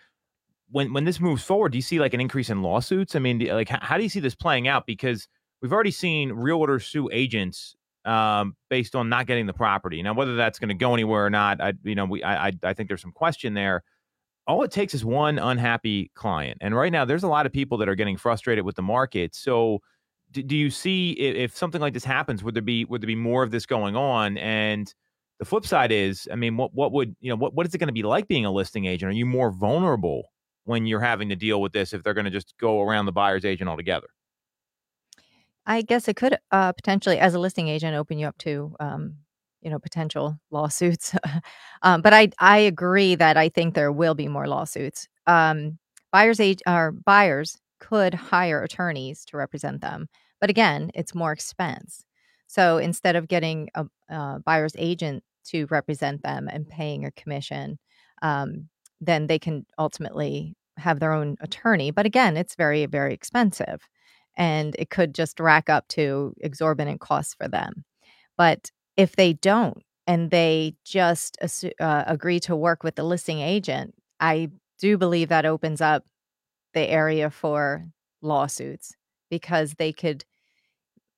when 0.69 0.93
when 0.93 1.05
this 1.05 1.19
moves 1.19 1.43
forward, 1.43 1.71
do 1.71 1.77
you 1.77 1.81
see 1.81 1.99
like 1.99 2.13
an 2.13 2.21
increase 2.21 2.49
in 2.49 2.61
lawsuits? 2.61 3.15
I 3.15 3.19
mean, 3.19 3.39
like 3.39 3.69
how, 3.69 3.79
how 3.81 3.97
do 3.97 4.03
you 4.03 4.09
see 4.09 4.19
this 4.19 4.35
playing 4.35 4.67
out? 4.67 4.85
Because 4.85 5.27
we've 5.61 5.73
already 5.73 5.91
seen 5.91 6.31
realtors 6.31 6.89
sue 6.89 7.09
agents 7.11 7.75
um, 8.07 8.55
based 8.69 8.95
on 8.95 9.09
not 9.09 9.27
getting 9.27 9.45
the 9.45 9.53
property. 9.53 10.01
Now, 10.01 10.13
whether 10.13 10.35
that's 10.35 10.59
going 10.59 10.69
to 10.69 10.75
go 10.75 10.93
anywhere 10.93 11.25
or 11.25 11.29
not, 11.29 11.61
I 11.61 11.73
you 11.83 11.95
know 11.95 12.05
we 12.05 12.23
I 12.23 12.51
I 12.63 12.73
think 12.73 12.89
there's 12.89 13.01
some 13.01 13.11
question 13.11 13.53
there. 13.53 13.83
All 14.47 14.63
it 14.63 14.71
takes 14.71 14.93
is 14.93 15.03
one 15.03 15.39
unhappy 15.39 16.09
client, 16.15 16.59
and 16.61 16.75
right 16.75 16.91
now 16.91 17.05
there's 17.05 17.23
a 17.23 17.27
lot 17.27 17.45
of 17.45 17.51
people 17.51 17.77
that 17.79 17.89
are 17.89 17.95
getting 17.95 18.17
frustrated 18.17 18.65
with 18.65 18.77
the 18.77 18.81
market. 18.81 19.35
So, 19.35 19.79
do, 20.31 20.41
do 20.41 20.55
you 20.55 20.69
see 20.69 21.11
if, 21.11 21.35
if 21.35 21.57
something 21.57 21.81
like 21.81 21.93
this 21.93 22.05
happens, 22.05 22.43
would 22.43 22.55
there 22.55 22.61
be 22.61 22.85
would 22.85 23.01
there 23.01 23.07
be 23.07 23.15
more 23.15 23.43
of 23.43 23.51
this 23.51 23.65
going 23.65 23.95
on? 23.97 24.37
And 24.37 24.91
the 25.39 25.45
flip 25.45 25.65
side 25.65 25.91
is, 25.91 26.27
I 26.31 26.35
mean, 26.35 26.57
what 26.57 26.73
what 26.73 26.93
would 26.93 27.15
you 27.19 27.29
know 27.29 27.35
what 27.35 27.53
what 27.53 27.67
is 27.67 27.75
it 27.75 27.77
going 27.77 27.87
to 27.87 27.93
be 27.93 28.03
like 28.03 28.27
being 28.27 28.45
a 28.45 28.51
listing 28.51 28.85
agent? 28.85 29.11
Are 29.11 29.15
you 29.15 29.25
more 29.25 29.51
vulnerable 29.51 30.31
when 30.63 30.85
you're 30.85 31.01
having 31.01 31.29
to 31.29 31.35
deal 31.35 31.61
with 31.61 31.73
this 31.73 31.93
if 31.93 32.03
they're 32.03 32.13
going 32.13 32.25
to 32.25 32.31
just 32.31 32.53
go 32.57 32.81
around 32.81 33.05
the 33.05 33.11
buyer's 33.11 33.45
agent 33.45 33.69
altogether? 33.69 34.07
I 35.67 35.81
guess 35.83 36.07
it 36.07 36.15
could 36.15 36.37
uh, 36.51 36.73
potentially, 36.73 37.19
as 37.19 37.35
a 37.35 37.39
listing 37.39 37.67
agent, 37.67 37.95
open 37.95 38.17
you 38.19 38.27
up 38.27 38.37
to, 38.39 38.75
um, 38.79 39.17
you 39.61 39.69
know, 39.69 39.79
potential 39.79 40.39
lawsuits. 40.51 41.15
um, 41.83 42.01
but 42.01 42.13
I 42.13 42.29
I 42.39 42.59
agree 42.59 43.15
that 43.15 43.37
I 43.37 43.49
think 43.49 43.75
there 43.75 43.91
will 43.91 44.15
be 44.15 44.29
more 44.29 44.47
lawsuits. 44.47 45.07
Um, 45.27 45.77
buyers 46.11 46.39
age 46.39 46.61
or 46.67 46.93
buyers 46.93 47.57
could 47.79 48.13
hire 48.15 48.63
attorneys 48.63 49.25
to 49.25 49.37
represent 49.37 49.81
them, 49.81 50.07
but 50.41 50.49
again, 50.49 50.91
it's 50.95 51.13
more 51.15 51.33
expense. 51.33 52.03
So 52.47 52.77
instead 52.77 53.15
of 53.17 53.27
getting 53.27 53.69
a, 53.75 53.85
a 54.09 54.39
buyer's 54.45 54.75
agent 54.77 55.23
to 55.47 55.65
represent 55.67 56.23
them 56.23 56.47
and 56.51 56.67
paying 56.67 57.05
a 57.05 57.11
commission, 57.11 57.77
um, 58.21 58.69
then 59.01 59.27
they 59.27 59.37
can 59.39 59.65
ultimately 59.77 60.55
have 60.77 60.99
their 60.99 61.11
own 61.13 61.35
attorney. 61.41 61.91
But 61.91 62.05
again, 62.05 62.37
it's 62.37 62.55
very, 62.55 62.85
very 62.85 63.13
expensive 63.13 63.81
and 64.37 64.75
it 64.77 64.89
could 64.91 65.13
just 65.13 65.39
rack 65.39 65.69
up 65.69 65.87
to 65.89 66.33
exorbitant 66.39 67.01
costs 67.01 67.33
for 67.33 67.47
them. 67.47 67.83
But 68.37 68.71
if 68.95 69.15
they 69.15 69.33
don't 69.33 69.83
and 70.05 70.29
they 70.31 70.75
just 70.85 71.37
uh, 71.79 72.03
agree 72.07 72.39
to 72.41 72.55
work 72.55 72.83
with 72.83 72.95
the 72.95 73.03
listing 73.03 73.39
agent, 73.39 73.95
I 74.19 74.51
do 74.79 74.97
believe 74.97 75.29
that 75.29 75.45
opens 75.45 75.81
up 75.81 76.05
the 76.73 76.81
area 76.81 77.29
for 77.31 77.87
lawsuits 78.21 78.93
because 79.29 79.73
they 79.73 79.91
could 79.91 80.23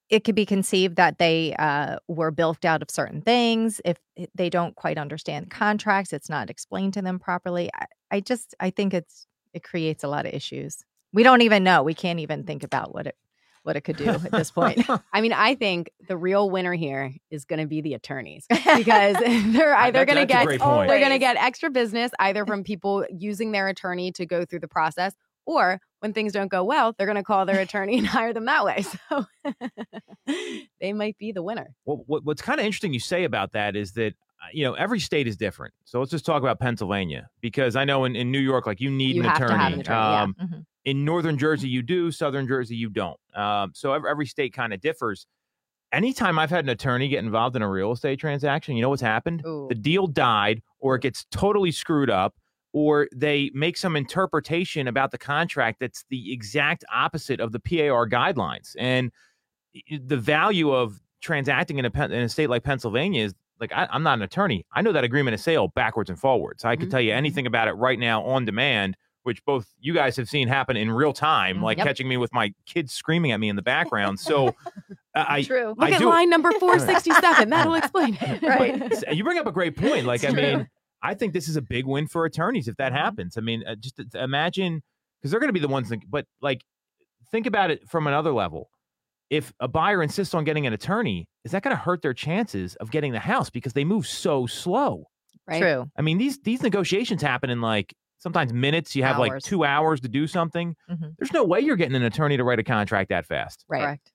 it 0.10 0.24
could 0.24 0.36
be 0.36 0.46
conceived 0.46 0.96
that 0.96 1.20
they 1.20 1.54
uh, 1.60 1.98
were 2.08 2.32
bilked 2.32 2.66
out 2.66 2.82
of 2.82 2.90
certain 2.90 3.22
things 3.22 3.80
if 3.86 3.98
they 4.34 4.50
don't 4.50 4.76
quite 4.76 4.98
understand 4.98 5.50
contracts 5.50 6.14
it's 6.14 6.30
not 6.30 6.50
explained 6.50 6.94
to 6.94 7.02
them 7.02 7.20
properly 7.20 7.70
I, 7.74 7.86
I, 8.12 8.20
just 8.20 8.56
i 8.60 8.70
think 8.70 8.94
it's 8.94 9.28
it 9.54 9.64
creates 9.64 10.04
a 10.04 10.08
lot 10.08 10.26
of 10.26 10.34
issues 10.34 10.84
we 11.14 11.24
don't 11.24 11.42
even 11.42 11.64
know 11.64 11.84
we 11.84 11.94
can't 11.94 12.20
even 12.20 12.44
think 12.44 12.64
about 12.64 12.94
what 12.94 13.08
it 13.08 13.16
what 13.64 13.76
it 13.76 13.82
could 13.82 13.98
do 13.98 14.08
at 14.08 14.32
this 14.32 14.52
point 14.52 14.82
i 15.14 15.22
mean 15.22 15.34
i 15.34 15.54
think 15.54 15.92
the 16.08 16.16
real 16.18 16.50
winner 16.50 16.74
here 16.74 17.14
is 17.30 17.46
going 17.46 17.60
to 17.60 17.68
be 17.68 17.82
the 17.82 17.94
attorneys 17.94 18.46
because 18.76 19.16
they're 19.48 19.76
either 19.76 20.06
going 20.06 20.18
to 20.18 20.26
get 20.26 20.48
they're 20.48 20.58
going 20.60 21.12
to 21.12 21.20
get 21.20 21.36
extra 21.38 21.70
business 21.70 22.12
either 22.20 22.46
from 22.46 22.64
people 22.64 23.06
using 23.12 23.52
their 23.52 23.68
attorney 23.68 24.12
to 24.12 24.26
go 24.26 24.46
through 24.46 24.60
the 24.60 24.68
process 24.68 25.14
or 25.46 25.82
when 26.00 26.14
things 26.14 26.32
don't 26.32 26.50
go 26.52 26.64
well, 26.64 26.94
they're 26.98 27.08
going 27.08 27.18
to 27.18 27.24
call 27.24 27.46
their 27.46 27.60
attorney 27.60 27.98
and 27.98 28.08
hire 28.08 28.34
them 28.34 28.46
that 28.46 28.64
way. 28.64 28.84
So 29.10 29.26
they 30.80 30.94
might 30.94 31.18
be 31.18 31.32
the 31.32 31.42
winner. 31.42 31.74
Well, 31.86 32.04
what, 32.06 32.24
what's 32.24 32.42
kind 32.42 32.60
of 32.60 32.66
interesting 32.66 32.94
you 32.94 33.00
say 33.00 33.24
about 33.24 33.54
that 33.54 33.76
is 33.76 33.94
that 33.94 34.14
uh, 34.42 34.48
you 34.54 34.64
know 34.64 34.74
every 34.74 35.00
state 35.00 35.28
is 35.28 35.38
different. 35.38 35.74
So 35.86 36.00
let's 36.00 36.12
just 36.12 36.26
talk 36.26 36.42
about 36.44 36.60
Pennsylvania 36.60 37.30
because 37.42 37.76
I 37.76 37.84
know 37.84 38.06
in, 38.06 38.16
in 38.16 38.32
New 38.32 38.40
York, 38.40 38.68
like 38.68 38.80
you 38.80 38.92
need 38.92 39.16
you 39.16 39.24
an, 39.24 39.30
attorney. 39.30 39.74
an, 39.74 39.80
attorney. 39.80 39.98
Um, 39.98 40.36
yeah. 40.38 40.46
mm-hmm. 40.46 40.60
In 40.86 41.06
Northern 41.06 41.38
Jersey, 41.38 41.68
you 41.68 41.82
do. 41.82 42.12
Southern 42.12 42.48
Jersey, 42.48 42.76
you 42.76 42.90
don't. 42.90 43.20
Um, 43.36 43.72
so 43.74 43.94
every, 43.94 44.10
every 44.10 44.26
state 44.26 44.54
kind 44.54 44.74
of 44.74 44.82
differs. 44.82 45.28
Anytime 45.92 46.38
I've 46.38 46.50
had 46.50 46.66
an 46.66 46.70
attorney 46.70 47.08
get 47.08 47.24
involved 47.24 47.56
in 47.56 47.62
a 47.62 47.70
real 47.70 47.92
estate 47.92 48.20
transaction, 48.20 48.76
you 48.76 48.82
know 48.82 48.90
what's 48.90 49.02
happened? 49.02 49.44
Ooh. 49.46 49.68
The 49.70 49.76
deal 49.76 50.08
died, 50.08 50.62
or 50.80 50.96
it 50.96 51.02
gets 51.02 51.26
totally 51.32 51.72
screwed 51.72 52.10
up 52.10 52.36
or 52.72 53.08
they 53.16 53.50
make 53.54 53.78
some 53.78 53.96
interpretation 53.96 54.88
about 54.88 55.12
the 55.12 55.18
contract 55.18 55.80
that's 55.80 56.06
the 56.10 56.32
exact 56.32 56.86
opposite 56.94 57.40
of 57.40 57.52
the 57.52 57.60
PAR 57.60 58.08
guidelines. 58.08 58.76
And 58.78 59.12
the 60.02 60.18
value 60.18 60.72
of 60.72 61.00
transacting 61.22 61.80
in 61.80 61.86
a, 61.86 62.04
in 62.06 62.14
a 62.14 62.30
state 62.30 62.50
like 62.50 62.64
Pennsylvania 62.64 63.26
is 63.26 63.34
like 63.60 63.72
I, 63.74 63.88
am 63.92 64.04
not 64.04 64.20
an 64.20 64.22
attorney. 64.22 64.66
I 64.74 64.82
know 64.82 64.92
that 64.92 65.04
agreement 65.04 65.34
of 65.34 65.42
sale 65.42 65.70
backwards 65.70 66.10
and 66.10 66.20
forwards. 66.20 66.64
I 66.64 66.74
mm-hmm. 66.74 66.82
can 66.82 66.90
tell 66.90 67.02
you 67.02 67.12
mm-hmm. 67.12 67.18
anything 67.18 67.48
about 67.48 67.68
it 67.68 67.74
right 67.74 68.00
now 68.00 68.24
on 68.24 68.46
demand, 68.46 68.96
which 69.30 69.46
both 69.46 69.68
you 69.80 69.94
guys 69.94 70.18
have 70.18 70.28
seen 70.28 70.48
happen 70.48 70.76
in 70.76 70.90
real 70.90 71.14
time, 71.14 71.60
mm, 71.60 71.62
like 71.62 71.78
yep. 71.78 71.86
catching 71.86 72.08
me 72.08 72.18
with 72.18 72.34
my 72.34 72.52
kids 72.66 72.92
screaming 72.92 73.32
at 73.32 73.40
me 73.40 73.48
in 73.48 73.56
the 73.56 73.62
background. 73.62 74.20
So 74.20 74.56
I 75.16 75.44
true. 75.44 75.76
Look 75.78 75.88
I 75.88 75.92
at 75.92 76.00
do. 76.00 76.10
line 76.10 76.32
number 76.32 76.52
467. 76.60 77.48
That'll 77.48 77.76
explain 77.76 78.18
it. 78.20 78.42
Right. 78.50 78.92
you 79.14 79.24
bring 79.24 79.38
up 79.38 79.46
a 79.46 79.52
great 79.52 79.78
point. 79.78 80.08
Like, 80.08 80.26
I 80.26 80.32
mean, 80.32 80.68
I 81.04 81.14
think 81.14 81.34
this 81.34 81.48
is 81.48 81.58
a 81.58 81.62
big 81.62 81.86
win 81.86 82.08
for 82.08 82.26
attorneys 82.26 82.68
if 82.68 82.76
that 82.78 82.92
mm-hmm. 82.92 83.04
happens. 83.04 83.38
I 83.38 83.42
mean, 83.42 83.64
uh, 83.68 83.76
just 83.76 84.02
imagine 84.16 84.82
because 85.22 85.30
they're 85.30 85.40
going 85.40 85.50
to 85.50 85.54
be 85.54 85.60
the 85.60 85.68
ones 85.68 85.90
that, 85.90 86.00
but 86.10 86.26
like, 86.42 86.64
think 87.30 87.46
about 87.46 87.70
it 87.70 87.88
from 87.88 88.08
another 88.08 88.34
level. 88.34 88.72
If 89.30 89.54
a 89.60 89.68
buyer 89.68 90.02
insists 90.02 90.34
on 90.34 90.44
getting 90.44 90.66
an 90.66 90.74
attorney, 90.74 91.28
is 91.44 91.52
that 91.52 91.62
going 91.62 91.76
to 91.76 91.80
hurt 91.80 92.02
their 92.02 92.16
chances 92.16 92.76
of 92.78 92.90
getting 92.90 93.12
the 93.12 93.20
house 93.20 93.52
because 93.52 93.74
they 93.74 93.86
move 93.86 94.08
so 94.08 94.48
slow? 94.48 95.06
Right. 95.48 95.62
True. 95.62 95.86
I 95.96 96.02
mean, 96.02 96.18
these 96.18 96.40
these 96.40 96.64
negotiations 96.64 97.22
happen 97.22 97.52
in 97.52 97.62
like 97.62 97.94
sometimes 98.20 98.54
minutes. 98.54 98.96
You 98.96 99.04
have 99.04 99.18
hours. 99.18 99.30
like 99.30 99.42
two 99.42 99.66
hours 99.66 100.00
to 100.02 100.08
do 100.08 100.28
something. 100.28 100.76
Mm-hmm. 100.90 101.08
There's 101.18 101.34
no 101.34 101.44
way 101.44 101.60
you're 101.62 101.76
getting 101.76 101.96
an 101.96 102.04
attorney 102.04 102.38
to 102.38 102.44
write 102.44 102.60
a 102.60 102.64
contract 102.64 103.10
that 103.10 103.26
fast. 103.26 103.66
Right. 103.68 103.82
Correct. 103.82 104.12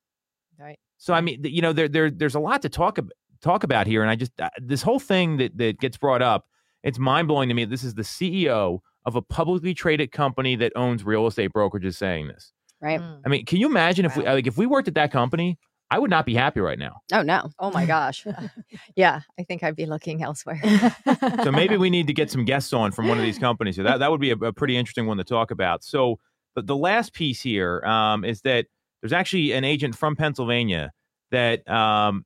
Right. 0.58 0.78
So 0.98 1.12
I 1.12 1.20
mean, 1.20 1.40
you 1.44 1.60
know, 1.60 1.72
there 1.72 1.88
there 1.88 2.10
there's 2.10 2.36
a 2.36 2.40
lot 2.40 2.62
to 2.62 2.68
talk 2.68 2.98
about 2.98 3.12
talk 3.42 3.64
about 3.64 3.86
here, 3.86 4.00
and 4.00 4.10
I 4.10 4.14
just 4.14 4.32
uh, 4.40 4.48
this 4.58 4.82
whole 4.82 5.00
thing 5.00 5.38
that 5.38 5.58
that 5.58 5.80
gets 5.80 5.96
brought 5.96 6.22
up 6.22 6.46
it's 6.84 6.98
mind 6.98 7.26
blowing 7.26 7.48
to 7.48 7.54
me. 7.54 7.64
This 7.64 7.82
is 7.82 7.94
the 7.94 8.02
CEO 8.02 8.80
of 9.06 9.16
a 9.16 9.22
publicly 9.22 9.74
traded 9.74 10.12
company 10.12 10.54
that 10.56 10.72
owns 10.76 11.02
real 11.02 11.26
estate 11.26 11.50
brokerages 11.52 11.96
saying 11.96 12.28
this. 12.28 12.52
Right. 12.80 13.00
Mm. 13.00 13.20
I 13.24 13.28
mean, 13.28 13.46
can 13.46 13.58
you 13.58 13.66
imagine 13.66 14.04
if 14.04 14.16
we 14.16 14.24
like 14.24 14.46
if 14.46 14.58
we 14.58 14.66
worked 14.66 14.86
at 14.86 14.94
that 14.94 15.10
company? 15.10 15.58
I 15.90 15.98
would 15.98 16.10
not 16.10 16.26
be 16.26 16.34
happy 16.34 16.60
right 16.60 16.78
now. 16.78 17.00
Oh 17.12 17.22
no. 17.22 17.50
Oh 17.58 17.70
my 17.70 17.86
gosh. 17.86 18.26
yeah, 18.96 19.20
I 19.38 19.44
think 19.44 19.62
I'd 19.62 19.76
be 19.76 19.86
looking 19.86 20.22
elsewhere. 20.22 20.60
so 21.44 21.52
maybe 21.52 21.76
we 21.76 21.90
need 21.90 22.06
to 22.06 22.12
get 22.12 22.30
some 22.30 22.44
guests 22.44 22.72
on 22.72 22.90
from 22.90 23.06
one 23.06 23.18
of 23.18 23.24
these 23.24 23.38
companies. 23.48 23.76
So 23.76 23.82
that 23.82 23.98
that 23.98 24.10
would 24.10 24.20
be 24.20 24.30
a, 24.30 24.36
a 24.36 24.52
pretty 24.52 24.76
interesting 24.76 25.06
one 25.06 25.18
to 25.18 25.24
talk 25.24 25.50
about. 25.50 25.84
So 25.84 26.18
the, 26.56 26.62
the 26.62 26.76
last 26.76 27.12
piece 27.12 27.40
here 27.40 27.82
um, 27.84 28.24
is 28.24 28.40
that 28.42 28.66
there's 29.02 29.12
actually 29.12 29.52
an 29.52 29.64
agent 29.64 29.94
from 29.94 30.16
Pennsylvania 30.16 30.90
that 31.30 31.68
um, 31.68 32.24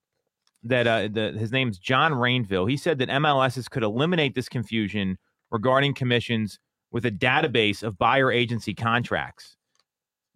that 0.62 0.86
uh, 0.86 1.08
the, 1.10 1.36
his 1.38 1.52
name's 1.52 1.78
John 1.78 2.12
Rainville. 2.12 2.70
He 2.70 2.76
said 2.76 2.98
that 2.98 3.08
MLSs 3.08 3.68
could 3.68 3.82
eliminate 3.82 4.34
this 4.34 4.48
confusion 4.48 5.18
regarding 5.50 5.94
commissions 5.94 6.58
with 6.90 7.04
a 7.04 7.10
database 7.10 7.82
of 7.82 7.98
buyer 7.98 8.32
agency 8.32 8.74
contracts. 8.74 9.57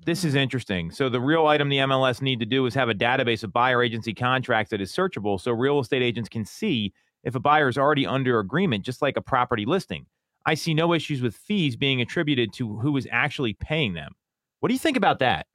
This 0.05 0.25
is 0.25 0.35
interesting. 0.35 0.91
So 0.91 1.09
the 1.09 1.21
real 1.21 1.47
item 1.47 1.69
the 1.69 1.79
MLS 1.79 2.23
need 2.23 2.41
to 2.41 2.47
do 2.47 2.67
is 2.67 2.75
have 2.75 2.89
a 2.89 2.95
database 2.95 3.45
of 3.45 3.53
buyer 3.53 3.83
agency 3.83 4.13
contracts 4.13 4.71
that 4.71 4.81
is 4.81 4.93
searchable 4.93 5.41
so 5.41 5.53
real 5.53 5.79
estate 5.79 6.03
agents 6.03 6.29
can 6.29 6.45
see 6.45 6.93
if 7.23 7.37
a 7.37 7.41
buyer 7.41 7.69
is 7.69 7.79
already 7.79 8.05
under 8.07 8.41
agreement 8.41 8.85
just 8.85 9.01
like 9.01 9.17
a 9.17 9.23
property 9.23 9.65
listing. 9.65 10.07
I 10.45 10.55
see 10.55 10.75
no 10.75 10.93
issues 10.93 11.23
with 11.23 11.37
fees 11.37 11.77
being 11.77 12.01
attributed 12.01 12.53
to 12.55 12.77
who 12.79 12.97
is 12.97 13.07
actually 13.13 13.53
paying 13.55 13.95
them. 13.95 14.13
What 14.59 14.69
do 14.69 14.75
you 14.75 14.81
think 14.81 14.97
about 14.97 15.21
that? 15.21 15.47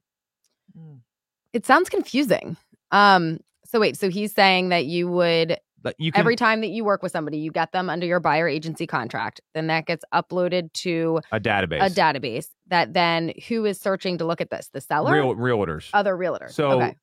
It 1.52 1.66
sounds 1.66 1.90
confusing. 1.90 2.56
Um, 2.90 3.40
so 3.66 3.80
wait, 3.80 3.98
so 3.98 4.08
he's 4.08 4.32
saying 4.32 4.70
that 4.70 4.86
you 4.86 5.10
would 5.10 5.58
can 5.84 6.12
every 6.14 6.36
time 6.36 6.60
that 6.60 6.68
you 6.68 6.84
work 6.84 7.02
with 7.02 7.12
somebody, 7.12 7.38
you 7.38 7.50
get 7.50 7.72
them 7.72 7.88
under 7.88 8.06
your 8.06 8.20
buyer 8.20 8.48
agency 8.48 8.86
contract. 8.86 9.40
Then 9.54 9.68
that 9.68 9.86
gets 9.86 10.04
uploaded 10.12 10.72
to 10.74 11.20
a 11.32 11.40
database. 11.40 11.86
a 11.86 11.90
database 11.90 12.46
that 12.68 12.94
then 12.94 13.32
who 13.48 13.64
is 13.64 13.80
searching 13.80 14.18
to 14.18 14.24
look 14.24 14.40
at 14.40 14.50
this? 14.50 14.70
The 14.72 14.80
seller? 14.80 15.12
Real 15.12 15.34
realtors. 15.34 15.90
Other 15.92 16.16
realtors. 16.16 16.52
So 16.52 16.82
okay. 16.82 16.96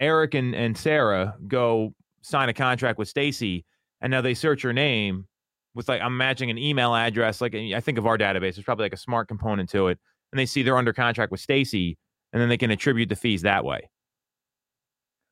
Eric 0.00 0.34
and, 0.34 0.54
and 0.54 0.76
Sarah 0.76 1.36
go 1.46 1.94
sign 2.22 2.48
a 2.48 2.54
contract 2.54 2.98
with 2.98 3.08
Stacy, 3.08 3.64
and 4.00 4.10
now 4.10 4.20
they 4.20 4.34
search 4.34 4.62
her 4.62 4.72
name 4.72 5.26
with 5.74 5.88
like 5.88 6.00
I'm 6.00 6.16
matching 6.16 6.50
an 6.50 6.58
email 6.58 6.94
address. 6.94 7.40
Like 7.40 7.54
I 7.54 7.80
think 7.80 7.98
of 7.98 8.06
our 8.06 8.18
database, 8.18 8.54
there's 8.54 8.64
probably 8.64 8.84
like 8.84 8.94
a 8.94 8.98
smart 8.98 9.28
component 9.28 9.68
to 9.70 9.88
it, 9.88 9.98
and 10.32 10.38
they 10.38 10.46
see 10.46 10.62
they're 10.62 10.76
under 10.76 10.92
contract 10.92 11.30
with 11.30 11.40
Stacy, 11.40 11.98
and 12.32 12.40
then 12.40 12.48
they 12.48 12.56
can 12.56 12.70
attribute 12.70 13.08
the 13.08 13.16
fees 13.16 13.42
that 13.42 13.64
way. 13.64 13.88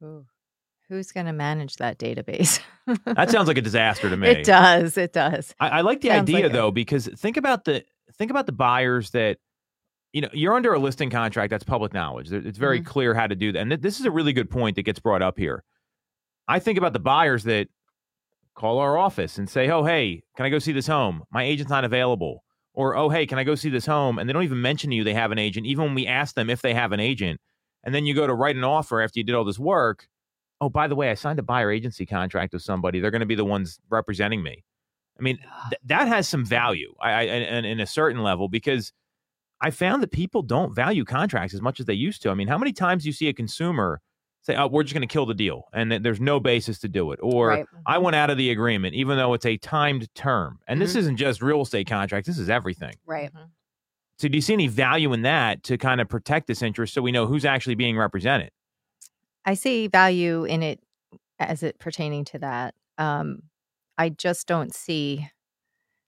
Ooh. 0.02 0.26
Who's 0.88 1.12
going 1.12 1.27
to 1.27 1.33
manage 1.33 1.77
that 1.77 1.98
database? 1.98 2.61
That 3.05 3.31
sounds 3.31 3.48
like 3.48 3.59
a 3.59 3.62
disaster 3.62 4.09
to 4.09 4.16
me. 4.16 4.29
It 4.29 4.44
does. 4.46 4.96
It 4.96 5.12
does. 5.12 5.55
I, 5.61 5.68
I 5.68 5.81
like 5.83 6.01
the 6.01 6.09
Sounds 6.09 6.31
idea 6.31 6.44
like 6.44 6.53
though 6.53 6.70
because 6.70 7.07
think 7.18 7.37
about 7.37 7.66
the 7.66 7.85
think 8.16 8.31
about 8.31 8.46
the 8.46 8.53
buyers 8.53 9.11
that 9.11 9.37
you 10.14 10.22
know 10.22 10.31
you're 10.33 10.55
under 10.55 10.72
a 10.72 10.79
listing 10.79 11.11
contract 11.11 11.51
that's 11.51 11.64
public 11.64 11.92
knowledge. 11.92 12.33
It's 12.33 12.57
very 12.57 12.81
Mm-hmm. 12.81 12.88
clear 12.88 13.12
how 13.14 13.27
to 13.27 13.35
do 13.35 13.53
that, 13.53 13.59
and 13.59 13.70
th- 13.70 13.83
this 13.83 14.01
is 14.01 14.07
a 14.07 14.11
really 14.11 14.33
good 14.33 14.48
point 14.48 14.77
that 14.77 14.85
gets 14.85 15.01
brought 15.01 15.20
up 15.20 15.37
here. 15.38 15.64
I 16.48 16.61
think 16.61 16.79
about 16.79 16.94
the 16.94 16.98
buyers 16.98 17.44
that 17.44 17.68
call 18.55 18.79
our 18.79 18.96
office 18.96 19.37
and 19.37 19.51
say, 19.51 19.68
"Oh, 19.68 19.85
hey, 19.85 20.22
can 20.37 20.46
I 20.46 20.48
go 20.48 20.59
see 20.59 20.72
this 20.72 20.87
home? 20.87 21.24
My 21.31 21.42
agent's 21.44 21.70
not 21.70 21.85
available." 21.85 22.42
Or, 22.72 22.96
"Oh, 22.96 23.11
hey, 23.11 23.27
can 23.27 23.38
I 23.38 23.44
go 23.44 23.55
see 23.55 23.68
this 23.68 23.85
home?" 23.85 24.18
And 24.18 24.27
they 24.27 24.33
don't 24.33 24.44
even 24.44 24.62
mention 24.62 24.88
to 24.90 24.96
you 24.96 25.05
they 25.05 25.12
have 25.12 25.31
an 25.33 25.38
agent, 25.38 25.66
even 25.66 25.85
when 25.85 25.94
we 25.94 26.07
ask 26.07 26.35
them 26.35 26.48
if 26.48 26.62
they 26.62 26.72
have 26.72 26.92
an 26.92 27.01
agent. 27.01 27.38
And 27.85 27.94
then 27.94 28.07
you 28.07 28.14
go 28.14 28.27
to 28.27 28.33
write 28.35 28.57
an 28.57 28.64
offer 28.64 29.03
after 29.03 29.20
you 29.20 29.24
did 29.24 29.35
all 29.35 29.44
this 29.44 29.59
work. 29.59 30.09
Oh, 30.61 30.68
by 30.68 30.88
the 30.88 30.97
way, 30.97 31.11
I 31.11 31.14
signed 31.14 31.38
a 31.38 31.42
buyer 31.42 31.71
agency 31.71 32.05
contract 32.05 32.53
with 32.53 32.62
somebody. 32.62 32.99
They're 33.01 33.11
going 33.12 33.21
to 33.21 33.27
be 33.27 33.35
the 33.37 33.44
ones 33.44 33.79
representing 33.90 34.42
me. 34.42 34.64
I 35.18 35.23
mean, 35.23 35.38
th- 35.71 35.81
that 35.87 36.09
has 36.09 36.29
some 36.29 36.44
value 36.44 36.94
I, 37.01 37.11
I, 37.12 37.23
and 37.25 37.66
in 37.66 37.81
a 37.81 37.87
certain 37.87 38.23
level 38.23 38.49
because 38.49 38.92
I 39.61 39.71
found 39.71 40.03
that 40.03 40.12
people 40.12 40.42
don't 40.42 40.75
value 40.75 41.05
contracts 41.05 41.55
as 41.55 41.61
much 41.61 41.81
as 41.81 41.87
they 41.87 41.94
used 41.94 42.23
to. 42.23 42.31
I 42.31 42.35
mean, 42.35 42.49
how 42.49 42.59
many 42.59 42.73
times 42.73 43.03
do 43.03 43.09
you 43.09 43.12
see 43.12 43.29
a 43.29 43.33
consumer 43.33 44.01
say, 44.42 44.55
"Oh, 44.57 44.68
we're 44.68 44.85
just 44.85 44.94
going 44.94 45.07
to 45.07 45.12
kill 45.12 45.27
the 45.27 45.35
deal," 45.35 45.64
and 45.73 45.90
th- 45.90 46.03
there's 46.03 46.21
no 46.21 46.38
basis 46.38 46.79
to 46.81 46.88
do 46.88 47.11
it, 47.12 47.18
or 47.23 47.49
Right. 47.49 47.66
"I 47.87 47.99
went 47.99 48.14
out 48.14 48.31
of 48.31 48.37
the 48.38 48.51
agreement," 48.51 48.94
even 48.94 49.16
though 49.16 49.35
it's 49.35 49.47
a 49.47 49.57
timed 49.57 50.12
term. 50.14 50.61
And 50.68 50.81
this 50.81 50.94
isn't 50.94 51.16
just 51.16 51.42
real 51.42 51.62
estate 51.62 51.88
contracts; 51.88 52.29
this 52.29 52.38
is 52.38 52.49
everything. 52.49 52.94
Right. 53.05 53.33
Mhm. 53.35 53.49
So, 54.18 54.29
do 54.29 54.37
you 54.38 54.42
see 54.42 54.53
any 54.53 54.68
value 54.68 55.12
in 55.12 55.23
that 55.23 55.64
to 55.64 55.77
kind 55.79 56.01
of 56.01 56.09
protect 56.09 56.47
this 56.47 56.62
interest 56.62 56.94
so 56.94 57.03
we 57.03 57.11
know 57.12 57.27
who's 57.27 57.44
actually 57.44 57.75
being 57.75 57.97
represented? 57.99 58.51
I 59.48 59.54
see 59.54 59.87
value 59.87 60.44
in 60.44 60.62
it 60.62 60.78
as 61.38 61.62
it 61.62 61.78
pertaining 61.78 62.26
to 62.26 62.38
that. 62.40 62.74
Um, 62.98 63.44
I 63.96 64.11
just 64.11 64.46
don't 64.46 64.74
see. 64.74 65.26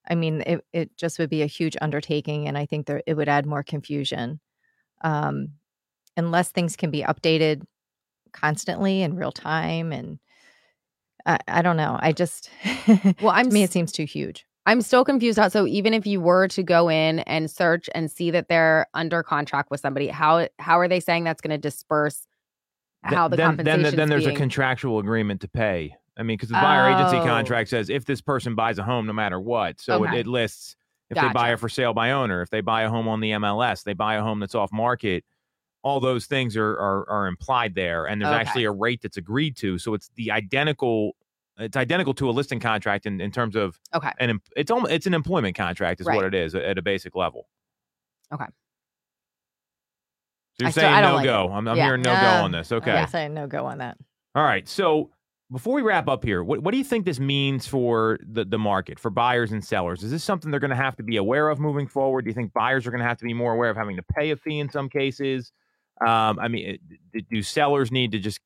I 0.06 0.14
mean, 0.14 0.42
it 0.42 0.62
it 0.74 0.96
just 0.98 1.18
would 1.18 1.30
be 1.30 1.40
a 1.40 1.46
huge 1.46 1.74
undertaking, 1.80 2.48
and 2.48 2.58
I 2.58 2.66
think 2.66 2.84
there 2.84 3.02
it 3.06 3.14
would 3.14 3.30
add 3.30 3.46
more 3.46 3.62
confusion. 3.62 4.40
Um, 5.02 5.52
unless 6.18 6.50
things 6.50 6.76
can 6.76 6.90
be 6.90 7.02
updated 7.02 7.62
constantly 8.34 9.00
in 9.00 9.16
real 9.16 9.32
time, 9.32 9.90
and 9.90 10.18
I, 11.24 11.38
I 11.48 11.62
don't 11.62 11.78
know. 11.78 11.96
I 11.98 12.12
just 12.12 12.50
Well, 13.22 13.30
I'm 13.30 13.48
to 13.48 13.54
me, 13.54 13.62
it 13.62 13.72
seems 13.72 13.90
too 13.90 14.04
huge. 14.04 14.44
I'm 14.66 14.82
still 14.82 15.06
confused. 15.06 15.40
So 15.50 15.66
even 15.66 15.94
if 15.94 16.06
you 16.06 16.20
were 16.20 16.46
to 16.48 16.62
go 16.62 16.90
in 16.90 17.20
and 17.20 17.50
search 17.50 17.88
and 17.94 18.10
see 18.10 18.30
that 18.32 18.48
they're 18.48 18.86
under 18.92 19.22
contract 19.22 19.70
with 19.70 19.80
somebody, 19.80 20.08
how 20.08 20.46
how 20.58 20.78
are 20.78 20.88
they 20.88 21.00
saying 21.00 21.24
that's 21.24 21.40
going 21.40 21.58
to 21.58 21.58
disperse 21.58 22.26
how 23.02 23.28
the 23.28 23.36
then, 23.36 23.50
compensation? 23.50 23.82
then, 23.82 23.96
then 23.96 24.08
there's 24.08 24.26
a 24.26 24.32
contractual 24.32 24.98
agreement 24.98 25.40
to 25.42 25.48
pay. 25.48 25.94
I 26.16 26.22
mean, 26.22 26.36
because 26.36 26.50
the 26.50 26.54
buyer 26.54 26.90
agency 26.90 27.16
oh. 27.16 27.24
contract 27.24 27.70
says 27.70 27.88
if 27.88 28.04
this 28.04 28.20
person 28.20 28.54
buys 28.54 28.78
a 28.78 28.82
home, 28.82 29.06
no 29.06 29.12
matter 29.12 29.40
what, 29.40 29.80
so 29.80 30.04
Okay. 30.04 30.16
it, 30.16 30.20
it 30.20 30.26
lists 30.26 30.76
if 31.08 31.16
they 31.16 31.22
buy 31.28 31.32
Gotcha. 31.32 31.52
it 31.54 31.60
for 31.60 31.68
sale 31.68 31.92
by 31.94 32.12
owner, 32.12 32.42
if 32.42 32.50
they 32.50 32.60
buy 32.60 32.82
a 32.82 32.90
home 32.90 33.08
on 33.08 33.20
the 33.20 33.30
MLS, 33.32 33.82
they 33.82 33.94
buy 33.94 34.14
a 34.14 34.22
home 34.22 34.38
that's 34.38 34.54
off 34.54 34.70
market. 34.72 35.24
All 35.82 35.98
those 35.98 36.26
things 36.26 36.56
are 36.56 36.72
are, 36.72 37.08
are 37.08 37.26
implied 37.26 37.74
there, 37.74 38.04
and 38.06 38.20
there's 38.20 38.32
Okay. 38.32 38.40
actually 38.40 38.64
a 38.64 38.70
rate 38.70 39.00
that's 39.02 39.16
agreed 39.16 39.56
to. 39.58 39.78
So 39.78 39.94
it's 39.94 40.10
the 40.14 40.30
identical. 40.30 41.16
It's 41.58 41.76
identical 41.76 42.14
to 42.14 42.30
a 42.30 42.32
listing 42.32 42.60
contract 42.60 43.04
in, 43.04 43.20
in 43.20 43.30
terms 43.30 43.54
of 43.54 43.78
Okay. 43.92 44.10
and 44.18 44.40
it's 44.56 44.70
almost 44.70 44.92
it's 44.92 45.06
an 45.06 45.14
employment 45.14 45.56
contract 45.56 46.00
is 46.00 46.06
what 46.06 46.24
it 46.24 46.34
is 46.34 46.54
at 46.54 46.78
a 46.78 46.82
basic 46.82 47.14
level. 47.16 47.48
Okay. 48.32 48.46
So 50.60 50.64
you're 50.64 50.68
I 50.68 50.70
still- 50.72 50.82
saying 50.82 50.94
I 50.94 51.00
don't 51.00 51.10
no 51.10 51.16
like 51.16 51.24
go. 51.24 51.44
it. 51.44 51.56
I'm, 51.56 51.68
I'm 51.68 51.76
Yeah. 51.76 51.84
hearing 51.86 52.02
no 52.02 52.14
go 52.14 52.20
No. 52.20 52.44
on 52.44 52.52
this. 52.52 52.70
Okay. 52.72 52.92
I'm 52.92 53.08
saying 53.08 53.34
no 53.34 53.46
go 53.46 53.66
on 53.66 53.78
that. 53.78 53.96
All 54.34 54.44
right. 54.44 54.68
So 54.68 55.10
before 55.50 55.74
we 55.74 55.82
wrap 55.82 56.06
up 56.08 56.24
here, 56.24 56.44
what, 56.44 56.60
what 56.60 56.70
do 56.72 56.78
you 56.78 56.84
think 56.84 57.04
this 57.04 57.18
means 57.18 57.66
for 57.66 58.18
the, 58.24 58.44
the 58.44 58.58
market, 58.58 59.00
for 59.00 59.10
buyers 59.10 59.50
and 59.52 59.64
sellers? 59.64 60.04
Is 60.04 60.10
this 60.12 60.22
something 60.22 60.50
they're 60.50 60.60
going 60.60 60.70
to 60.70 60.76
have 60.76 60.94
to 60.96 61.02
be 61.02 61.16
aware 61.16 61.48
of 61.48 61.58
moving 61.58 61.88
forward? 61.88 62.22
Do 62.24 62.28
you 62.30 62.34
think 62.34 62.52
buyers 62.52 62.86
are 62.86 62.90
going 62.90 63.00
to 63.02 63.06
have 63.08 63.18
to 63.18 63.24
be 63.24 63.34
more 63.34 63.52
aware 63.54 63.70
of 63.70 63.76
having 63.76 63.96
to 63.96 64.02
pay 64.02 64.30
a 64.30 64.36
fee 64.36 64.60
in 64.60 64.68
some 64.70 64.88
cases? 64.88 65.50
Um, 66.06 66.38
I 66.38 66.48
mean, 66.48 66.78
it- 67.12 67.28
do 67.28 67.42
sellers 67.42 67.90
need 67.90 68.12
to 68.12 68.18
just 68.20 68.38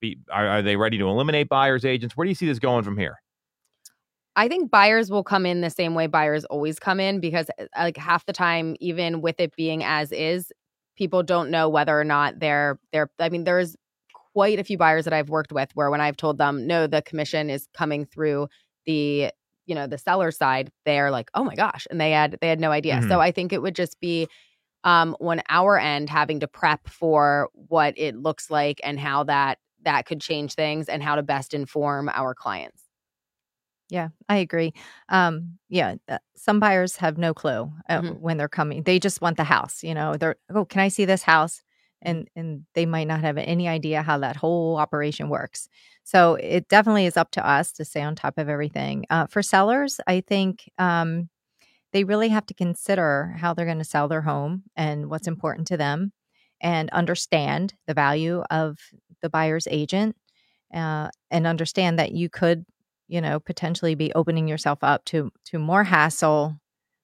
be, 0.00 0.18
are, 0.30 0.46
are 0.46 0.62
they 0.62 0.76
ready 0.76 0.98
to 0.98 1.08
eliminate 1.08 1.48
buyers 1.48 1.84
agents? 1.84 2.16
Where 2.16 2.24
do 2.24 2.28
you 2.28 2.34
see 2.36 2.46
this 2.46 2.58
going 2.60 2.84
from 2.84 2.96
here? 2.96 3.20
I 4.34 4.48
think 4.48 4.70
buyers 4.70 5.10
will 5.10 5.24
come 5.24 5.44
in 5.44 5.60
the 5.60 5.68
same 5.68 5.94
way 5.94 6.06
buyers 6.06 6.44
always 6.46 6.78
come 6.78 7.00
in 7.00 7.20
because 7.20 7.50
uh, 7.58 7.66
like 7.76 7.96
half 7.98 8.24
the 8.24 8.32
time, 8.32 8.76
even 8.80 9.20
with 9.20 9.38
it 9.40 9.54
being 9.56 9.84
as 9.84 10.10
is, 10.12 10.50
people 10.96 11.22
don't 11.22 11.50
know 11.50 11.68
whether 11.68 11.98
or 11.98 12.04
not 12.04 12.38
they're 12.38 12.78
they're 12.92 13.10
I 13.18 13.28
mean, 13.28 13.44
there's 13.44 13.76
quite 14.34 14.58
a 14.58 14.64
few 14.64 14.78
buyers 14.78 15.04
that 15.04 15.12
I've 15.12 15.28
worked 15.28 15.52
with 15.52 15.70
where 15.74 15.90
when 15.90 16.00
I've 16.00 16.16
told 16.16 16.38
them, 16.38 16.66
no, 16.66 16.86
the 16.86 17.02
commission 17.02 17.50
is 17.50 17.68
coming 17.74 18.04
through 18.06 18.48
the 18.86 19.30
you 19.66 19.74
know 19.74 19.86
the 19.86 19.98
seller 19.98 20.30
side, 20.30 20.70
they're 20.84 21.10
like, 21.10 21.30
oh 21.34 21.44
my 21.44 21.54
gosh, 21.54 21.86
and 21.90 22.00
they 22.00 22.10
had 22.12 22.38
they 22.40 22.48
had 22.48 22.60
no 22.60 22.70
idea. 22.72 23.00
Mhm. 23.00 23.08
So 23.08 23.20
I 23.20 23.30
think 23.32 23.52
it 23.52 23.62
would 23.62 23.74
just 23.74 24.00
be 24.00 24.28
um 24.84 25.16
on 25.20 25.42
our 25.48 25.78
end 25.78 26.10
having 26.10 26.40
to 26.40 26.48
prep 26.48 26.88
for 26.88 27.48
what 27.54 27.94
it 27.96 28.16
looks 28.16 28.50
like 28.50 28.80
and 28.84 28.98
how 28.98 29.24
that 29.24 29.58
that 29.84 30.06
could 30.06 30.20
change 30.20 30.54
things 30.54 30.88
and 30.88 31.02
how 31.02 31.16
to 31.16 31.22
best 31.22 31.54
inform 31.54 32.08
our 32.10 32.34
clients. 32.34 32.81
Yeah, 33.92 34.08
I 34.26 34.38
agree. 34.38 34.72
Um, 35.10 35.58
yeah, 35.68 35.96
uh, 36.08 36.16
some 36.34 36.60
buyers 36.60 36.96
have 36.96 37.18
no 37.18 37.34
clue 37.34 37.70
uh, 37.90 38.00
Mhm. 38.00 38.20
when 38.20 38.38
they're 38.38 38.48
coming. 38.48 38.82
They 38.84 38.98
just 38.98 39.20
want 39.20 39.36
the 39.36 39.44
house. 39.44 39.82
You 39.82 39.92
know, 39.94 40.16
they're 40.16 40.36
oh, 40.54 40.64
can 40.64 40.80
I 40.80 40.88
see 40.88 41.04
this 41.04 41.22
house? 41.22 41.62
And 42.00 42.26
and 42.34 42.64
they 42.74 42.86
might 42.86 43.06
not 43.06 43.20
have 43.20 43.36
any 43.36 43.68
idea 43.68 44.02
how 44.02 44.16
that 44.18 44.36
whole 44.36 44.78
operation 44.78 45.28
works. 45.28 45.68
So 46.04 46.36
it 46.36 46.68
definitely 46.68 47.04
is 47.06 47.18
up 47.18 47.30
to 47.32 47.46
us 47.46 47.70
to 47.72 47.84
stay 47.84 48.00
on 48.02 48.14
top 48.16 48.38
of 48.38 48.48
everything. 48.48 49.04
Uh, 49.10 49.26
for 49.26 49.42
sellers, 49.42 50.00
I 50.06 50.22
think 50.22 50.70
um, 50.78 51.28
they 51.92 52.04
really 52.04 52.28
have 52.30 52.46
to 52.46 52.54
consider 52.54 53.34
how 53.38 53.54
they're 53.54 53.66
going 53.66 53.78
to 53.78 53.84
sell 53.84 54.08
their 54.08 54.22
home 54.22 54.64
and 54.76 55.10
what's 55.10 55.28
important 55.28 55.68
to 55.68 55.76
them, 55.76 56.12
and 56.60 56.90
understand 56.90 57.74
the 57.86 57.94
value 57.94 58.42
of 58.50 58.78
the 59.22 59.30
buyer's 59.30 59.68
agent, 59.70 60.16
uh, 60.74 61.10
and 61.30 61.46
understand 61.46 61.98
that 61.98 62.12
you 62.12 62.28
could 62.30 62.64
you 63.08 63.20
know 63.20 63.40
potentially 63.40 63.94
be 63.94 64.12
opening 64.14 64.48
yourself 64.48 64.78
up 64.82 65.04
to 65.04 65.30
to 65.44 65.58
more 65.58 65.84
hassle 65.84 66.56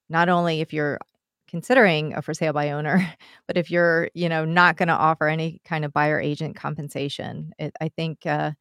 not 0.09 0.29
only 0.29 0.61
if 0.61 0.73
you're 0.73 0.99
considering 1.47 2.13
a 2.13 2.21
for 2.21 2.33
sale 2.33 2.53
by 2.53 2.71
owner 2.71 3.13
but 3.47 3.57
if 3.57 3.71
you're 3.71 4.09
you 4.13 4.29
know 4.29 4.45
not 4.45 4.77
going 4.77 4.87
to 4.87 4.93
offer 4.93 5.27
any 5.27 5.61
kind 5.65 5.83
of 5.85 5.93
buyer 5.93 6.19
agent 6.19 6.55
compensation 6.55 7.51
it, 7.59 7.73
i 7.81 7.89
think 7.89 8.25
uh 8.25 8.51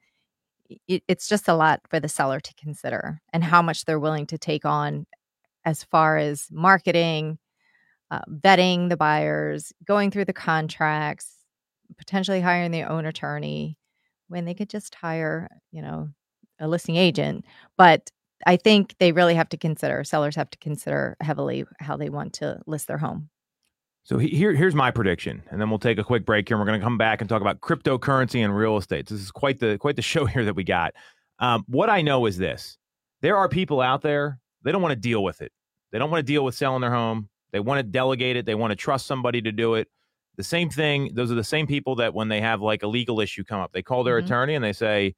it, 0.86 1.02
it's 1.08 1.28
just 1.28 1.48
a 1.48 1.54
lot 1.54 1.80
for 1.88 2.00
the 2.00 2.08
seller 2.08 2.40
to 2.40 2.54
consider 2.54 3.20
and 3.32 3.42
how 3.42 3.62
much 3.62 3.84
they're 3.84 3.98
willing 3.98 4.26
to 4.26 4.38
take 4.38 4.64
on 4.64 5.06
as 5.64 5.84
far 5.84 6.18
as 6.18 6.48
marketing 6.50 7.38
uh, 8.10 8.20
vetting 8.30 8.88
the 8.88 8.96
buyers 8.96 9.72
going 9.86 10.10
through 10.10 10.24
the 10.24 10.32
contracts 10.32 11.36
potentially 11.96 12.40
hiring 12.40 12.70
their 12.70 12.90
own 12.90 13.06
attorney 13.06 13.78
when 14.28 14.44
they 14.44 14.54
could 14.54 14.68
just 14.68 14.94
hire 14.94 15.48
you 15.72 15.82
know 15.82 16.08
a 16.60 16.68
listing 16.68 16.96
agent 16.96 17.44
but 17.76 18.10
i 18.46 18.56
think 18.56 18.94
they 18.98 19.12
really 19.12 19.34
have 19.34 19.48
to 19.48 19.56
consider 19.56 20.04
sellers 20.04 20.36
have 20.36 20.50
to 20.50 20.58
consider 20.58 21.16
heavily 21.20 21.64
how 21.80 21.96
they 21.96 22.08
want 22.08 22.32
to 22.32 22.60
list 22.66 22.86
their 22.88 22.98
home 22.98 23.28
So 24.04 24.16
here, 24.18 24.54
here's 24.54 24.74
my 24.74 24.90
prediction, 24.90 25.42
and 25.50 25.60
then 25.60 25.68
we'll 25.68 25.78
take 25.78 25.98
a 25.98 26.04
quick 26.04 26.24
break 26.24 26.48
here. 26.48 26.56
And 26.56 26.60
we're 26.62 26.70
going 26.70 26.80
to 26.80 26.84
come 26.84 26.96
back 26.96 27.20
and 27.20 27.28
talk 27.28 27.42
about 27.42 27.60
cryptocurrency 27.60 28.42
and 28.42 28.56
real 28.56 28.78
estate. 28.78 29.06
This 29.06 29.20
is 29.20 29.30
quite 29.30 29.58
the 29.60 29.76
quite 29.78 29.96
the 29.96 30.02
show 30.12 30.24
here 30.24 30.44
that 30.46 30.56
we 30.56 30.64
got. 30.64 30.94
Um, 31.40 31.64
what 31.68 31.90
I 31.90 32.00
know 32.02 32.24
is 32.26 32.38
this: 32.38 32.78
there 33.20 33.36
are 33.36 33.48
people 33.50 33.80
out 33.82 34.00
there 34.02 34.40
they 34.64 34.72
don't 34.72 34.80
want 34.82 34.92
to 34.92 35.00
deal 35.10 35.22
with 35.22 35.42
it. 35.42 35.52
They 35.92 35.98
don't 35.98 36.10
want 36.10 36.20
to 36.26 36.32
deal 36.32 36.42
with 36.44 36.54
selling 36.54 36.80
their 36.80 36.90
home. 36.90 37.28
They 37.52 37.60
want 37.60 37.78
to 37.80 37.82
delegate 37.82 38.36
it. 38.36 38.46
They 38.46 38.54
want 38.54 38.70
to 38.72 38.76
trust 38.76 39.06
somebody 39.06 39.42
to 39.42 39.52
do 39.52 39.74
it. 39.74 39.88
The 40.36 40.44
same 40.44 40.70
thing. 40.70 41.10
Those 41.14 41.30
are 41.30 41.34
the 41.36 41.44
same 41.44 41.66
people 41.66 41.94
that 41.96 42.14
when 42.14 42.28
they 42.28 42.40
have 42.40 42.62
like 42.62 42.82
a 42.82 42.88
legal 42.88 43.20
issue 43.20 43.44
come 43.44 43.60
up, 43.60 43.72
they 43.72 43.82
call 43.82 44.04
their 44.04 44.20
Mhm. 44.20 44.24
attorney 44.24 44.54
and 44.54 44.64
they 44.64 44.72
say, 44.72 45.14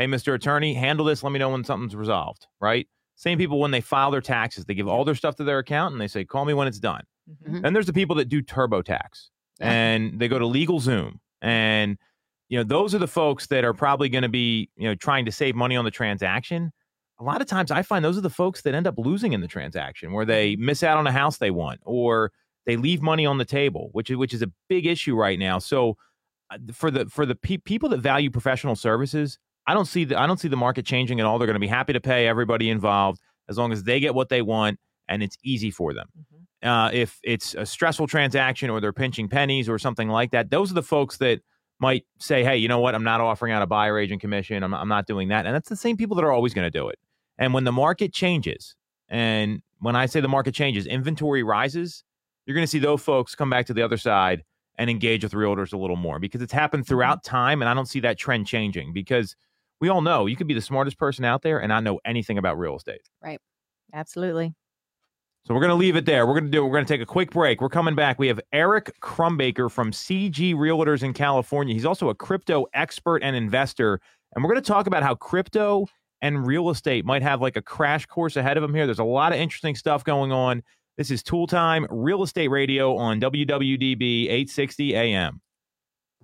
"Hey, 0.00 0.06
Mr. 0.06 0.34
Attorney, 0.34 0.74
handle 0.74 1.04
this. 1.06 1.22
Let 1.22 1.32
me 1.32 1.38
know 1.38 1.50
when 1.50 1.64
something's 1.64 1.94
resolved." 1.96 2.46
Right? 2.60 2.88
Same 3.16 3.36
people 3.38 3.60
when 3.60 3.70
they 3.70 3.80
file 3.82 4.10
their 4.10 4.20
taxes, 4.22 4.64
they 4.64 4.74
give 4.74 4.88
all 4.88 5.04
their 5.04 5.14
stuff 5.14 5.36
to 5.36 5.44
their 5.44 5.58
accountant 5.58 5.94
and 5.94 6.00
they 6.00 6.08
say, 6.08 6.24
"Call 6.24 6.44
me 6.44 6.54
when 6.54 6.66
it's 6.68 6.78
done." 6.80 7.02
Mhm. 7.46 7.62
Then 7.62 7.72
there's 7.74 7.86
the 7.86 7.92
people 7.92 8.16
that 8.16 8.28
do 8.28 8.42
TurboTax 8.42 9.28
Yeah. 9.60 9.70
and 9.70 10.18
they 10.18 10.26
go 10.26 10.38
to 10.38 10.44
LegalZoom 10.46 11.18
and 11.42 11.98
you 12.48 12.58
know 12.58 12.64
those 12.64 12.94
are 12.94 12.98
the 12.98 13.06
folks 13.06 13.46
that 13.48 13.62
are 13.64 13.74
probably 13.74 14.08
going 14.08 14.22
to 14.22 14.28
be 14.28 14.68
you 14.76 14.88
know 14.88 14.94
trying 14.96 15.24
to 15.26 15.32
save 15.32 15.54
money 15.54 15.76
on 15.76 15.84
the 15.84 15.90
transaction. 15.90 16.72
A 17.20 17.22
lot 17.24 17.40
of 17.42 17.46
times 17.46 17.70
I 17.70 17.82
find 17.82 18.02
those 18.04 18.16
are 18.16 18.22
the 18.22 18.30
folks 18.30 18.62
that 18.62 18.74
end 18.74 18.86
up 18.86 18.94
losing 18.98 19.34
in 19.34 19.42
the 19.42 19.46
transaction 19.48 20.12
where 20.12 20.24
they 20.24 20.56
miss 20.56 20.82
out 20.82 20.96
on 20.96 21.06
a 21.06 21.12
house 21.12 21.36
they 21.36 21.50
want 21.50 21.80
or 21.84 22.32
they 22.66 22.76
leave 22.76 23.02
money 23.02 23.26
on 23.26 23.36
the 23.38 23.44
table, 23.44 23.90
which 23.92 24.10
is 24.10 24.16
which 24.16 24.32
is 24.34 24.40
a 24.42 24.50
big 24.70 24.86
issue 24.86 25.14
right 25.14 25.38
now. 25.38 25.58
So 25.58 25.98
uh, 26.50 26.56
for 26.72 26.90
the 26.90 27.04
for 27.06 27.26
the 27.26 27.34
pe- 27.36 27.58
people 27.58 27.90
that 27.90 27.98
value 28.00 28.30
professional 28.30 28.74
services, 28.74 29.38
I 29.66 29.74
don't 29.74 29.84
see 29.86 30.04
the 30.04 30.18
I 30.18 30.26
don't 30.26 30.40
see 30.40 30.48
the 30.48 30.56
market 30.56 30.84
changing 30.86 31.20
at 31.20 31.26
all. 31.26 31.38
They're 31.38 31.46
going 31.46 31.54
to 31.54 31.60
be 31.60 31.66
happy 31.66 31.92
to 31.92 32.00
pay 32.00 32.26
everybody 32.26 32.70
involved 32.70 33.20
as 33.48 33.58
long 33.58 33.72
as 33.72 33.82
they 33.84 34.00
get 34.00 34.14
what 34.14 34.28
they 34.28 34.42
want 34.42 34.78
and 35.08 35.22
it's 35.22 35.36
easy 35.42 35.70
for 35.70 35.92
them 35.92 36.06
Mhm. 36.62 36.86
uh, 36.86 36.90
if 36.92 37.18
it's 37.24 37.54
a 37.54 37.66
stressful 37.66 38.06
transaction 38.06 38.70
or 38.70 38.80
they're 38.80 38.92
pinching 38.92 39.28
pennies 39.28 39.68
or 39.68 39.78
something 39.78 40.08
like 40.08 40.30
that, 40.30 40.50
those 40.50 40.70
are 40.70 40.74
the 40.74 40.82
folks 40.82 41.16
that 41.18 41.40
might 41.80 42.04
say, 42.18 42.44
hey, 42.44 42.56
you 42.58 42.68
know 42.68 42.78
what? 42.80 42.94
I'm 42.94 43.02
not 43.04 43.20
offering 43.22 43.52
out 43.52 43.62
a 43.62 43.66
buyer 43.66 43.98
agent 43.98 44.20
commission. 44.20 44.62
I'm, 44.62 44.74
I'm 44.74 44.88
not 44.88 45.06
doing 45.06 45.28
that. 45.28 45.46
And 45.46 45.54
that's 45.54 45.68
the 45.70 45.76
same 45.76 45.96
people 45.96 46.14
that 46.16 46.24
are 46.24 46.30
always 46.32 46.52
going 46.54 46.70
to 46.70 46.70
do 46.78 46.88
it. 46.88 46.98
And 47.38 47.54
when 47.54 47.64
the 47.64 47.72
market 47.72 48.12
changes, 48.12 48.76
and 49.08 49.62
when 49.80 49.96
I 49.96 50.04
say 50.06 50.20
the 50.20 50.28
market 50.28 50.54
changes, 50.54 50.86
inventory 50.86 51.42
rises, 51.42 52.04
you're 52.44 52.54
going 52.54 52.64
to 52.64 52.70
see 52.70 52.78
those 52.78 53.00
folks 53.00 53.34
come 53.34 53.48
back 53.50 53.64
to 53.66 53.72
the 53.74 53.82
other 53.82 53.96
side 53.96 54.44
and 54.76 54.90
engage 54.90 55.24
with 55.24 55.32
realtors 55.32 55.72
a 55.72 55.76
little 55.78 55.96
more 55.96 56.18
because 56.18 56.42
it's 56.42 56.52
happened 56.52 56.86
throughout 56.86 57.24
time. 57.24 57.62
And 57.62 57.68
I 57.68 57.74
don't 57.74 57.86
see 57.88 58.00
that 58.00 58.18
trend 58.18 58.46
changing 58.46 58.92
because 58.92 59.34
we 59.80 59.88
all 59.88 60.02
know 60.02 60.26
you 60.26 60.36
could 60.36 60.46
be 60.46 60.54
the 60.54 60.60
smartest 60.60 60.98
person 60.98 61.24
out 61.24 61.42
there 61.42 61.60
and 61.60 61.68
not 61.68 61.82
know 61.82 62.00
anything 62.04 62.38
about 62.38 62.58
real 62.58 62.76
estate. 62.76 63.02
Right. 63.22 63.40
Absolutely. 63.92 64.54
So 65.46 65.54
we're 65.54 65.60
going 65.60 65.70
to 65.70 65.76
leave 65.76 65.96
it 65.96 66.04
there. 66.04 66.26
We're 66.26 66.34
going 66.34 66.44
to 66.44 66.50
do. 66.50 66.64
We're 66.64 66.72
going 66.72 66.84
to 66.84 66.92
take 66.92 67.00
a 67.00 67.06
quick 67.06 67.30
break. 67.30 67.62
We're 67.62 67.70
coming 67.70 67.94
back. 67.94 68.18
We 68.18 68.28
have 68.28 68.40
Eric 68.52 68.92
Crumbaker 69.00 69.70
from 69.70 69.90
CG 69.90 70.54
Realtors 70.54 71.02
in 71.02 71.14
California. 71.14 71.74
He's 71.74 71.86
also 71.86 72.10
a 72.10 72.14
crypto 72.14 72.66
expert 72.74 73.22
and 73.22 73.34
investor, 73.34 74.00
and 74.34 74.44
we're 74.44 74.50
going 74.50 74.62
to 74.62 74.68
talk 74.68 74.86
about 74.86 75.02
how 75.02 75.14
crypto 75.14 75.86
and 76.20 76.46
real 76.46 76.68
estate 76.68 77.06
might 77.06 77.22
have 77.22 77.40
like 77.40 77.56
a 77.56 77.62
crash 77.62 78.04
course 78.04 78.36
ahead 78.36 78.58
of 78.58 78.62
him 78.62 78.74
here. 78.74 78.86
There's 78.86 78.98
a 78.98 79.04
lot 79.04 79.32
of 79.32 79.38
interesting 79.38 79.74
stuff 79.74 80.04
going 80.04 80.30
on. 80.30 80.62
This 80.98 81.10
is 81.10 81.22
Tool 81.22 81.46
Time 81.46 81.86
Real 81.88 82.22
Estate 82.22 82.48
Radio 82.48 82.94
on 82.96 83.18
WWDB 83.18 84.24
860 84.24 84.94
AM. 84.94 85.40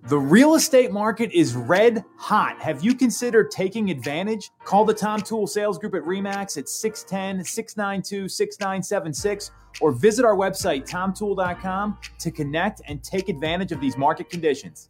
The 0.03 0.17
real 0.17 0.55
estate 0.55 0.91
market 0.91 1.31
is 1.33 1.55
red 1.55 2.05
hot. 2.17 2.61
Have 2.61 2.83
you 2.83 2.93
considered 2.93 3.51
taking 3.51 3.89
advantage? 3.89 4.51
Call 4.63 4.85
the 4.85 4.93
Tom 4.93 5.19
Toole 5.19 5.47
Sales 5.47 5.77
Group 5.77 5.95
at 5.95 6.03
REMAX 6.03 6.57
at 6.57 6.69
610 6.69 7.43
692 7.43 8.29
6976 8.29 9.51
or 9.81 9.91
visit 9.91 10.23
our 10.23 10.35
website, 10.35 10.87
tomtool.com, 10.87 11.97
to 12.19 12.31
connect 12.31 12.81
and 12.87 13.03
take 13.03 13.27
advantage 13.27 13.71
of 13.71 13.81
these 13.81 13.97
market 13.97 14.29
conditions. 14.29 14.89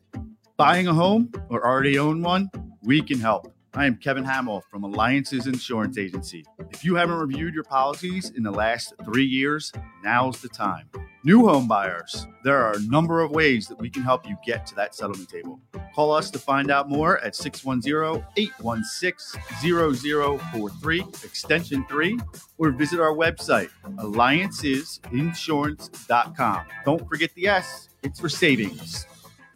Buying 0.58 0.88
a 0.88 0.93
home 0.93 1.32
or 1.50 1.65
already 1.65 1.98
own 1.98 2.22
one? 2.22 2.50
We 2.84 3.02
can 3.02 3.20
help. 3.20 3.52
I 3.74 3.86
am 3.86 3.96
Kevin 3.96 4.24
Hamill 4.24 4.62
from 4.70 4.84
Alliances 4.84 5.48
Insurance 5.48 5.98
Agency. 5.98 6.46
If 6.70 6.84
you 6.84 6.96
haven't 6.96 7.17
reviewed 7.17 7.54
your 7.54 7.63
policies 7.63 8.32
in 8.32 8.43
the 8.43 8.52
last 8.52 8.93
three 9.04 9.26
years, 9.26 9.72
now's 10.04 10.41
the 10.41 10.50
time. 10.50 10.89
New 11.28 11.46
home 11.46 11.68
buyers, 11.68 12.26
there 12.46 12.63
are 12.63 12.78
a 12.78 12.82
number 12.84 13.20
of 13.20 13.32
ways 13.32 13.68
that 13.68 13.78
we 13.78 13.90
can 13.90 14.02
help 14.02 14.26
you 14.26 14.38
get 14.46 14.66
to 14.66 14.74
that 14.76 14.96
settlement 14.96 15.28
table. 15.28 15.60
Call 15.94 16.13
us 16.13 16.32
to 16.32 16.40
find 16.40 16.72
out 16.72 16.88
more 16.88 17.20
at 17.20 17.36
610 17.36 18.26
816 18.38 19.42
0043, 19.60 21.02
extension 21.26 21.86
3, 21.90 22.18
or 22.60 22.72
visit 22.72 23.02
our 23.02 23.13
website, 23.13 23.68
alliancesinsurance.com. 23.98 26.66
Don't 26.86 27.10
forget 27.10 27.30
the 27.36 27.48
S, 27.48 27.90
it's 28.04 28.22
for 28.22 28.30
savings. 28.30 29.06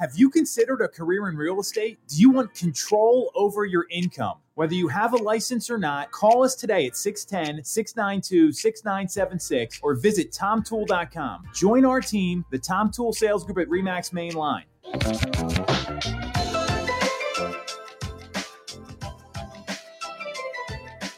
Have 0.00 0.12
you 0.16 0.30
considered 0.30 0.80
a 0.80 0.88
career 0.88 1.28
in 1.28 1.36
real 1.36 1.60
estate? 1.60 1.98
Do 2.08 2.20
you 2.20 2.30
want 2.30 2.54
control 2.54 3.30
over 3.34 3.64
your 3.64 3.86
income? 3.90 4.38
Whether 4.54 4.74
you 4.74 4.88
have 4.88 5.14
a 5.14 5.16
license 5.16 5.68
or 5.70 5.78
not, 5.78 6.12
call 6.12 6.44
us 6.44 6.54
today 6.54 6.86
at 6.86 6.96
610 6.96 7.64
692 7.64 8.52
6976 8.52 9.80
or 9.82 9.94
visit 9.94 10.30
tomtool.com. 10.30 11.44
Join 11.54 11.84
our 11.84 12.00
team, 12.00 12.44
the 12.50 12.58
Tom 12.58 12.90
Toole 12.90 13.12
Sales 13.12 13.44
Group 13.44 13.58
at 13.58 13.68
REMAX 13.68 14.12
Main 14.12 14.34
Line. 14.34 14.64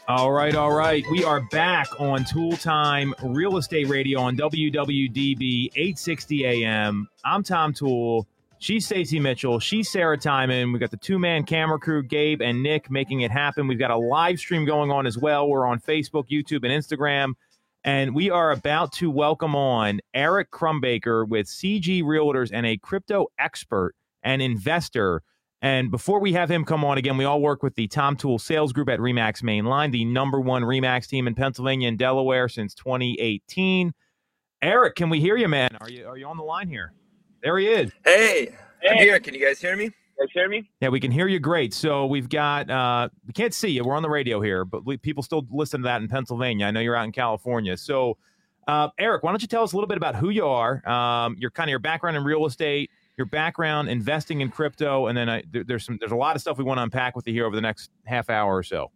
All 0.09 0.31
right, 0.31 0.55
all 0.55 0.71
right. 0.71 1.05
We 1.11 1.25
are 1.25 1.41
back 1.51 1.87
on 1.99 2.23
Tool 2.23 2.55
Time 2.55 3.13
Real 3.21 3.57
Estate 3.57 3.89
Radio 3.89 4.21
on 4.21 4.37
WWDB 4.37 5.67
860 5.75 6.45
AM. 6.45 7.09
I'm 7.25 7.43
Tom 7.43 7.73
Toole. 7.73 8.25
She's 8.59 8.87
Stacey 8.87 9.19
Mitchell. 9.19 9.59
She's 9.59 9.87
Sarah 9.87 10.17
Timon. 10.17 10.71
We've 10.71 10.79
got 10.79 10.89
the 10.89 10.97
two 10.97 11.19
man 11.19 11.43
camera 11.43 11.77
crew, 11.77 12.01
Gabe 12.01 12.41
and 12.41 12.63
Nick, 12.63 12.89
making 12.89 13.21
it 13.21 13.29
happen. 13.29 13.67
We've 13.67 13.77
got 13.77 13.91
a 13.91 13.97
live 13.97 14.39
stream 14.39 14.65
going 14.65 14.89
on 14.89 15.05
as 15.05 15.15
well. 15.15 15.47
We're 15.47 15.67
on 15.67 15.79
Facebook, 15.79 16.27
YouTube, 16.29 16.65
and 16.65 16.71
Instagram. 16.71 17.33
And 17.83 18.15
we 18.15 18.31
are 18.31 18.51
about 18.51 18.91
to 18.93 19.11
welcome 19.11 19.55
on 19.55 19.99
Eric 20.15 20.49
Crumbaker 20.49 21.27
with 21.27 21.45
CG 21.45 22.01
Realtors 22.01 22.49
and 22.51 22.65
a 22.65 22.77
crypto 22.77 23.27
expert 23.37 23.93
and 24.23 24.41
investor. 24.41 25.21
And 25.61 25.91
before 25.91 26.19
we 26.19 26.33
have 26.33 26.49
him 26.49 26.65
come 26.65 26.83
on 26.83 26.97
again, 26.97 27.15
we 27.15 27.25
all 27.25 27.41
work 27.41 27.61
with 27.61 27.75
the 27.75 27.87
Tom 27.87 28.17
Toole 28.17 28.39
Sales 28.39 28.73
Group 28.73 28.89
at 28.89 28.99
Remax 28.99 29.43
Mainline, 29.43 29.91
the 29.91 30.03
number 30.03 30.41
one 30.41 30.63
Remax 30.63 31.07
team 31.07 31.27
in 31.27 31.35
Pennsylvania 31.35 31.89
and 31.89 31.97
Delaware 31.97 32.49
since 32.49 32.73
2018. 32.73 33.93
Eric, 34.63 34.95
can 34.95 35.11
we 35.11 35.19
hear 35.19 35.37
you, 35.37 35.47
man? 35.47 35.69
Are 35.79 35.89
you 35.89 36.07
are 36.07 36.17
you 36.17 36.25
on 36.25 36.37
the 36.37 36.43
line 36.43 36.67
here? 36.67 36.93
There 37.43 37.57
he 37.57 37.67
is. 37.67 37.91
Hey, 38.03 38.55
I'm 38.87 38.97
here. 38.97 39.19
Can 39.19 39.33
you 39.33 39.45
guys 39.45 39.59
hear 39.59 39.75
me? 39.75 39.85
You 39.85 39.91
guys 40.19 40.29
hear 40.33 40.49
me? 40.49 40.69
Yeah, 40.81 40.89
we 40.89 40.99
can 40.99 41.11
hear 41.11 41.27
you 41.27 41.39
great. 41.39 41.73
So 41.73 42.05
we've 42.05 42.29
got 42.29 42.69
uh 42.69 43.09
we 43.25 43.33
can't 43.33 43.53
see 43.53 43.69
you. 43.69 43.83
We're 43.83 43.95
on 43.95 44.03
the 44.03 44.09
radio 44.09 44.41
here, 44.41 44.65
but 44.65 44.85
we, 44.85 44.97
people 44.97 45.23
still 45.23 45.45
listen 45.51 45.81
to 45.81 45.85
that 45.85 46.01
in 46.01 46.07
Pennsylvania. 46.07 46.65
I 46.65 46.71
know 46.71 46.79
you're 46.79 46.95
out 46.95 47.05
in 47.05 47.11
California. 47.11 47.77
So 47.77 48.17
uh, 48.67 48.89
Eric, 48.99 49.23
why 49.23 49.31
don't 49.31 49.41
you 49.41 49.47
tell 49.47 49.63
us 49.63 49.71
a 49.71 49.75
little 49.75 49.87
bit 49.87 49.97
about 49.97 50.15
who 50.15 50.29
you 50.29 50.45
are, 50.45 50.87
um, 50.87 51.37
your 51.39 51.49
kind 51.51 51.69
of 51.69 51.71
your 51.71 51.79
background 51.79 52.17
in 52.17 52.23
real 52.23 52.45
estate, 52.45 52.91
your 53.15 53.25
background 53.25 53.87
investing 53.89 54.41
in 54.41 54.49
crypto, 54.49 55.07
and 55.07 55.17
then 55.17 55.29
I, 55.29 55.43
there, 55.49 55.63
there's 55.63 55.85
some 55.85 55.97
there's 55.99 56.11
a 56.11 56.17
lot 56.17 56.35
of 56.35 56.41
stuff 56.41 56.57
we 56.57 56.65
want 56.65 56.77
to 56.79 56.83
unpack 56.83 57.15
with 57.15 57.25
you 57.27 57.33
here 57.33 57.45
over 57.45 57.55
the 57.55 57.61
next 57.61 57.91
half 58.05 58.29
hour 58.29 58.55
or 58.55 58.63
so. 58.63 58.91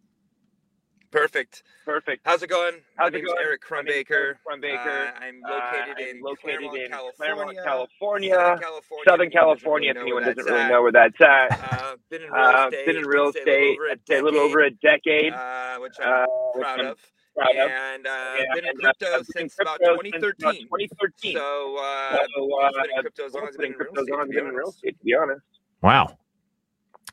Perfect. 1.12 1.64
Perfect. 1.86 2.22
How's 2.26 2.42
it 2.42 2.50
going? 2.50 2.76
How's 2.96 3.12
My 3.12 3.20
it 3.20 3.22
going? 3.26 3.38
Eric 3.44 3.62
My 3.70 3.82
name's 3.82 4.06
Crumbaker. 4.08 4.12
Eric 4.16 4.38
Crumbaker. 4.48 5.08
Uh, 5.08 5.20
I'm 5.20 5.42
Uh, 5.44 5.50
located 5.50 5.98
I'm 5.98 6.08
in 6.16 6.22
located 6.22 6.42
Claremont, 6.60 6.78
in 6.78 6.92
California. 6.92 7.14
Claremont, 7.18 7.58
Southern 7.58 7.64
California. 7.66 8.30
California. 8.62 9.06
Southern 9.10 9.28
if 9.28 9.36
anyone 9.36 9.58
doesn't 9.58 9.62
California. 9.62 9.90
If 9.92 9.96
really 9.98 10.06
anyone 10.08 10.24
doesn't 10.24 10.36
that's 10.38 10.50
really 10.50 10.70
know 10.70 10.82
where 10.82 10.92
that's 10.92 11.22
at. 11.22 11.52
Uh, 11.52 11.96
been 12.10 12.22
in 12.24 12.32
real 12.32 12.44
Uh, 12.46 12.68
estate. 12.68 12.86
been 12.86 12.98
in 12.98 13.06
real 13.08 13.28
I'd 13.28 13.36
a 13.36 13.46
little 13.46 13.66
estate. 13.66 13.70
over 13.76 13.88
a 13.88 13.92
I'd 13.92 14.08
say 14.08 14.20
a 14.20 14.24
little 14.24 14.40
over 14.40 14.60
a 14.62 14.72
decade. 14.72 15.34
uh, 15.34 15.78
which 15.80 15.96
I'm 16.00 16.24
Uh, 16.24 16.26
proud 16.60 16.80
of. 16.80 17.12
proud. 17.36 17.56
And 17.56 18.08
uh, 18.08 18.36
And, 18.40 18.48
been 18.56 18.66
in 18.66 18.70
uh, 18.72 18.80
crypto 18.80 19.06
I've 19.08 19.28
been 19.28 19.44
in 19.44 19.50
since 19.50 19.56
about 19.60 19.80
crypto 19.80 19.98
since 20.04 20.24
about 20.40 20.56
2013. 20.56 20.68
2013. 20.68 21.34
So, 21.36 21.78
uh, 21.78 22.18
So, 22.36 22.60
I've 22.62 22.74
been 22.74 22.86
in 22.86 22.98
uh, 22.98 23.02
crypto 23.02 23.26
as 23.26 23.34
long 23.34 23.44
as 23.48 23.50
I've 23.50 23.54
I've 23.56 23.58
been 23.60 23.66
in 23.66 23.78
real 23.78 23.78
crypto 23.78 24.02
as 24.02 24.08
long 24.10 24.20
as 24.22 24.28
I've 24.28 24.30
been 24.36 24.48
in 24.48 24.56
real 24.56 24.70
estate, 24.70 24.98
to 25.00 25.04
be 25.04 25.14
honest. 25.16 25.42
Wow. 25.82 26.18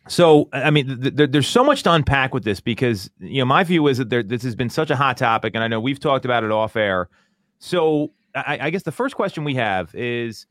So, 0.08 0.48
I 0.52 0.70
mean, 0.70 1.00
th- 1.02 1.16
th- 1.16 1.30
there's 1.30 1.48
so 1.48 1.62
much 1.62 1.82
to 1.82 1.92
unpack 1.92 2.32
with 2.32 2.44
this 2.44 2.60
because, 2.60 3.10
you 3.20 3.40
know, 3.40 3.44
my 3.44 3.62
view 3.62 3.86
is 3.88 3.98
that 3.98 4.08
there, 4.08 4.22
this 4.22 4.42
has 4.42 4.56
been 4.56 4.70
such 4.70 4.90
a 4.90 4.96
hot 4.96 5.18
topic, 5.18 5.54
and 5.54 5.62
I 5.62 5.68
know 5.68 5.80
we've 5.80 6.00
talked 6.00 6.24
about 6.24 6.44
it 6.44 6.50
off 6.50 6.76
air. 6.76 7.08
So, 7.58 8.12
I, 8.34 8.58
I 8.62 8.70
guess 8.70 8.82
the 8.84 8.92
first 8.92 9.16
question 9.16 9.44
we 9.44 9.54
have 9.54 9.94
is, 9.94 10.46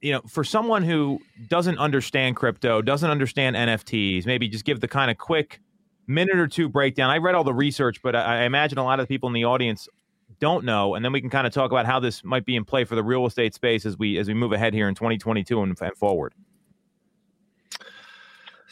you 0.00 0.12
know, 0.12 0.20
for 0.28 0.44
someone 0.44 0.82
who 0.82 1.18
doesn't 1.48 1.78
understand 1.78 2.36
crypto, 2.36 2.82
doesn't 2.82 3.08
understand 3.08 3.56
NFTs, 3.56 4.26
maybe 4.26 4.48
just 4.48 4.64
give 4.64 4.80
the 4.80 4.88
kind 4.88 5.10
of 5.10 5.18
quick 5.18 5.60
minute 6.06 6.36
or 6.36 6.46
two 6.46 6.68
breakdown. 6.68 7.10
I 7.10 7.18
read 7.18 7.34
all 7.34 7.44
the 7.44 7.54
research, 7.54 8.02
but 8.02 8.14
I, 8.14 8.40
I 8.40 8.42
imagine 8.44 8.78
a 8.78 8.84
lot 8.84 9.00
of 9.00 9.06
the 9.06 9.14
people 9.14 9.28
in 9.28 9.32
the 9.32 9.44
audience 9.44 9.88
don't 10.40 10.64
know, 10.64 10.94
and 10.94 11.04
then 11.04 11.12
we 11.12 11.20
can 11.20 11.30
kind 11.30 11.46
of 11.46 11.52
talk 11.52 11.70
about 11.70 11.86
how 11.86 12.00
this 12.00 12.24
might 12.24 12.44
be 12.44 12.56
in 12.56 12.64
play 12.64 12.84
for 12.84 12.96
the 12.96 13.02
real 13.02 13.26
estate 13.26 13.54
space 13.54 13.86
as 13.86 13.98
we 13.98 14.18
as 14.18 14.28
we 14.28 14.34
move 14.34 14.52
ahead 14.52 14.74
here 14.74 14.88
in 14.88 14.94
2022 14.94 15.62
and, 15.62 15.80
and 15.80 15.96
forward. 15.96 16.34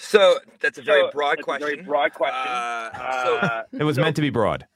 So 0.01 0.39
that's 0.61 0.79
a 0.79 0.83
very 0.83 1.03
So, 1.03 1.11
broad 1.13 1.33
that's 1.33 1.41
a 1.41 1.45
question. 1.45 1.69
very 1.69 1.83
broad 1.83 2.13
question. 2.15 2.41
Uh, 2.53 3.25
so 3.25 3.37
Uh, 3.37 3.63
It 3.73 3.85
was 3.85 3.99
meant 3.99 4.17
to 4.17 4.23
be 4.23 4.31
broad. 4.31 4.67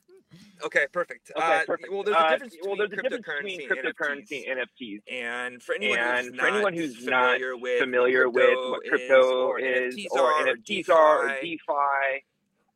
okay, 0.64 0.86
perfect. 0.92 1.32
okay, 1.36 1.64
uh. 1.66 1.76
Well, 1.90 2.02
there's 2.02 2.14
a 2.16 2.20
Uh, 2.20 2.30
difference 2.32 2.56
well, 2.62 2.76
between 2.76 2.90
there's 2.90 2.92
a 2.92 3.02
difference 3.02 3.26
cryptocurrency 3.26 3.56
between 3.68 3.68
cryptocurrency 3.70 4.48
NFTs. 4.48 4.48
and 4.48 4.58
NFTs. 4.60 5.00
And 5.08 5.62
for 5.62 5.74
anyone 5.74 5.98
who's 5.98 6.26
And 6.28 6.36
not 6.36 6.46
anyone 6.52 6.72
who's 6.74 7.04
not 7.06 7.32
familiar 7.32 7.56
with 7.56 7.78
familiar 7.80 8.28
what 8.28 8.34
with 8.34 8.58
what 8.70 8.80
crypto 8.88 9.46
or 9.48 9.60
is, 9.60 9.94
NFTs 9.96 10.06
or 10.12 10.20
are, 10.20 10.46
NFTs 10.46 10.88
are, 10.90 11.24
or 11.24 11.28
DeFi, 11.28 11.40
DeFi, 11.42 11.93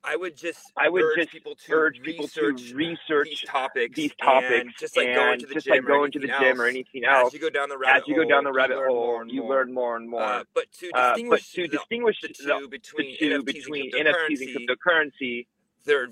I 0.08 0.16
would 0.16 0.36
just 0.36 0.72
I 0.76 0.88
would 0.88 1.02
urge 1.02 1.16
just 1.16 1.30
people 1.30 1.54
to 1.54 1.72
urge 1.74 2.00
people 2.00 2.28
to 2.28 2.52
research 2.74 3.28
these 3.28 3.42
topics, 3.42 3.94
these 3.94 4.14
topics, 4.14 4.60
and 4.60 4.72
just 4.78 4.96
like 4.96 5.14
going 5.14 5.38
to 5.40 5.46
the 5.46 5.54
just 5.54 5.66
gym 5.66 5.74
like 5.74 5.84
or 5.84 5.86
going 5.86 6.12
to 6.12 6.18
the 6.18 6.28
anything 6.28 6.40
gym 6.40 6.60
or 6.60 6.66
else, 7.04 7.26
as 7.28 7.34
you 7.34 7.40
go 7.40 7.50
down 7.50 7.68
the 7.68 7.76
rabbit 7.76 8.02
As 8.02 8.08
you 8.08 8.16
go 8.16 8.24
down 8.24 8.44
the 8.44 8.50
hole, 8.50 8.56
rabbit 8.56 8.74
you 8.74 8.80
learn 8.80 8.88
more 8.88 9.06
hole, 9.06 9.20
and 9.20 9.30
you 9.30 9.42
more. 9.42 9.50
learn 9.50 9.74
more 9.74 9.96
and 9.96 10.08
more. 10.08 10.22
Uh, 10.22 10.44
but 10.54 10.72
to 10.80 10.90
Uh, 10.94 11.10
but 11.28 11.40
distinguish, 11.40 11.52
to 11.52 11.62
the, 11.62 11.68
distinguish 11.68 12.20
the 12.22 12.28
the, 12.28 12.34
two 12.34 12.60
the 12.62 12.68
between 12.68 13.18
two 13.18 13.42
NFTs 13.42 13.44
between 13.44 13.90
and 13.98 14.08
NFTs 14.08 14.40
and 14.40 14.68
cryptocurrency, 14.68 15.46
they're 15.84 16.08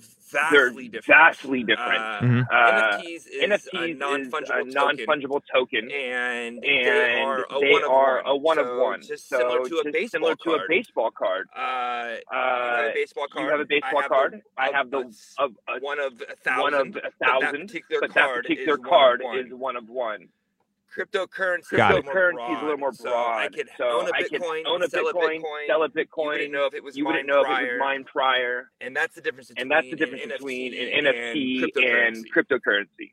they're 0.51 0.71
vastly 0.71 0.89
different. 0.89 1.07
vastly 1.07 1.63
different. 1.63 1.99
Uh, 2.03 2.21
Mhm. 2.21 2.47
Uh, 2.51 2.99
NFTs 2.99 3.27
is 3.29 3.43
NFTs 3.43 3.91
a 3.91 3.95
non-fungible 3.95 4.43
a 4.43 4.65
token, 4.65 4.73
non-fungible 4.73 5.41
token, 5.55 5.91
and, 5.93 6.57
and 6.57 6.63
they 6.65 7.21
are 7.21 7.47
a 7.49 7.61
they 7.61 7.73
one 7.73 7.85
of 7.85 7.91
are 7.91 8.17
one. 8.17 8.27
a 8.27 8.37
one 8.37 8.59
of 8.59 8.67
So 8.67 8.83
one. 8.83 9.03
Just 9.03 9.29
so 9.29 9.39
similar 9.39 9.69
to 9.69 9.77
a 9.79 9.93
baseball 9.93 10.09
similar 10.09 10.35
to 10.37 10.43
card. 10.45 10.61
a 10.61 10.65
baseball 10.69 11.11
card. 11.13 11.49
Uh, 11.55 12.17
you 12.33 12.39
have 12.39 12.85
Uh, 12.85 12.89
a 12.89 12.93
baseball 12.95 13.27
card. 13.29 13.45
you 13.45 13.51
have 13.51 13.61
a 13.61 13.65
baseball 13.67 13.99
I 13.99 14.03
have 14.03 14.09
card. 14.11 14.33
The, 14.57 14.63
have 14.73 14.91
the 14.91 14.99
a 14.99 15.07
s- 15.09 15.35
of 15.39 15.53
a, 15.69 15.79
one 15.81 16.01
of 16.01 16.21
a 16.29 16.37
thousand. 16.37 16.63
one 16.63 16.75
of 16.75 16.87
a 16.89 16.91
but 16.91 17.03
that 17.03 17.13
thousand, 17.43 17.67
particular 17.69 18.01
but 18.01 18.15
that 18.15 18.25
card 18.25 18.43
particular 18.43 18.75
is 18.75 18.79
one 18.81 18.87
of 18.87 18.91
card 18.91 19.23
one. 19.23 19.39
is 19.39 19.55
one 19.55 19.77
of 19.77 19.89
one. 19.89 20.29
Cryptocurrency, 20.97 21.77
Got 21.77 21.93
is, 21.93 22.05
a 22.05 22.09
little 22.09 22.15
more 22.15 22.33
Cryptocurrency 22.33 22.57
is 22.57 22.59
a 22.61 22.65
little 22.65 22.79
more 22.79 22.93
So 22.93 23.09
I 23.11 23.13
broad. 23.13 23.55
could 23.55 23.69
So 23.77 23.85
own 23.85 24.07
a 24.09 24.13
I 24.15 24.23
could 24.23 24.41
Bitcoin, 24.43 24.63
own 24.67 24.83
a 24.83 24.89
sell 24.89 25.05
Bitcoin, 25.05 25.37
a 25.37 25.41
Bitcoin. 25.41 25.67
sell 25.67 25.83
a 25.83 25.89
You 26.17 26.25
wouldn't 26.25 26.51
Bitcoin. 26.51 26.53
know 26.53 26.67
if 26.67 26.75
it 26.75 26.83
was 26.85 26.97
You 26.97 27.05
mine 27.05 27.13
wouldn't 27.13 27.29
know 27.29 27.41
if 27.41 27.47
prior, 27.47 27.67
it 27.67 27.73
was 27.75 27.81
mine 27.81 28.05
prior, 28.05 28.71
and 28.81 28.97
that's 28.97 29.15
the 29.15 29.21
difference 29.21 29.49
between 29.49 29.63
and 29.63 29.71
that's 29.71 29.91
the 29.91 29.97
difference 29.97 30.23
an 30.25 30.29
between 30.31 30.73
NFT 30.73 30.99
an 30.99 31.05
NFT 31.05 31.77
and 31.77 32.17
and 32.17 32.17
cryptocurrency. 32.17 32.23
cryptocurrency. 32.35 33.13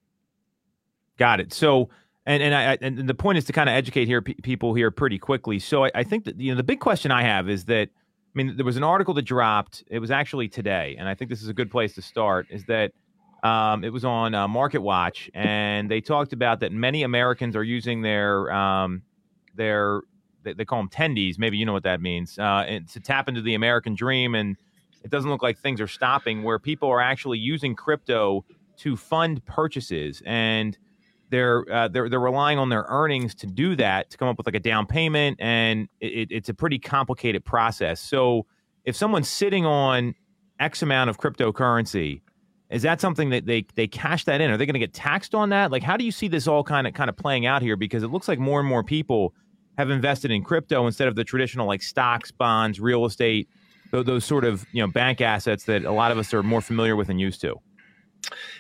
Got 1.18 1.40
it. 1.42 1.54
So, 1.54 1.90
and 2.26 2.42
and 2.42 2.56
I 2.56 2.78
and 2.82 3.08
the 3.10 3.14
point 3.14 3.38
is 3.38 3.46
to 3.46 3.54
kind 3.54 3.70
of 3.70 3.74
educate 3.76 4.06
here 4.08 4.22
pe- 4.22 4.34
people 4.36 4.74
here 4.74 4.92
pretty 4.92 5.20
quickly. 5.20 5.60
So 5.60 5.86
I, 5.86 5.92
I 5.96 6.04
think 6.04 6.26
that 6.26 6.40
you 6.40 6.52
know 6.52 6.58
the 6.58 6.64
big 6.64 6.80
question 6.80 7.12
I 7.12 7.24
have 7.24 7.50
is 7.50 7.66
that 7.66 7.90
I 7.90 8.32
mean 8.36 8.56
there 8.56 8.66
was 8.66 8.78
an 8.78 8.84
article 8.84 9.14
that 9.16 9.24
dropped. 9.24 9.84
It 9.88 10.00
was 10.00 10.10
actually 10.12 10.48
today, 10.48 10.96
and 10.98 11.08
I 11.08 11.16
think 11.16 11.30
this 11.30 11.42
is 11.44 11.50
a 11.50 11.54
good 11.54 11.70
place 11.70 11.94
to 11.96 12.02
start. 12.02 12.48
Is 12.50 12.66
that 12.66 12.92
um, 13.44 13.84
it 13.84 13.92
was 13.92 14.06
on 14.06 14.34
uh, 14.34 14.48
MarketWatch, 14.48 15.30
and 15.34 15.92
they 15.92 16.02
talked 16.02 16.34
about 16.34 16.62
that 16.62 16.72
many 16.72 17.04
Americans 17.04 17.56
are 17.56 17.64
using 17.64 18.02
their 18.02 18.52
um, 18.52 19.04
their 19.54 20.02
they, 20.44 20.54
they 20.54 20.66
call 20.66 20.80
them 20.80 20.90
tendies. 20.90 21.38
Maybe 21.38 21.58
you 21.58 21.66
know 21.66 21.74
what 21.74 21.84
that 21.84 22.02
means. 22.02 22.40
Uh, 22.40 22.80
to 22.92 23.00
tap 23.00 23.28
into 23.28 23.42
the 23.42 23.54
American 23.54 23.96
dream, 23.96 24.34
and 24.34 24.56
it 25.04 25.12
doesn't 25.12 25.30
look 25.30 25.44
like 25.44 25.60
things 25.60 25.82
are 25.82 25.88
stopping. 25.88 26.44
Where 26.44 26.58
people 26.58 26.90
are 26.90 27.02
actually 27.02 27.40
using 27.40 27.76
crypto 27.76 28.46
to 28.78 28.98
fund 28.98 29.46
purchases 29.46 30.24
and 30.26 30.78
they're 31.34 31.66
uh, 31.72 31.88
they're 31.88 32.10
they're 32.10 32.20
relying 32.20 32.60
on 32.60 32.70
their 32.70 32.86
earnings 32.88 33.34
to 33.36 33.48
do 33.48 33.76
that 33.76 34.12
to 34.12 34.18
come 34.18 34.28
up 34.28 34.38
with 34.38 34.46
like 34.46 34.56
a 34.56 34.60
down 34.60 34.86
payment, 34.86 35.38
and 35.40 35.90
it, 36.00 36.28
it's 36.32 36.48
a 36.48 36.54
pretty 36.54 36.78
complicated 36.78 37.44
process. 37.44 38.00
So 38.00 38.46
if 38.86 38.96
someone's 38.96 39.30
sitting 39.30 39.66
on 39.66 40.14
X 40.60 40.84
amount 40.84 41.10
of 41.10 41.18
cryptocurrency, 41.18 42.22
is 42.74 42.82
that 42.82 43.00
something 43.00 43.30
that 43.30 43.46
they 43.46 43.66
they 43.76 43.88
cash 43.88 44.26
that 44.26 44.42
in? 44.42 44.50
Are 44.52 44.58
they 44.58 44.66
going 44.66 44.74
to 44.74 44.80
get 44.80 44.94
taxed 44.94 45.36
on 45.36 45.50
that? 45.50 45.72
Like, 45.72 45.84
how 45.84 45.96
do 45.96 46.04
you 46.04 46.12
see 46.12 46.28
this 46.28 46.48
all 46.48 46.64
kind 46.64 46.88
of 46.88 46.94
kind 46.94 47.10
of 47.10 47.16
playing 47.16 47.46
out 47.46 47.62
here? 47.62 47.76
Because 47.76 48.04
it 48.04 48.08
looks 48.08 48.28
like 48.28 48.40
more 48.40 48.60
and 48.60 48.68
more 48.68 48.84
people 48.84 49.34
have 49.78 49.90
invested 49.90 50.32
in 50.32 50.44
crypto 50.44 50.86
instead 50.88 51.08
of 51.08 51.16
the 51.16 51.24
traditional 51.24 51.68
like 51.68 51.82
stocks, 51.84 52.32
bonds, 52.32 52.80
real 52.80 53.06
estate, 53.06 53.48
those, 53.92 54.06
those 54.06 54.26
sort 54.26 54.44
of 54.44 54.66
you 54.72 54.82
know 54.82 54.88
bank 54.88 55.22
assets 55.22 55.66
that 55.66 55.86
a 55.86 55.92
lot 55.92 56.12
of 56.12 56.18
us 56.18 56.34
are 56.34 56.44
more 56.44 56.62
familiar 56.62 56.96
with 56.96 57.10
and 57.10 57.20
used 57.22 57.42
to. 57.42 57.56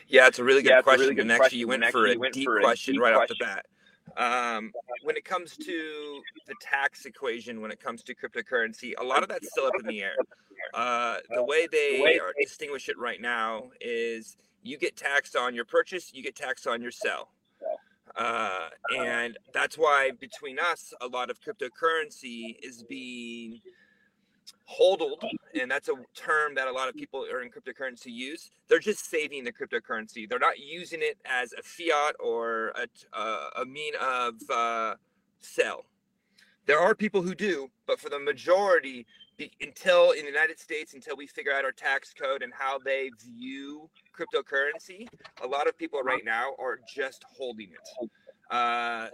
Yeah, 0.07 0.27
it's 0.27 0.39
a 0.39 0.43
really 0.43 0.61
good 0.61 0.69
Yeah, 0.69 0.81
question. 0.81 1.01
really 1.01 1.15
good 1.15 1.21
and 1.21 1.31
actually, 1.31 1.37
question, 1.37 1.59
you 1.59 1.67
went 1.67 1.83
and 1.83 1.91
for 1.91 2.05
a 2.05 2.13
you 2.13 2.19
went 2.19 2.33
deep 2.33 2.45
for 2.45 2.59
a 2.59 2.61
question 2.61 2.97
right 2.97 3.13
question. 3.15 3.15
off 3.15 3.27
the 3.27 3.35
bat. 3.35 3.65
Um, 4.17 4.71
when 5.03 5.17
it 5.17 5.25
comes 5.25 5.57
to 5.57 6.21
the 6.47 6.53
tax 6.61 7.05
equation, 7.05 7.61
when 7.61 7.71
it 7.71 7.79
comes 7.79 8.03
to 8.03 8.15
cryptocurrency, 8.15 8.93
a 8.99 9.03
lot 9.03 9.23
of 9.23 9.29
that's 9.29 9.49
still 9.49 9.65
up 9.65 9.73
in 9.79 9.87
the 9.87 10.01
air. 10.01 10.15
Uh, 10.73 11.17
the 11.33 11.43
way 11.43 11.67
they 11.71 12.19
are 12.19 12.33
distinguish 12.39 12.89
it 12.89 12.97
right 12.97 13.19
now 13.19 13.69
is 13.81 14.37
you 14.61 14.77
get 14.77 14.95
taxed 14.95 15.35
on 15.35 15.53
your 15.55 15.65
purchase, 15.65 16.11
you 16.13 16.23
get 16.23 16.35
taxed 16.35 16.67
on 16.67 16.81
your 16.81 16.91
sell. 16.91 17.29
Uh, 18.15 18.69
and 18.95 19.37
that's 19.53 19.77
why 19.77 20.11
between 20.19 20.59
us, 20.59 20.93
a 21.01 21.07
lot 21.07 21.31
of 21.31 21.39
cryptocurrency 21.41 22.55
is 22.61 22.83
being 22.83 23.59
hodled, 24.65 25.23
and 25.59 25.69
that's 25.69 25.89
a 25.89 25.93
term 26.15 26.55
that 26.55 26.67
a 26.67 26.71
lot 26.71 26.89
of 26.89 26.95
people 26.95 27.25
are 27.31 27.41
in 27.41 27.49
cryptocurrency 27.49 28.11
use. 28.11 28.49
They're 28.67 28.79
just 28.79 29.09
saving 29.09 29.43
the 29.43 29.51
cryptocurrency. 29.51 30.27
They're 30.27 30.39
not 30.39 30.59
using 30.59 30.99
it 31.01 31.17
as 31.25 31.53
a 31.53 31.61
fiat 31.61 32.15
or 32.19 32.69
a, 32.69 32.87
uh, 33.13 33.49
a 33.61 33.65
mean 33.65 33.93
of 34.01 34.35
uh, 34.49 34.95
sell. 35.41 35.85
There 36.65 36.79
are 36.79 36.95
people 36.95 37.21
who 37.21 37.35
do, 37.35 37.69
but 37.87 37.99
for 37.99 38.09
the 38.09 38.19
majority, 38.19 39.05
be, 39.37 39.51
until 39.61 40.11
in 40.11 40.21
the 40.21 40.31
United 40.31 40.59
States, 40.59 40.93
until 40.93 41.17
we 41.17 41.27
figure 41.27 41.51
out 41.51 41.65
our 41.65 41.71
tax 41.71 42.13
code 42.13 42.41
and 42.41 42.53
how 42.53 42.79
they 42.79 43.09
view 43.25 43.89
cryptocurrency, 44.17 45.07
a 45.43 45.47
lot 45.47 45.67
of 45.67 45.77
people 45.77 46.01
right 46.01 46.23
now 46.23 46.53
are 46.59 46.79
just 46.87 47.23
holding 47.35 47.69
it. 47.69 48.09
Uh, 48.49 49.07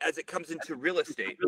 as 0.00 0.18
it 0.18 0.26
comes 0.26 0.50
into 0.50 0.74
real 0.74 0.98
estate, 0.98 1.38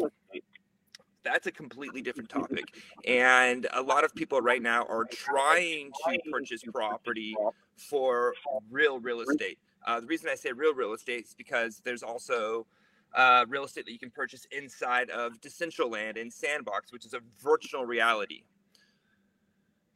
that's 1.25 1.47
a 1.47 1.53
completely 1.53 2.03
different 2.03 2.29
topic. 2.29 2.77
And 3.07 3.67
a 3.73 3.83
lot 3.83 4.05
of 4.05 4.15
people 4.15 4.41
right 4.41 4.63
now 4.63 4.85
are 4.85 5.05
trying 5.05 5.91
to 6.09 6.19
purchase 6.31 6.63
property 6.63 7.35
for 7.77 8.35
real 8.71 9.01
real 9.01 9.21
estate. 9.21 9.59
Uh, 9.87 10.01
the 10.01 10.07
reason 10.07 10.29
I 10.31 10.35
say 10.35 10.53
real 10.53 10.75
real 10.75 10.93
estate 10.93 11.25
is 11.25 11.35
because 11.35 11.81
there's 11.85 12.03
also 12.03 12.67
uh, 13.15 13.45
real 13.49 13.65
estate 13.65 13.87
that 13.87 13.93
you 13.93 13.99
can 13.99 14.11
purchase 14.11 14.47
inside 14.51 15.11
of 15.11 15.41
Decentraland 15.41 16.21
and 16.21 16.33
Sandbox, 16.33 16.93
which 16.93 17.07
is 17.07 17.15
a 17.15 17.21
virtual 17.43 17.85
reality. 17.85 18.43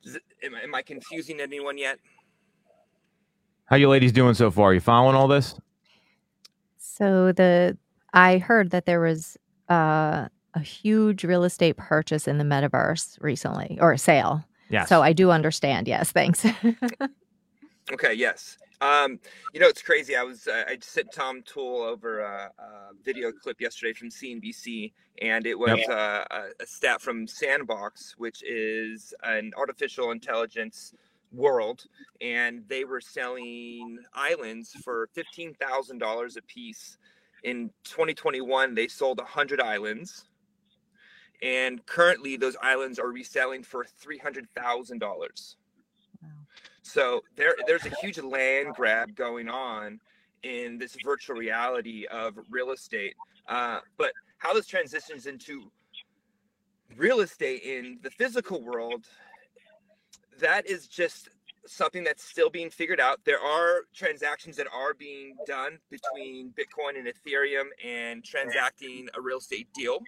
Does 0.03 0.17
it, 0.17 0.23
am, 0.43 0.55
am 0.55 0.75
I 0.75 0.83
confusing 0.83 1.41
anyone 1.41 1.77
yet? 1.77 1.99
How 3.67 3.77
you 3.77 3.89
ladies 3.89 4.13
doing 4.13 4.35
so 4.35 4.51
far? 4.51 4.73
You 4.73 4.81
following 4.81 5.15
all 5.15 5.29
this? 5.29 5.55
So 6.79 7.33
the 7.33 7.77
I 8.15 8.39
heard 8.39 8.71
that 8.71 8.87
there 8.87 9.01
was 9.01 9.37
uh, 9.69 10.29
a 10.55 10.61
huge 10.61 11.25
real 11.25 11.45
estate 11.45 11.77
purchase 11.77 12.27
in 12.29 12.39
the 12.39 12.45
metaverse 12.45 13.17
recently, 13.23 13.79
or 13.81 13.93
a 13.93 13.99
sale. 13.99 14.45
Yes. 14.71 14.89
So 14.89 15.03
I 15.03 15.13
do 15.13 15.31
understand. 15.31 15.89
Yes, 15.89 16.13
thanks. 16.13 16.45
Okay, 17.91 18.13
yes. 18.13 18.59
Um, 18.83 19.19
you 19.55 19.61
know, 19.61 19.67
it's 19.67 19.81
crazy. 19.81 20.15
I 20.15 20.23
was 20.23 20.47
uh, 20.47 20.65
I 20.69 20.77
sent 20.83 21.11
Tom 21.11 21.43
Toole 21.43 21.81
over 21.83 22.21
a, 22.21 22.51
a 22.59 22.69
video 23.03 23.33
clip 23.33 23.61
yesterday 23.63 23.95
from 23.95 24.11
CNBC, 24.11 24.93
and 25.23 25.47
it 25.47 25.59
was 25.59 25.79
Yep. 25.79 25.89
uh, 25.89 26.25
a, 26.31 26.43
a 26.63 26.67
stat 26.67 27.01
from 27.01 27.27
Sandbox, 27.27 28.15
which 28.19 28.43
is 28.45 29.15
an 29.23 29.53
artificial 29.57 30.11
intelligence 30.11 30.93
world, 31.33 31.87
and 32.21 32.63
they 32.69 32.85
were 32.85 33.01
selling 33.01 33.99
islands 34.13 34.77
for 34.85 35.09
fifteen 35.15 35.55
thousand 35.55 35.97
dollars 35.99 36.37
a 36.37 36.43
piece. 36.43 36.99
In 37.45 37.71
2021, 37.85 38.75
they 38.75 38.87
sold 38.87 39.19
hundred 39.21 39.61
islands, 39.63 40.27
and 41.43 41.85
currently 41.87 42.37
those 42.37 42.57
islands 42.63 42.99
are 42.99 43.09
reselling 43.09 43.63
for 43.63 43.85
three 43.85 44.19
hundred 44.19 44.49
thousand 44.51 44.99
dollars. 44.99 45.57
So 46.83 47.23
there, 47.37 47.55
there's 47.67 47.85
a 47.85 47.95
huge 48.01 48.19
land 48.19 48.75
grab 48.75 49.15
going 49.15 49.49
on 49.49 50.01
in 50.43 50.79
this 50.79 50.97
virtual 51.05 51.37
reality 51.37 52.07
of 52.07 52.39
real 52.51 52.71
estate. 52.71 53.15
Uh, 53.47 53.81
but 53.99 54.13
how 54.39 54.55
this 54.55 54.67
transitions 54.67 55.27
into 55.27 55.71
real 56.97 57.21
estate 57.21 57.63
in 57.63 57.99
the 58.03 58.11
physical 58.11 58.63
world, 58.63 59.05
that 60.41 60.67
is 60.67 60.87
just 60.87 61.29
something 61.67 62.03
that's 62.03 62.25
still 62.25 62.49
being 62.49 62.71
figured 62.71 63.01
out. 63.01 63.21
There 63.25 63.41
are 63.41 63.83
transactions 63.95 64.57
that 64.57 64.67
are 64.75 64.95
being 64.95 65.37
done 65.47 65.79
between 65.91 66.55
Bitcoin 66.59 66.99
and 66.99 67.07
Ethereum 67.07 67.67
and 67.85 68.25
transacting 68.25 69.09
a 69.15 69.21
real 69.21 69.39
estate 69.39 69.69
deal. 69.75 69.99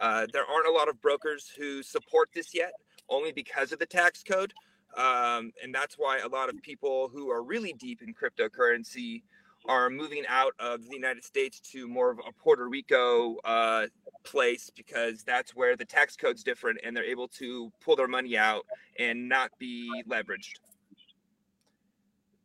Uh, 0.00 0.26
there 0.32 0.44
aren't 0.44 0.66
a 0.66 0.72
lot 0.72 0.88
of 0.88 1.00
brokers 1.00 1.50
who 1.56 1.82
support 1.82 2.30
this 2.34 2.54
yet, 2.54 2.72
only 3.08 3.32
because 3.32 3.72
of 3.72 3.78
the 3.78 3.86
tax 3.86 4.22
code. 4.22 4.52
Um, 4.96 5.52
and 5.62 5.74
that's 5.74 5.96
why 5.96 6.18
a 6.18 6.28
lot 6.28 6.48
of 6.48 6.60
people 6.62 7.08
who 7.12 7.30
are 7.30 7.42
really 7.42 7.72
deep 7.72 8.02
in 8.02 8.14
cryptocurrency 8.14 9.22
are 9.66 9.88
moving 9.88 10.24
out 10.28 10.54
of 10.58 10.84
the 10.88 10.94
United 10.94 11.24
States 11.24 11.60
to 11.60 11.86
more 11.86 12.10
of 12.10 12.18
a 12.18 12.32
Puerto 12.32 12.68
Rico 12.68 13.36
uh, 13.44 13.86
place 14.24 14.70
because 14.76 15.22
that's 15.22 15.54
where 15.54 15.76
the 15.76 15.84
tax 15.84 16.16
code's 16.16 16.42
different 16.42 16.80
and 16.84 16.96
they're 16.96 17.04
able 17.04 17.28
to 17.28 17.70
pull 17.80 17.96
their 17.96 18.08
money 18.08 18.36
out 18.36 18.66
and 18.98 19.28
not 19.28 19.50
be 19.58 19.88
leveraged. 20.08 20.58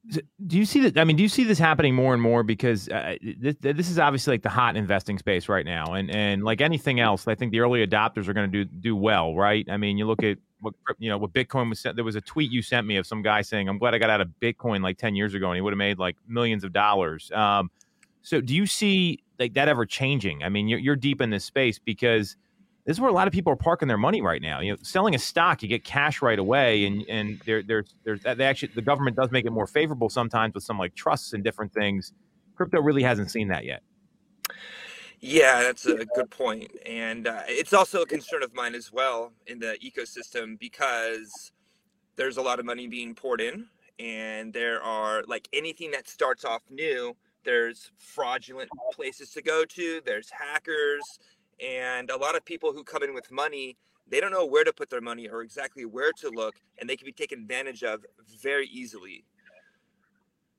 Do 0.10 0.58
you 0.58 0.66
see 0.66 0.82
that? 0.82 0.97
I 0.97 1.03
mean, 1.03 1.18
do 1.18 1.24
you 1.24 1.30
see 1.30 1.43
this 1.43 1.60
happening 1.60 1.93
more 1.93 2.14
and 2.14 2.22
more? 2.22 2.41
Because 2.41 2.88
uh, 2.88 3.16
this, 3.39 3.55
this 3.60 3.89
is 3.89 3.99
obviously 3.99 4.36
like 4.36 4.41
the 4.41 4.49
hot 4.49 4.78
investing 4.78 5.18
space 5.18 5.49
right 5.49 5.66
now, 5.66 5.93
and 5.93 6.10
and 6.10 6.43
like 6.43 6.62
anything 6.62 6.99
else, 6.99 7.28
I 7.28 7.36
think 7.36 7.51
the 7.51 7.60
early 7.60 7.86
adopters 7.86 8.28
are 8.28 8.34
going 8.34 8.49
to 8.49 8.64
do 8.64 8.70
do 8.80 8.95
well, 8.95 9.36
right? 9.36 9.68
I 9.70 9.76
mean, 9.76 9.97
you 9.97 10.05
look 10.05 10.24
at 10.24 10.38
what 10.62 10.74
you 10.97 11.10
know 11.10 11.18
what 11.18 11.34
Bitcoin 11.34 11.70
was. 11.70 11.84
There 11.84 12.05
was 12.05 12.16
a 12.16 12.22
tweet 12.22 12.51
you 12.51 12.62
sent 12.62 12.88
me 12.88 12.95
of 12.95 13.05
some 13.05 13.22
guy 13.22 13.41
saying, 13.41 13.68
"I'm 13.68 13.78
glad 13.78 13.95
I 13.95 13.97
got 13.97 14.10
out 14.10 14.22
of 14.22 14.30
Bitcoin 14.41 14.82
like 14.82 14.97
ten 14.97 15.16
years 15.16 15.34
ago, 15.34 15.47
and 15.49 15.55
he 15.55 15.62
would 15.62 15.74
have 15.74 15.78
made 15.78 15.99
like 15.99 16.16
millions 16.28 16.64
of 16.64 16.72
dollars." 16.72 17.30
Um, 17.32 17.70
so, 18.22 18.39
do 18.39 18.55
you 18.55 18.66
see 18.66 19.24
like 19.39 19.55
that 19.55 19.68
ever 19.68 19.86
changing? 19.86 20.43
I 20.43 20.49
mean, 20.49 20.68
you're, 20.68 20.80
you're 20.80 20.95
deep 20.95 21.22
in 21.22 21.32
this 21.32 21.43
space 21.43 21.80
because 21.80 22.38
this 22.88 22.96
is 22.96 23.02
where 23.02 23.10
a 23.10 23.14
lot 23.14 23.28
of 23.28 23.34
people 23.34 23.52
are 23.52 23.58
parking 23.58 23.90
their 23.90 23.98
money 23.98 24.22
right 24.22 24.42
now. 24.42 24.62
You 24.62 24.72
know, 24.72 24.78
selling 24.82 25.14
a 25.14 25.20
stock, 25.20 25.62
you 25.62 25.68
get 25.68 25.84
cash 25.84 26.22
right 26.22 26.40
away, 26.40 26.86
and 26.86 27.04
and 27.10 27.40
there 27.46 27.62
there's 27.62 27.94
there's 28.06 28.22
they 28.24 28.46
actually 28.46 28.72
the 28.76 28.82
government 28.82 29.18
does 29.18 29.30
make 29.30 29.46
it 29.46 29.52
more 29.52 29.68
favorable 29.68 30.10
sometimes 30.10 30.54
with 30.54 30.64
some 30.64 30.80
like 30.80 30.96
trusts 30.96 31.34
and 31.34 31.44
different 31.44 31.74
things. 31.74 32.14
Crypto 32.56 32.82
really 32.82 33.04
hasn't 33.04 33.30
seen 33.30 33.50
that 33.50 33.66
yet. 33.66 33.84
Yeah, 35.20 35.64
that's 35.64 35.86
a 35.86 36.06
good 36.06 36.30
point, 36.30 36.72
and 36.86 37.28
uh, 37.28 37.42
it's 37.48 37.74
also 37.74 38.04
a 38.04 38.06
concern 38.06 38.42
of 38.42 38.56
mine 38.56 38.74
as 38.74 38.94
well 38.94 39.34
in 39.48 39.60
the 39.60 39.78
ecosystem 39.84 40.58
because 40.58 41.52
there's 42.16 42.38
a 42.38 42.42
lot 42.42 42.58
of 42.58 42.66
money 42.66 42.88
being 42.88 43.14
poured 43.14 43.42
in, 43.42 43.66
and 44.00 44.54
there 44.54 44.82
are 44.82 45.24
like 45.28 45.50
anything 45.52 45.92
that 45.92 46.08
starts 46.08 46.46
off 46.46 46.62
new. 46.70 47.18
There's 47.44 47.92
fraudulent 47.98 48.70
places 48.94 49.32
to 49.32 49.42
go 49.42 49.66
to. 49.66 50.02
There's 50.06 50.30
hackers 50.30 51.20
and 51.66 52.10
a 52.10 52.18
lot 52.18 52.36
of 52.36 52.45
people 52.45 52.74
who 52.74 52.84
come 52.84 53.03
in 53.03 53.14
with 53.14 53.32
money, 53.32 53.78
they 54.08 54.20
don't 54.20 54.32
know 54.32 54.45
where 54.45 54.64
to 54.64 54.74
put 54.74 54.89
their 54.89 55.01
money 55.01 55.28
or 55.28 55.41
exactly 55.41 55.86
where 55.86 56.12
to 56.20 56.30
look, 56.30 56.55
and 56.78 56.89
they 56.89 56.95
can 56.95 57.05
be 57.05 57.12
taken 57.12 57.39
advantage 57.39 57.84
of 57.84 58.05
very 58.41 58.68
easily. 58.68 59.26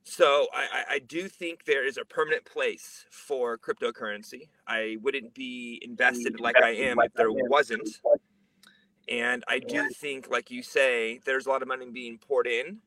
So 0.05 0.47
I, 0.55 0.95
I 0.95 0.99
do 1.01 1.29
think 1.29 1.67
there 1.67 1.87
is 1.87 1.99
a 1.99 2.05
permanent 2.05 2.47
place 2.47 3.05
for 3.11 3.59
cryptocurrency. 3.59 4.49
I 4.67 4.97
wouldn't 5.03 5.35
be 5.35 5.81
invested 5.83 6.41
like 6.41 6.57
I 6.63 6.71
am 6.71 6.99
if 7.01 7.13
there 7.13 7.31
wasn't. 7.31 7.89
And 9.09 9.45
I 9.49 9.59
do 9.59 9.89
think, 9.91 10.31
like 10.31 10.51
you 10.51 10.63
say, 10.63 11.21
there's 11.27 11.47
a 11.47 11.51
lot 11.51 11.61
of 11.61 11.69
money 11.69 11.91
being 11.91 12.17
poured 12.19 12.47
in 12.47 12.79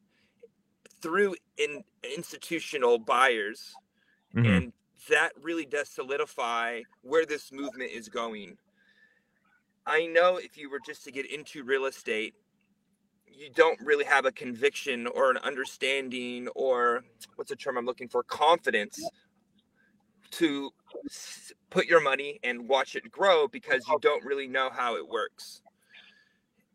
through 1.01 1.35
in 1.57 1.83
institutional 2.03 2.97
buyers. 2.97 3.71
Mm-hmm. 4.35 4.45
And 4.45 4.73
that 5.09 5.31
really 5.41 5.65
does 5.65 5.89
solidify 5.89 6.81
where 7.01 7.25
this 7.25 7.51
movement 7.51 7.91
is 7.91 8.09
going. 8.09 8.57
I 9.85 10.05
know 10.05 10.37
if 10.37 10.57
you 10.57 10.69
were 10.69 10.79
just 10.85 11.03
to 11.05 11.11
get 11.11 11.31
into 11.31 11.63
real 11.63 11.85
estate, 11.85 12.35
you 13.25 13.49
don't 13.49 13.79
really 13.81 14.05
have 14.05 14.25
a 14.25 14.31
conviction 14.31 15.07
or 15.07 15.31
an 15.31 15.37
understanding 15.37 16.47
or 16.49 17.03
what's 17.35 17.49
the 17.49 17.55
term 17.55 17.77
I'm 17.77 17.85
looking 17.85 18.07
for 18.07 18.23
confidence 18.23 19.01
to 20.31 20.69
put 21.69 21.87
your 21.87 22.01
money 22.01 22.39
and 22.43 22.67
watch 22.67 22.95
it 22.95 23.11
grow 23.11 23.47
because 23.47 23.83
you 23.87 23.97
don't 24.01 24.23
really 24.23 24.47
know 24.47 24.69
how 24.71 24.95
it 24.95 25.07
works. 25.07 25.61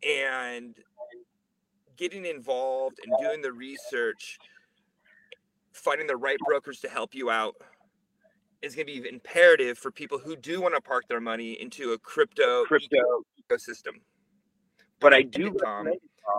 And 0.06 0.74
getting 1.96 2.26
involved 2.26 2.98
and 3.04 3.14
doing 3.20 3.40
the 3.40 3.52
research, 3.52 4.38
finding 5.72 6.06
the 6.06 6.16
right 6.16 6.38
brokers 6.44 6.80
to 6.80 6.88
help 6.88 7.14
you 7.14 7.30
out 7.30 7.54
is 8.62 8.74
going 8.74 8.86
to 8.86 9.00
be 9.00 9.08
imperative 9.08 9.78
for 9.78 9.90
people 9.90 10.18
who 10.18 10.36
do 10.36 10.60
want 10.60 10.74
to 10.74 10.80
park 10.80 11.04
their 11.08 11.20
money 11.20 11.52
into 11.52 11.92
a 11.92 11.98
crypto, 11.98 12.64
crypto 12.64 13.22
ecosystem. 13.40 14.00
But 14.98 15.12
I 15.12 15.22
do, 15.22 15.52
Tom, 15.62 15.88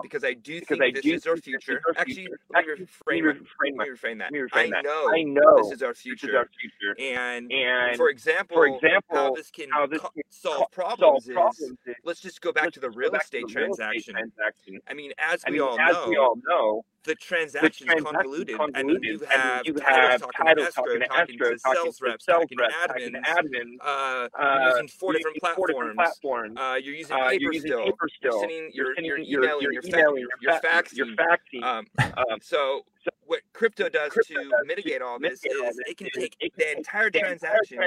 because 0.02 0.24
I 0.24 0.34
do 0.34 0.60
think 0.60 0.82
I 0.82 0.90
this 0.90 1.02
do 1.02 1.14
is 1.14 1.26
our 1.26 1.36
future. 1.36 1.80
Actually, 1.96 2.28
let 2.52 2.66
me 2.66 2.72
refrain, 2.72 3.24
refrain, 3.24 3.76
me 3.76 3.88
refrain 3.88 4.18
that. 4.18 4.32
I 4.52 4.80
know, 4.80 5.10
I 5.14 5.22
know 5.22 5.62
this 5.62 5.72
is 5.72 5.82
our 5.82 5.94
future. 5.94 6.28
Is 6.28 6.34
our 6.34 6.48
future. 6.60 7.16
And, 7.16 7.50
and 7.52 7.96
for 7.96 8.10
example, 8.10 8.56
for 8.56 8.66
example, 8.66 9.16
how 9.16 9.32
this 9.32 9.50
can, 9.50 9.70
how 9.70 9.86
this 9.86 10.00
can 10.00 10.10
solve 10.30 10.70
problems, 10.72 11.24
solve 11.26 11.34
problems 11.34 11.60
is, 11.60 11.76
is, 11.86 11.96
let's 12.04 12.20
just 12.20 12.40
go 12.40 12.52
back 12.52 12.72
to 12.72 12.80
the 12.80 12.90
real 12.90 13.14
estate, 13.14 13.44
the 13.46 13.52
transaction. 13.52 14.14
real 14.16 14.24
estate 14.24 14.34
transaction. 14.36 14.80
I 14.88 14.94
mean, 14.94 15.12
as 15.18 15.44
I 15.46 15.50
we 15.50 15.60
mean, 15.60 15.68
all 15.68 15.78
as 15.80 15.94
know, 15.94 16.06
we 16.08 16.16
all 16.16 16.36
know, 16.46 16.84
the 17.04 17.14
transaction 17.14 17.88
is 17.90 18.02
convoluted. 18.02 18.56
convoluted. 18.56 18.76
I 18.76 18.82
mean, 18.82 19.02
you 19.02 19.20
have, 19.28 19.62
you 19.64 19.74
have 19.84 20.22
titles 20.32 20.74
talking 20.74 21.00
to 21.00 21.12
escrow, 21.12 21.24
talking 21.24 21.38
to 21.38 21.58
sales 21.58 22.00
reps, 22.02 22.24
talking 22.24 22.58
to 22.58 22.68
admins, 22.86 23.22
admin. 23.24 23.76
Uh, 23.80 24.28
uh, 24.38 24.70
using 24.70 24.88
four 24.88 25.12
different 25.12 25.38
platforms. 25.38 26.56
Uh, 26.56 26.76
you're 26.82 26.94
using 26.94 27.16
paper 27.16 27.46
still. 27.54 27.82
You're 27.82 28.40
sending, 28.40 28.70
you're, 28.74 29.00
you're 29.00 29.18
emailing, 29.18 29.62
you're 29.72 29.86
emailing, 29.86 30.26
you're 30.40 30.60
faxing. 30.60 30.96
You're 30.96 31.06
faxing. 31.16 31.62
Um, 31.62 31.86
um, 31.98 32.38
so 32.42 32.82
what 33.26 33.40
crypto 33.52 33.88
does 33.88 34.12
to 34.12 34.50
mitigate 34.64 35.02
all 35.02 35.18
this 35.18 35.44
is 35.44 35.80
it 35.86 35.96
can 35.96 36.08
take 36.14 36.36
the 36.56 36.76
entire 36.76 37.10
transaction 37.10 37.78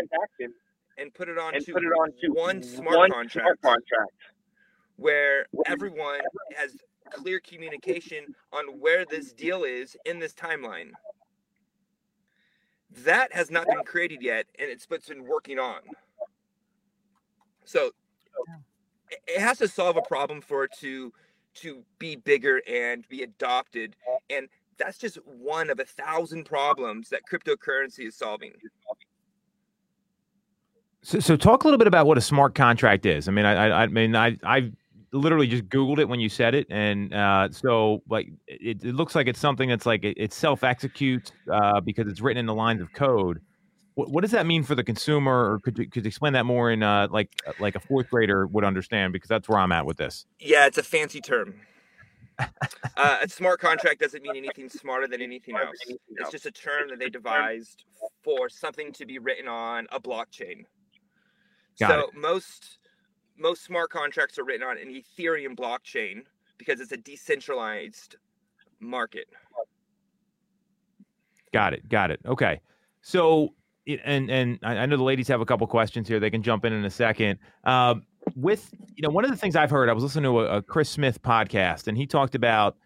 and 0.98 1.14
put 1.14 1.30
it 1.30 1.38
on 1.38 1.54
to 1.54 2.28
one 2.30 2.64
smart 2.64 3.12
contract 3.12 4.14
where 4.98 5.48
everyone 5.66 6.20
has 6.56 6.76
clear 7.12 7.40
communication 7.40 8.36
on 8.52 8.80
where 8.80 9.06
this 9.06 9.34
deal 9.34 9.64
is 9.64 9.96
in 10.06 10.20
this 10.20 10.34
timeline. 10.34 10.92
That 13.04 13.32
has 13.34 13.50
not 13.50 13.68
been 13.68 13.84
created 13.84 14.22
yet, 14.22 14.48
and 14.60 14.70
it's 14.70 14.86
what's 14.90 15.08
been 15.08 15.26
working 15.26 15.60
on. 15.60 15.80
So 17.64 17.92
it 19.28 19.40
has 19.40 19.60
to 19.60 19.68
solve 19.68 19.98
a 19.98 20.02
problem 20.02 20.42
for 20.42 20.66
it 20.66 20.72
to 20.80 21.14
to 21.54 21.84
be 22.00 22.16
bigger 22.16 22.62
and 22.68 23.08
be 23.10 23.24
adopted. 23.24 23.96
And 24.30 24.48
that's 24.78 24.98
just 24.98 25.18
one 25.26 25.70
of 25.70 25.80
a 25.80 25.86
thousand 25.86 26.46
problems 26.46 27.10
that 27.10 27.22
cryptocurrency 27.30 28.08
is 28.08 28.16
solving. 28.16 28.54
So, 31.04 31.20
so 31.20 31.36
talk 31.36 31.64
a 31.64 31.68
little 31.68 31.78
bit 31.78 31.88
about 31.88 32.06
what 32.06 32.18
a 32.18 32.22
smart 32.22 32.56
contract 32.56 33.06
is. 33.06 33.28
I 33.28 33.32
mean, 33.32 33.46
I, 33.46 33.68
I, 33.68 33.84
I 33.84 33.88
mean, 33.88 34.16
I, 34.16 34.38
I 34.44 34.72
literally 35.14 35.48
just 35.48 35.68
Googled 35.70 36.00
it 36.00 36.08
when 36.08 36.20
you 36.20 36.30
said 36.30 36.56
it, 36.56 36.68
and 36.70 37.14
uh, 37.14 37.50
so 37.52 38.02
like 38.10 38.28
it, 38.48 38.84
it, 38.84 38.96
looks 38.96 39.16
like 39.16 39.28
it's 39.28 39.40
something 39.40 39.70
that's 39.70 39.86
like 39.86 40.04
it, 40.04 40.18
it 40.18 40.34
self 40.34 40.64
executes 40.64 41.32
uh, 41.52 41.80
because 41.82 42.08
it's 42.08 42.22
written 42.22 42.40
in 42.40 42.46
the 42.46 42.56
lines 42.56 42.82
of 42.82 42.92
code. 42.94 43.42
What, 43.96 44.10
what, 44.10 44.22
does 44.22 44.32
that 44.32 44.46
mean 44.46 44.64
for 44.64 44.74
the 44.74 44.84
consumer, 44.84 45.52
or 45.52 45.60
could 45.60 45.78
you 45.78 45.90
could 45.90 46.04
you 46.06 46.08
explain 46.08 46.34
that 46.34 46.46
more 46.46 46.72
in 46.72 46.84
uh, 46.84 47.08
like 47.12 47.30
like 47.60 47.76
a 47.76 47.80
fourth 47.80 48.10
grader 48.10 48.48
would 48.48 48.64
understand? 48.64 49.14
Because 49.14 49.28
that's 49.28 49.50
where 49.50 49.60
I'm 49.60 49.72
at 49.72 49.86
with 49.86 49.98
this. 49.98 50.26
Yeah, 50.40 50.66
it's 50.66 50.78
a 50.78 50.84
fancy 50.84 51.20
term. 51.20 51.56
uh, 52.40 53.18
a 53.22 53.30
smart 53.30 53.60
contract 53.60 54.00
doesn't 54.00 54.24
mean 54.24 54.36
anything 54.36 54.70
smarter 54.70 55.08
than 55.08 55.22
anything 55.22 55.56
else. 55.56 55.78
It's 56.10 56.32
just 56.32 56.46
a 56.46 56.52
term 56.52 56.90
that 56.90 57.00
they 57.00 57.10
devised 57.10 57.84
for 58.24 58.50
something 58.50 58.92
to 58.94 59.06
be 59.06 59.20
written 59.20 59.48
on 59.48 59.88
a 59.92 60.00
blockchain. 60.00 60.64
Got 61.80 61.90
so 61.90 62.00
it. 62.00 62.16
most 62.16 62.80
most 63.42 63.64
smart 63.64 63.90
contracts 63.90 64.38
are 64.38 64.44
written 64.44 64.66
on 64.66 64.78
an 64.78 64.88
Ethereum 64.88 65.56
blockchain 65.56 66.24
because 66.58 66.80
it's 66.80 66.92
a 66.92 66.98
decentralized 66.98 68.16
market. 68.80 69.28
Got 71.54 71.74
it. 71.74 71.90
Got 71.90 72.12
it. 72.12 72.20
Okay. 72.26 72.62
So, 73.02 73.54
and 74.06 74.30
and 74.30 74.60
I 74.64 74.86
know 74.86 74.96
the 74.96 75.04
ladies 75.04 75.28
have 75.28 75.42
a 75.42 75.46
couple 75.46 75.66
questions 75.68 76.08
here. 76.08 76.20
They 76.20 76.30
can 76.30 76.44
jump 76.44 76.66
in 76.66 76.74
in 76.74 76.86
a 76.86 76.90
second. 76.90 77.40
Um, 77.64 78.04
with 78.36 78.74
you 78.96 79.02
know, 79.02 79.10
one 79.10 79.26
of 79.26 79.32
the 79.32 79.38
things 79.38 79.56
I've 79.56 79.72
heard, 79.72 79.90
I 79.90 79.94
was 79.94 80.04
listening 80.04 80.26
to 80.26 80.42
a, 80.42 80.58
a 80.58 80.62
Chris 80.62 80.90
Smith 80.90 81.22
podcast, 81.22 81.88
and 81.88 81.98
he 81.98 82.06
talked 82.06 82.36
about. 82.36 82.78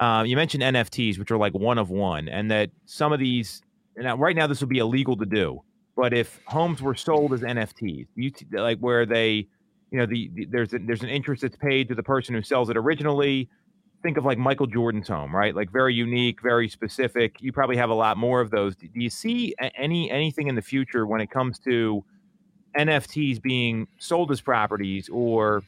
Uh, 0.00 0.24
you 0.26 0.34
mentioned 0.34 0.62
NFTs, 0.62 1.18
which 1.18 1.30
are 1.30 1.36
like 1.36 1.52
one 1.52 1.76
of 1.76 1.90
one, 1.90 2.28
and 2.28 2.50
that 2.50 2.70
some 2.86 3.12
of 3.12 3.20
these. 3.20 3.62
Now, 3.96 4.16
right 4.16 4.34
now, 4.34 4.46
this 4.46 4.60
would 4.60 4.70
be 4.70 4.78
illegal 4.78 5.16
to 5.16 5.26
do. 5.26 5.62
But 5.94 6.14
if 6.14 6.40
homes 6.46 6.80
were 6.80 6.94
sold 6.94 7.34
as 7.34 7.40
NFTs, 7.40 8.06
you 8.14 8.32
like 8.52 8.78
where 8.78 9.04
they 9.04 9.48
you 9.90 9.98
know 9.98 10.06
the, 10.06 10.30
the 10.34 10.44
there's 10.46 10.72
a, 10.72 10.78
there's 10.78 11.02
an 11.02 11.08
interest 11.08 11.42
that's 11.42 11.56
paid 11.56 11.88
to 11.88 11.94
the 11.94 12.02
person 12.02 12.34
who 12.34 12.42
sells 12.42 12.70
it 12.70 12.76
originally 12.76 13.48
think 14.02 14.16
of 14.16 14.24
like 14.24 14.38
michael 14.38 14.66
jordan's 14.66 15.08
home 15.08 15.34
right 15.34 15.54
like 15.54 15.70
very 15.70 15.94
unique 15.94 16.40
very 16.42 16.68
specific 16.68 17.36
you 17.40 17.52
probably 17.52 17.76
have 17.76 17.90
a 17.90 17.94
lot 17.94 18.16
more 18.16 18.40
of 18.40 18.50
those 18.50 18.76
do 18.76 18.88
you 18.94 19.10
see 19.10 19.54
any 19.76 20.10
anything 20.10 20.48
in 20.48 20.54
the 20.54 20.62
future 20.62 21.06
when 21.06 21.20
it 21.20 21.30
comes 21.30 21.58
to 21.58 22.04
nfts 22.78 23.40
being 23.42 23.86
sold 23.98 24.30
as 24.30 24.40
properties 24.40 25.08
or 25.12 25.62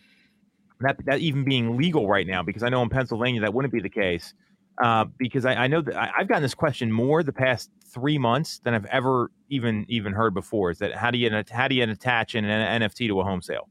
that, 0.81 0.97
that 1.05 1.21
even 1.21 1.45
being 1.45 1.77
legal 1.77 2.09
right 2.09 2.27
now 2.27 2.43
because 2.43 2.63
i 2.63 2.69
know 2.69 2.83
in 2.83 2.89
pennsylvania 2.89 3.41
that 3.41 3.53
wouldn't 3.53 3.73
be 3.73 3.81
the 3.81 3.91
case 3.91 4.35
uh, 4.83 5.05
because 5.19 5.45
I, 5.45 5.55
I, 5.55 5.67
know 5.67 5.83
that 5.83 5.95
I, 5.95 6.11
have 6.17 6.29
gotten 6.29 6.43
this 6.43 6.55
question 6.55 6.91
more 6.91 7.23
the 7.23 7.33
past 7.33 7.71
three 7.85 8.17
months 8.17 8.59
than 8.61 8.75
I've 8.75 8.87
ever 8.87 9.31
even 9.51 9.85
even 9.89 10.15
heard 10.15 10.33
before. 10.33 10.71
Is 10.71 10.79
that 10.79 10.95
how 10.95 11.11
do 11.11 11.19
you 11.19 11.31
how 11.51 11.69
do 11.69 11.75
you 11.75 11.83
attach 11.83 12.35
an 12.35 12.45
NFT 12.45 13.07
to 13.09 13.21
a 13.21 13.23
home 13.23 13.43
sale? 13.43 13.69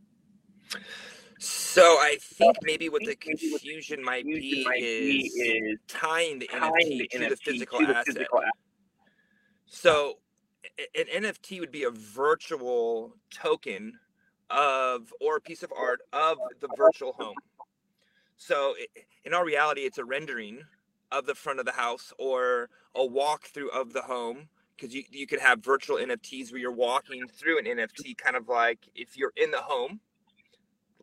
So 1.39 1.81
I 1.81 2.17
think 2.21 2.57
maybe 2.61 2.87
what 2.89 3.03
the 3.03 3.15
confusion 3.15 4.03
might 4.03 4.25
be 4.25 4.65
is 4.77 5.79
tying 5.87 6.39
the 6.39 6.47
NFT 6.47 7.09
to 7.09 7.29
the 7.29 7.37
physical 7.37 7.81
asset. 7.81 8.27
So 9.65 10.19
an 10.95 11.23
NFT 11.23 11.59
would 11.59 11.71
be 11.71 11.83
a 11.83 11.89
virtual 11.89 13.15
token 13.33 13.93
of 14.51 15.13
or 15.19 15.37
a 15.37 15.41
piece 15.41 15.63
of 15.63 15.71
art 15.75 16.01
of 16.13 16.37
the 16.59 16.67
virtual 16.77 17.13
home. 17.13 17.35
So 18.37 18.75
in 19.23 19.33
our 19.33 19.45
reality, 19.45 19.81
it's 19.81 19.97
a 19.97 20.05
rendering 20.05 20.61
of 21.11 21.25
the 21.25 21.35
front 21.35 21.59
of 21.59 21.65
the 21.65 21.71
house 21.71 22.13
or 22.19 22.69
a 22.95 22.99
walkthrough 22.99 23.69
of 23.69 23.93
the 23.93 24.01
home 24.01 24.47
because 24.75 24.93
you, 24.95 25.03
you 25.11 25.27
could 25.27 25.39
have 25.39 25.63
virtual 25.63 25.97
NFTs 25.97 26.51
where 26.51 26.59
you're 26.59 26.71
walking 26.71 27.27
through 27.27 27.59
an 27.59 27.65
NFT, 27.65 28.17
kind 28.17 28.35
of 28.35 28.47
like 28.47 28.79
if 28.95 29.15
you're 29.15 29.33
in 29.35 29.51
the 29.51 29.61
home, 29.61 29.99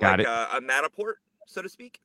Got 0.01 0.19
like 0.19 0.21
it. 0.21 0.27
A, 0.27 0.57
a 0.57 0.61
Matterport, 0.61 1.15
so 1.47 1.63
to 1.63 1.69
speak. 1.69 2.01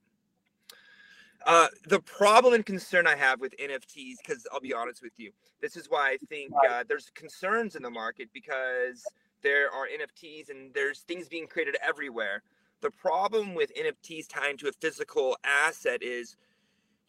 Uh, 1.45 1.67
the 1.87 1.99
problem 1.99 2.53
and 2.53 2.65
concern 2.65 3.05
I 3.05 3.15
have 3.15 3.41
with 3.41 3.53
NFTs, 3.57 4.15
because 4.25 4.47
I'll 4.53 4.61
be 4.61 4.73
honest 4.73 5.01
with 5.01 5.13
you, 5.17 5.31
this 5.61 5.75
is 5.75 5.89
why 5.89 6.11
I 6.11 6.17
think 6.29 6.53
uh, 6.69 6.83
there's 6.87 7.11
concerns 7.15 7.75
in 7.75 7.83
the 7.83 7.89
market 7.89 8.29
because 8.33 9.03
there 9.41 9.69
are 9.69 9.87
NFTs 9.87 10.49
and 10.49 10.73
there's 10.73 10.99
things 10.99 11.27
being 11.27 11.47
created 11.47 11.75
everywhere. 11.85 12.43
The 12.81 12.91
problem 12.91 13.55
with 13.55 13.71
NFTs 13.75 14.27
tying 14.27 14.57
to 14.57 14.69
a 14.69 14.71
physical 14.71 15.37
asset 15.43 16.01
is 16.01 16.37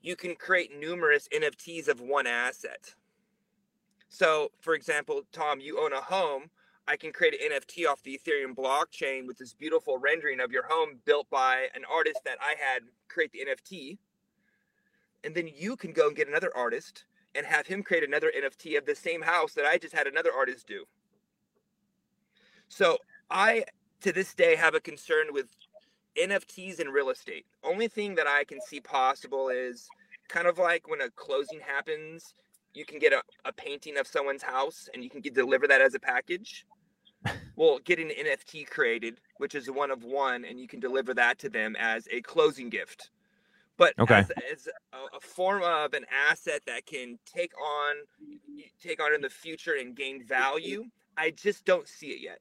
you 0.02 0.16
can 0.16 0.34
create 0.34 0.78
numerous 0.78 1.28
NFTs 1.34 1.88
of 1.88 2.00
one 2.00 2.26
asset. 2.26 2.94
So, 4.08 4.50
for 4.60 4.74
example, 4.74 5.22
Tom, 5.32 5.60
you 5.60 5.80
own 5.80 5.92
a 5.92 6.00
home. 6.00 6.50
I 6.86 6.96
can 6.96 7.12
create 7.12 7.34
an 7.34 7.50
NFT 7.50 7.86
off 7.88 8.02
the 8.02 8.18
Ethereum 8.18 8.54
blockchain 8.54 9.26
with 9.26 9.38
this 9.38 9.54
beautiful 9.54 9.98
rendering 9.98 10.40
of 10.40 10.52
your 10.52 10.64
home 10.68 11.00
built 11.04 11.28
by 11.30 11.68
an 11.74 11.82
artist 11.90 12.20
that 12.24 12.36
I 12.40 12.54
had 12.60 12.82
create 13.08 13.32
the 13.32 13.40
NFT. 13.40 13.98
And 15.24 15.34
then 15.34 15.48
you 15.54 15.76
can 15.76 15.92
go 15.92 16.08
and 16.08 16.16
get 16.16 16.28
another 16.28 16.54
artist 16.54 17.04
and 17.34 17.46
have 17.46 17.66
him 17.66 17.82
create 17.82 18.04
another 18.04 18.30
NFT 18.36 18.76
of 18.76 18.84
the 18.84 18.94
same 18.94 19.22
house 19.22 19.54
that 19.54 19.64
I 19.64 19.78
just 19.78 19.94
had 19.94 20.06
another 20.06 20.30
artist 20.32 20.66
do. 20.66 20.84
So 22.68 22.98
I, 23.30 23.64
to 24.02 24.12
this 24.12 24.34
day, 24.34 24.54
have 24.56 24.74
a 24.74 24.80
concern 24.80 25.28
with 25.32 25.46
NFTs 26.18 26.80
in 26.80 26.88
real 26.88 27.10
estate. 27.10 27.46
Only 27.62 27.88
thing 27.88 28.14
that 28.16 28.26
I 28.26 28.44
can 28.44 28.60
see 28.60 28.80
possible 28.80 29.48
is 29.48 29.88
kind 30.28 30.46
of 30.46 30.58
like 30.58 30.88
when 30.88 31.00
a 31.00 31.10
closing 31.10 31.60
happens, 31.60 32.34
you 32.74 32.84
can 32.84 32.98
get 32.98 33.12
a, 33.12 33.22
a 33.44 33.52
painting 33.52 33.98
of 33.98 34.06
someone's 34.06 34.42
house 34.42 34.88
and 34.92 35.02
you 35.02 35.10
can 35.10 35.20
get, 35.20 35.34
deliver 35.34 35.66
that 35.68 35.80
as 35.80 35.94
a 35.94 36.00
package. 36.00 36.66
Well, 37.56 37.78
get 37.84 38.00
an 38.00 38.08
NFT 38.10 38.68
created, 38.68 39.20
which 39.38 39.54
is 39.54 39.70
one 39.70 39.92
of 39.92 40.02
one, 40.02 40.44
and 40.44 40.58
you 40.58 40.66
can 40.66 40.80
deliver 40.80 41.14
that 41.14 41.38
to 41.38 41.48
them 41.48 41.76
as 41.78 42.08
a 42.10 42.20
closing 42.20 42.68
gift. 42.68 43.10
But 43.76 43.94
Okay. 43.98 44.18
as, 44.18 44.32
as 44.52 44.68
a, 44.92 45.16
a 45.16 45.20
form 45.20 45.62
of 45.62 45.94
an 45.94 46.04
asset 46.30 46.62
that 46.66 46.84
can 46.84 47.18
take 47.24 47.52
on 47.56 47.94
take 48.82 49.00
on 49.00 49.14
in 49.14 49.20
the 49.20 49.30
future 49.30 49.74
and 49.80 49.94
gain 49.96 50.24
value, 50.24 50.84
I 51.16 51.30
just 51.30 51.64
don't 51.64 51.86
see 51.88 52.08
it 52.08 52.20
yet. 52.22 52.40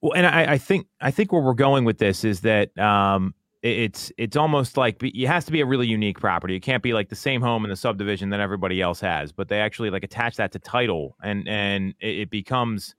Well, 0.00 0.14
and 0.14 0.26
I, 0.26 0.52
I 0.52 0.58
think 0.58 0.86
I 1.00 1.10
think 1.10 1.32
where 1.32 1.42
we're 1.42 1.54
going 1.54 1.84
with 1.84 1.98
this 1.98 2.24
is 2.24 2.40
that 2.40 2.76
um, 2.78 3.34
it's 3.62 4.10
it's 4.16 4.36
almost 4.36 4.76
like 4.76 5.02
it 5.02 5.26
has 5.26 5.44
to 5.44 5.52
be 5.52 5.60
a 5.60 5.66
really 5.66 5.86
unique 5.86 6.18
property. 6.18 6.56
It 6.56 6.60
can't 6.60 6.82
be 6.82 6.94
like 6.94 7.10
the 7.10 7.16
same 7.16 7.42
home 7.42 7.64
in 7.64 7.70
the 7.70 7.76
subdivision 7.76 8.30
that 8.30 8.40
everybody 8.40 8.80
else 8.80 9.00
has, 9.00 9.32
but 9.32 9.48
they 9.48 9.60
actually 9.60 9.90
like 9.90 10.02
attach 10.02 10.36
that 10.36 10.52
to 10.52 10.58
title, 10.58 11.16
and 11.22 11.46
and 11.46 11.94
it, 12.00 12.30
becomes 12.30 12.94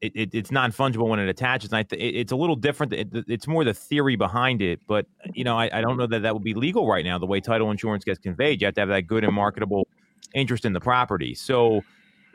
it, 0.00 0.12
it, 0.14 0.30
it's 0.32 0.52
non 0.52 0.70
fungible 0.70 1.08
when 1.08 1.18
it 1.18 1.28
attaches. 1.28 1.72
And 1.72 1.88
th- 1.88 2.00
it's 2.00 2.30
a 2.30 2.36
little 2.36 2.54
different. 2.54 2.92
It, 2.92 3.08
it's 3.26 3.48
more 3.48 3.64
the 3.64 3.74
theory 3.74 4.14
behind 4.14 4.62
it, 4.62 4.78
but 4.86 5.06
you 5.34 5.42
know 5.42 5.58
I, 5.58 5.68
I 5.72 5.80
don't 5.80 5.96
know 5.96 6.06
that 6.06 6.22
that 6.22 6.32
would 6.32 6.44
be 6.44 6.54
legal 6.54 6.86
right 6.86 7.04
now. 7.04 7.18
The 7.18 7.26
way 7.26 7.40
title 7.40 7.70
insurance 7.72 8.04
gets 8.04 8.20
conveyed, 8.20 8.60
you 8.60 8.66
have 8.66 8.74
to 8.74 8.82
have 8.82 8.88
that 8.88 9.08
good 9.08 9.24
and 9.24 9.34
marketable 9.34 9.88
interest 10.32 10.64
in 10.64 10.74
the 10.74 10.80
property. 10.80 11.34
So 11.34 11.82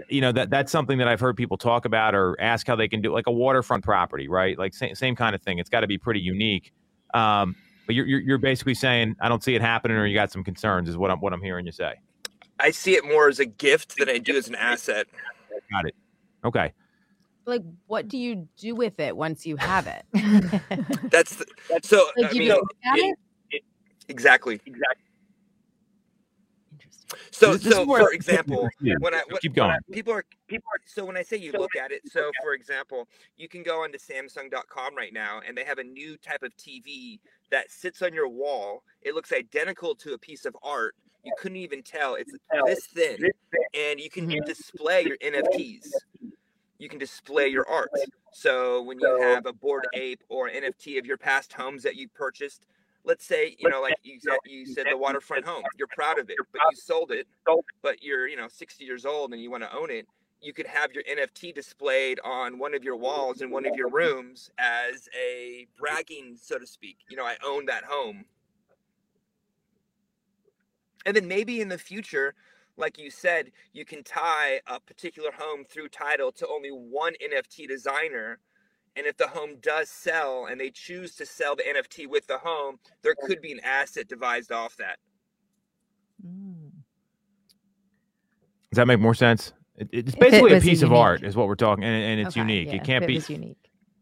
you 0.09 0.19
know 0.19 0.33
that 0.33 0.49
that's 0.49 0.71
something 0.71 0.97
that 0.97 1.07
I've 1.07 1.21
heard 1.21 1.37
people 1.37 1.57
talk 1.57 1.85
about 1.85 2.13
or 2.13 2.35
ask 2.41 2.67
how 2.67 2.75
they 2.75 2.89
can 2.89 3.01
do, 3.01 3.13
like 3.13 3.27
a 3.27 3.31
waterfront 3.31 3.85
property, 3.85 4.27
right? 4.27 4.59
Like 4.59 4.73
same 4.73 5.15
kind 5.15 5.33
of 5.33 5.41
thing. 5.41 5.59
It's 5.59 5.69
got 5.69 5.79
to 5.79 5.87
be 5.87 5.97
pretty 5.97 6.19
unique. 6.19 6.73
Um, 7.13 7.55
but 7.85 7.95
you're, 7.95 8.05
you're 8.05 8.19
you're 8.19 8.37
basically 8.37 8.73
saying 8.73 9.15
I 9.21 9.29
don't 9.29 9.43
see 9.43 9.55
it 9.55 9.61
happening, 9.61 9.97
or 9.97 10.05
you 10.05 10.13
got 10.13 10.31
some 10.31 10.43
concerns, 10.43 10.89
is 10.89 10.97
what 10.97 11.09
I'm 11.11 11.19
what 11.19 11.33
I'm 11.33 11.41
hearing 11.41 11.65
you 11.65 11.71
say. 11.71 11.93
I 12.59 12.71
see 12.71 12.95
it 12.95 13.05
more 13.05 13.27
as 13.29 13.39
a 13.39 13.45
gift 13.45 13.95
than 13.97 14.09
I 14.09 14.17
do 14.17 14.35
as 14.35 14.47
an 14.47 14.55
asset. 14.55 15.07
Got 15.71 15.85
it. 15.85 15.95
Okay. 16.43 16.73
Like, 17.45 17.61
what 17.85 18.07
do 18.09 18.17
you 18.17 18.47
do 18.57 18.75
with 18.75 18.99
it 18.99 19.15
once 19.15 19.45
you 19.45 19.55
have 19.57 19.87
it? 19.87 20.03
That's 21.11 21.35
the, 21.37 21.45
so. 21.83 22.07
Like, 22.17 22.31
I 22.31 22.33
you 22.33 22.39
mean, 22.39 22.49
look 22.49 22.63
it- 22.95 23.17
it? 23.51 23.63
exactly. 24.09 24.59
Exactly. 24.65 25.05
So, 27.37 27.53
This- 27.53 27.63
this 27.65 27.73
so 27.73 27.81
is 27.83 27.87
where 27.87 28.01
for 28.01 28.13
example, 28.13 28.67
Yeah, 28.81 28.95
when 28.99 29.13
I 29.13 29.21
when, 29.27 29.39
keep 29.39 29.55
when 29.55 29.69
I- 29.69 29.73
going. 29.73 29.79
people 29.93 30.11
are 30.11 30.25
people 30.47 30.67
are 30.73 30.81
so 30.87 31.05
when 31.05 31.15
I 31.15 31.21
say 31.21 31.37
you 31.37 31.51
look 31.51 31.75
at 31.75 31.91
it, 31.91 32.01
so 32.07 32.31
for 32.41 32.53
example, 32.53 33.07
you 33.37 33.47
can 33.47 33.61
go 33.61 33.83
onto 33.83 33.99
Samsung.com 33.99 34.95
right 34.95 35.13
now, 35.13 35.41
and 35.45 35.55
they 35.55 35.63
have 35.63 35.77
a 35.77 35.83
new 35.83 36.17
type 36.17 36.41
of 36.41 36.55
TV 36.57 37.19
that 37.51 37.69
sits 37.69 38.01
on 38.01 38.11
your 38.11 38.27
wall. 38.27 38.83
It 39.03 39.13
looks 39.13 39.31
identical 39.31 39.93
to 39.97 40.13
a 40.13 40.17
piece 40.17 40.45
of 40.45 40.57
art. 40.63 40.95
You 41.23 41.31
couldn't 41.37 41.57
even 41.57 41.83
tell 41.83 42.15
it's 42.15 42.33
this 42.65 42.87
thin, 42.87 43.29
and 43.75 43.99
you 43.99 44.09
can 44.09 44.27
display 44.45 45.03
your 45.03 45.17
NFTs. 45.21 45.91
You 46.79 46.89
can 46.89 46.97
display 46.97 47.47
your 47.49 47.67
art. 47.69 47.91
So 48.33 48.81
when 48.81 48.99
you 48.99 49.21
have 49.21 49.45
a 49.45 49.53
Bored 49.53 49.87
Ape 49.93 50.23
or 50.29 50.49
NFT 50.49 50.97
of 50.97 51.05
your 51.05 51.17
past 51.17 51.53
homes 51.53 51.83
that 51.83 51.95
you 51.95 52.07
purchased, 52.09 52.65
let's 53.07 53.25
say 53.25 53.55
you 53.57 53.69
know 53.69 53.81
like 53.81 53.95
you 54.03 54.19
said 54.19 54.37
you 54.45 54.65
said 54.65 54.85
the 54.91 54.97
waterfront 54.97 55.45
home 55.45 55.63
you're 55.77 55.87
proud 55.87 56.19
of 56.19 56.29
it 56.29 56.35
but 56.51 56.61
you 56.69 56.77
sold 56.77 57.09
it 57.11 57.25
but 57.81 58.03
you're 58.03 58.27
you 58.27 58.35
know 58.35 58.47
60 58.49 58.83
years 58.83 59.05
old 59.05 59.31
and 59.31 59.41
you 59.41 59.49
want 59.49 59.63
to 59.63 59.73
own 59.75 59.89
it 59.89 60.05
you 60.41 60.53
could 60.53 60.67
have 60.67 60.91
your 60.91 61.03
nft 61.03 61.55
displayed 61.55 62.19
on 62.23 62.59
one 62.59 62.75
of 62.75 62.83
your 62.83 62.97
walls 62.97 63.41
in 63.41 63.49
one 63.49 63.65
of 63.65 63.75
your 63.75 63.89
rooms 63.89 64.51
as 64.59 65.07
a 65.17 65.65
bragging 65.79 66.35
so 66.39 66.59
to 66.59 66.67
speak 66.67 66.97
you 67.09 67.15
know 67.15 67.25
i 67.25 67.35
own 67.43 67.65
that 67.65 67.83
home. 67.85 68.25
And 71.05 71.15
then 71.15 71.27
maybe 71.27 71.61
in 71.61 71.69
the 71.69 71.77
future 71.77 72.35
like 72.75 72.99
you 72.99 73.09
said 73.09 73.51
you 73.71 73.85
can 73.85 74.03
tie 74.03 74.59
a 74.67 74.81
particular 74.81 75.29
home 75.31 75.63
through 75.63 75.87
title 75.87 76.33
to 76.33 76.47
only 76.47 76.69
one 76.69 77.13
nft 77.33 77.69
designer 77.69 78.39
and 78.97 79.05
if 79.05 79.17
the 79.17 79.27
home 79.27 79.57
does 79.61 79.89
sell 79.89 80.47
and 80.47 80.59
they 80.59 80.71
choose 80.71 81.15
to 81.15 81.25
sell 81.25 81.55
the 81.55 81.63
NFT 81.63 82.07
with 82.07 82.27
the 82.27 82.37
home, 82.39 82.77
there 83.03 83.15
could 83.15 83.41
be 83.41 83.51
an 83.51 83.59
asset 83.63 84.07
devised 84.07 84.51
off 84.51 84.75
that. 84.77 84.97
Does 88.71 88.77
that 88.77 88.87
make 88.87 88.99
more 88.99 89.13
sense? 89.15 89.53
It, 89.77 89.89
it's 89.91 90.15
If 90.15 90.15
it 90.15 90.19
basically 90.19 90.51
a 90.51 90.55
was 90.55 90.63
piece 90.63 90.81
of 90.81 90.93
art, 90.93 91.23
is 91.23 91.35
what 91.35 91.47
we're 91.47 91.55
talking, 91.55 91.83
and, 91.83 91.95
and 91.95 92.19
it's 92.21 92.35
Okay, 92.35 92.41
unique. 92.41 92.67
yeah, 92.67 92.75
it 92.75 92.83
can't 92.83 93.03
it 93.03 93.07
be 93.07 93.15
was 93.15 93.29
unique. 93.29 93.57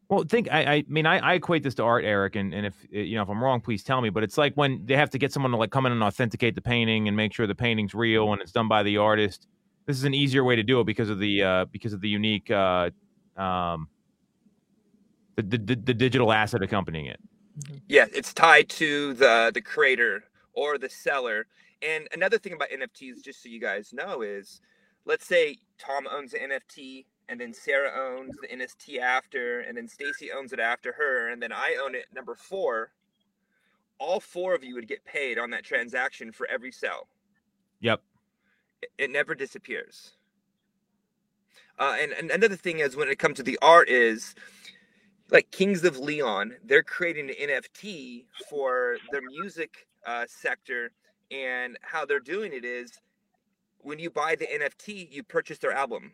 Well, 0.10 0.24
think 0.24 0.48
I, 0.52 0.60
I 0.76 0.84
mean 0.88 1.06
I, 1.06 1.18
I 1.18 1.34
equate 1.34 1.64
this 1.64 1.76
to 1.76 1.84
art, 1.84 2.06
Eric, 2.06 2.36
and, 2.36 2.54
and 2.54 2.66
if 2.66 2.76
you 2.90 3.16
know 3.16 3.24
if 3.24 3.30
I'm 3.30 3.44
wrong, 3.44 3.60
please 3.62 3.84
tell 3.84 4.02
me. 4.02 4.10
But 4.10 4.24
it's 4.24 4.38
like 4.38 4.54
when 4.56 4.86
they 4.86 4.96
have 4.96 5.10
to 5.12 5.18
get 5.18 5.34
someone 5.34 5.52
to 5.52 5.58
like 5.58 5.72
come 5.72 5.86
in 5.86 5.92
and 5.92 6.04
authenticate 6.04 6.56
the 6.56 6.62
painting 6.62 7.08
and 7.08 7.18
make 7.18 7.34
sure 7.34 7.48
the 7.48 7.56
painting's 7.56 7.96
real 7.96 8.32
and 8.32 8.42
it's 8.42 8.52
done 8.52 8.68
by 8.68 8.84
the 8.84 8.98
artist. 8.98 9.48
This 9.88 9.98
is 9.98 10.04
an 10.04 10.14
easier 10.14 10.44
way 10.44 10.56
to 10.56 10.64
do 10.64 10.80
it 10.80 10.86
because 10.86 11.10
of 11.10 11.20
the 11.20 11.44
uh, 11.44 11.66
because 11.72 11.94
of 11.94 12.02
the 12.02 12.10
unique 12.10 12.50
uh, 12.52 12.90
um, 13.38 13.88
the, 15.36 15.44
the 15.44 15.58
the 15.58 15.76
the 15.76 15.94
digital 15.94 16.32
asset 16.32 16.62
accompanying 16.62 17.06
it. 17.06 17.20
Yeah, 17.88 18.06
it's 18.14 18.34
tied 18.34 18.70
to 18.70 19.14
the 19.14 19.52
the 19.54 19.62
creator 19.62 20.26
or 20.54 20.78
the 20.78 20.90
seller. 20.90 21.48
And 21.82 22.08
another 22.14 22.38
thing 22.38 22.54
about 22.54 22.70
NFTs, 22.70 23.22
just 23.24 23.44
so 23.44 23.50
you 23.50 23.60
guys 23.60 23.94
know, 23.94 24.22
is 24.22 24.62
let's 25.06 25.26
say 25.26 25.58
Tom 25.78 26.08
owns 26.12 26.32
the 26.32 26.40
NFT 26.40 27.06
and 27.28 27.40
then 27.40 27.54
Sarah 27.54 27.92
owns 27.96 28.36
the 28.42 28.48
NFT 28.48 29.00
after, 29.00 29.62
and 29.62 29.76
then 29.76 29.88
Stacy 29.88 30.30
owns 30.32 30.54
it 30.54 30.60
after 30.60 30.94
her, 30.94 31.30
and 31.30 31.42
then 31.42 31.52
I 31.52 31.78
own 31.84 31.96
it 31.96 32.06
number 32.14 32.36
four. 32.36 32.92
All 33.98 34.20
four 34.20 34.54
of 34.54 34.64
you 34.64 34.76
would 34.76 34.88
get 34.88 35.04
paid 35.06 35.40
on 35.40 35.50
that 35.52 35.64
transaction 35.64 36.32
for 36.32 36.48
every 36.48 36.72
sell. 36.72 37.08
Yep. 37.80 38.02
It, 38.82 38.90
it 38.98 39.10
never 39.10 39.34
disappears. 39.34 40.12
Uh, 41.80 41.96
and, 42.00 42.12
and 42.12 42.32
another 42.32 42.56
thing 42.56 42.80
is 42.80 42.96
when 42.96 43.10
it 43.10 43.20
comes 43.20 43.38
to 43.38 43.44
the 43.44 43.58
art 43.62 43.90
is 43.90 44.36
like 45.32 45.50
Kings 45.52 45.84
of 45.84 45.98
Leon, 45.98 46.56
they're 46.64 46.84
creating 46.84 47.30
an 47.30 47.36
NFT 47.50 48.26
for 48.50 48.98
their 49.12 49.22
music 49.22 49.88
uh, 50.06 50.26
sector, 50.28 50.92
and 51.32 51.78
how 51.82 52.06
they're 52.06 52.20
doing 52.20 52.54
it 52.54 52.64
is 52.64 52.92
when 53.80 54.00
you 54.00 54.10
buy 54.10 54.36
the 54.36 54.48
NFT, 54.48 55.12
you 55.12 55.24
purchase 55.24 55.58
their 55.58 55.72
album. 55.72 56.12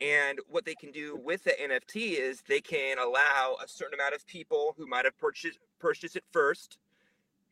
And 0.00 0.40
what 0.48 0.64
they 0.64 0.74
can 0.74 0.90
do 0.90 1.16
with 1.22 1.44
the 1.44 1.52
NFT 1.52 2.18
is 2.18 2.42
they 2.48 2.60
can 2.60 2.98
allow 2.98 3.56
a 3.62 3.68
certain 3.68 3.94
amount 3.94 4.14
of 4.14 4.26
people 4.26 4.74
who 4.76 4.86
might 4.88 5.04
have 5.04 5.16
purchased 5.18 5.60
purchased 5.78 6.16
it 6.16 6.24
first. 6.32 6.78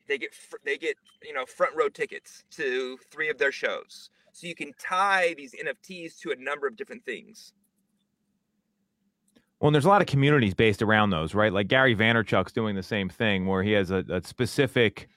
They 0.07 0.17
get 0.17 0.31
they 0.65 0.77
get 0.77 0.97
you 1.23 1.33
know 1.33 1.45
front 1.45 1.75
row 1.75 1.87
tickets 1.87 2.43
to 2.51 2.97
three 3.09 3.29
of 3.29 3.37
their 3.37 3.53
shows. 3.53 4.09
So 4.33 4.47
you 4.47 4.55
can 4.55 4.73
tie 4.77 5.33
these 5.37 5.55
NFTs 5.55 6.19
to 6.19 6.31
a 6.31 6.35
number 6.35 6.67
of 6.67 6.75
different 6.75 7.05
things. 7.05 7.53
Well, 9.61 9.67
and 9.67 9.75
there's 9.75 9.85
a 9.85 9.89
lot 9.89 10.01
of 10.01 10.07
communities 10.07 10.55
based 10.55 10.81
around 10.81 11.11
those, 11.11 11.35
right? 11.35 11.53
Like 11.53 11.67
Gary 11.67 11.95
Vaynerchuk's 11.95 12.51
doing 12.51 12.75
the 12.75 12.83
same 12.83 13.07
thing, 13.09 13.45
where 13.45 13.61
he 13.61 13.71
has 13.73 13.91
a, 13.91 14.03
a 14.09 14.21
specific 14.23 15.07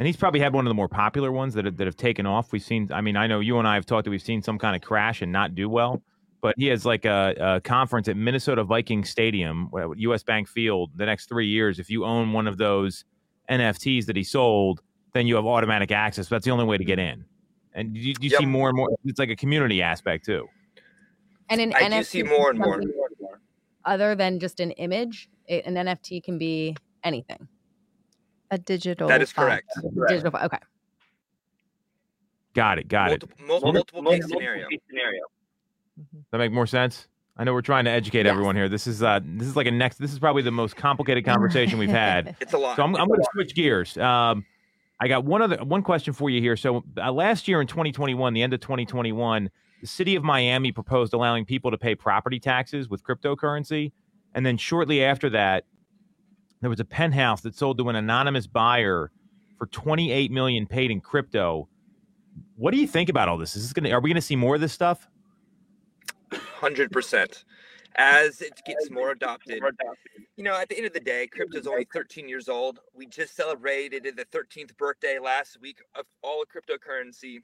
and 0.00 0.06
he's 0.06 0.16
probably 0.16 0.40
had 0.40 0.54
one 0.54 0.66
of 0.66 0.70
the 0.70 0.74
more 0.74 0.88
popular 0.88 1.30
ones 1.30 1.52
that 1.52 1.66
have, 1.66 1.76
that 1.76 1.86
have 1.86 1.96
taken 1.96 2.24
off. 2.24 2.52
We've 2.52 2.62
seen. 2.62 2.90
I 2.90 3.02
mean, 3.02 3.14
I 3.14 3.26
know 3.26 3.40
you 3.40 3.58
and 3.58 3.68
I 3.68 3.74
have 3.74 3.84
talked 3.84 4.04
that 4.04 4.10
we've 4.10 4.22
seen 4.22 4.40
some 4.42 4.58
kind 4.58 4.74
of 4.74 4.80
crash 4.80 5.20
and 5.20 5.30
not 5.30 5.54
do 5.54 5.68
well. 5.68 6.02
But 6.40 6.54
he 6.56 6.68
has 6.68 6.86
like 6.86 7.04
a, 7.04 7.34
a 7.38 7.60
conference 7.60 8.08
at 8.08 8.16
Minnesota 8.16 8.64
Viking 8.64 9.04
Stadium, 9.04 9.68
uh, 9.74 9.90
U.S. 9.90 10.22
Bank 10.22 10.48
Field, 10.48 10.90
the 10.96 11.04
next 11.04 11.28
three 11.28 11.46
years. 11.46 11.78
If 11.78 11.90
you 11.90 12.06
own 12.06 12.32
one 12.32 12.46
of 12.46 12.56
those 12.56 13.04
NFTs 13.50 14.06
that 14.06 14.16
he 14.16 14.24
sold, 14.24 14.80
then 15.12 15.26
you 15.26 15.34
have 15.34 15.44
automatic 15.44 15.92
access. 15.92 16.28
That's 16.28 16.46
the 16.46 16.50
only 16.50 16.64
way 16.64 16.78
to 16.78 16.84
get 16.84 16.98
in. 16.98 17.26
And 17.74 17.94
you, 17.94 18.14
you 18.20 18.30
Yep. 18.30 18.40
see 18.40 18.46
more 18.46 18.70
and 18.70 18.76
more. 18.78 18.88
It's 19.04 19.18
like 19.18 19.28
a 19.28 19.36
community 19.36 19.82
aspect 19.82 20.24
too. 20.24 20.48
And 21.50 21.60
an 21.60 21.74
I 21.74 21.82
NFT 21.82 21.98
do 21.98 22.04
see 22.04 22.22
more 22.22 22.48
and 22.48 22.58
more. 22.58 22.80
Something 23.84 23.94
Other 23.94 24.14
than 24.14 24.38
just 24.40 24.60
an 24.60 24.70
image, 24.72 25.28
it, 25.46 25.64
an 25.66 25.74
NFT 25.74 26.22
can 26.22 26.38
be 26.38 26.76
anything. 27.04 27.48
A 28.50 28.58
digital. 28.58 29.08
That 29.08 29.22
is 29.22 29.30
file. 29.32 29.46
correct. 29.46 29.68
Digital. 30.08 30.32
Okay. 30.36 30.58
Got 32.54 32.78
it. 32.78 32.88
Got 32.88 33.12
it. 33.12 33.24
Multiple, 33.46 33.72
multiple, 34.02 34.04
case 34.10 34.26
scenario. 34.28 34.66
scenario. 34.88 35.22
Mhm. 36.00 36.24
That 36.32 36.38
make 36.38 36.52
more 36.52 36.66
sense? 36.66 37.06
I 37.36 37.44
know 37.44 37.52
we're 37.52 37.62
trying 37.62 37.84
to 37.84 37.90
educate 37.90 38.26
Yes. 38.26 38.32
everyone 38.32 38.56
here. 38.56 38.68
This 38.68 38.86
is 38.86 39.02
uh 39.02 39.20
this 39.24 39.46
is 39.46 39.56
like 39.56 39.66
a 39.66 39.70
next. 39.70 39.98
This 39.98 40.12
is 40.12 40.18
probably 40.18 40.42
the 40.42 40.50
most 40.50 40.76
complicated 40.76 41.24
conversation 41.24 41.78
we've 41.78 41.88
had. 41.88 42.36
It's 42.40 42.52
a 42.52 42.58
lot. 42.58 42.76
So 42.76 42.82
I'm, 42.82 42.94
I'm 42.96 43.06
going 43.08 43.20
to 43.20 43.28
switch 43.32 43.54
gears. 43.54 43.96
Um, 43.96 44.44
I 44.98 45.08
got 45.08 45.24
one 45.24 45.40
other 45.42 45.56
one 45.64 45.82
question 45.82 46.12
for 46.12 46.28
you 46.28 46.40
here. 46.40 46.56
So 46.56 46.84
uh, 46.98 47.12
last 47.12 47.46
year 47.48 47.60
in 47.60 47.66
2021, 47.66 48.34
the 48.34 48.42
end 48.42 48.52
of 48.52 48.60
2021, 48.60 49.48
the 49.80 49.86
city 49.86 50.14
of 50.14 50.22
Miami 50.22 50.72
proposed 50.72 51.14
allowing 51.14 51.44
people 51.44 51.70
to 51.70 51.78
pay 51.78 51.94
property 51.94 52.38
taxes 52.38 52.88
with 52.88 53.02
cryptocurrency, 53.02 53.92
and 54.34 54.44
then 54.44 54.56
shortly 54.56 55.02
after 55.02 55.30
that, 55.30 55.64
there 56.60 56.70
was 56.70 56.80
a 56.80 56.84
penthouse 56.84 57.40
that 57.42 57.54
sold 57.54 57.78
to 57.78 57.88
an 57.88 57.96
anonymous 57.96 58.46
buyer 58.46 59.10
for 59.56 59.66
28 59.66 60.30
million 60.30 60.66
paid 60.66 60.90
in 60.90 61.00
crypto. 61.00 61.68
What 62.56 62.72
do 62.72 62.78
you 62.78 62.86
think 62.86 63.08
about 63.08 63.28
all 63.28 63.38
this? 63.38 63.56
Is 63.56 63.62
this 63.62 63.72
going 63.72 63.84
to 63.84 63.90
are 63.90 64.00
we 64.00 64.10
going 64.10 64.16
to 64.16 64.20
see 64.20 64.36
more 64.36 64.54
of 64.54 64.60
this 64.60 64.72
stuff? 64.72 65.08
Hundred 66.32 66.92
percent. 66.92 67.44
As 67.96 68.40
it 68.40 68.52
gets 68.64 68.88
more 68.90 69.10
adopted, 69.10 69.60
you 70.36 70.44
know, 70.44 70.54
at 70.54 70.68
the 70.68 70.76
end 70.76 70.86
of 70.86 70.92
the 70.92 71.00
day, 71.00 71.26
crypto 71.26 71.58
is 71.58 71.66
only 71.66 71.88
13 71.92 72.28
years 72.28 72.48
old. 72.48 72.78
We 72.94 73.06
just 73.06 73.34
celebrated 73.34 74.04
the 74.04 74.24
13th 74.26 74.76
birthday 74.76 75.18
last 75.18 75.60
week 75.60 75.78
of 75.96 76.06
all 76.22 76.44
cryptocurrency. 76.44 77.38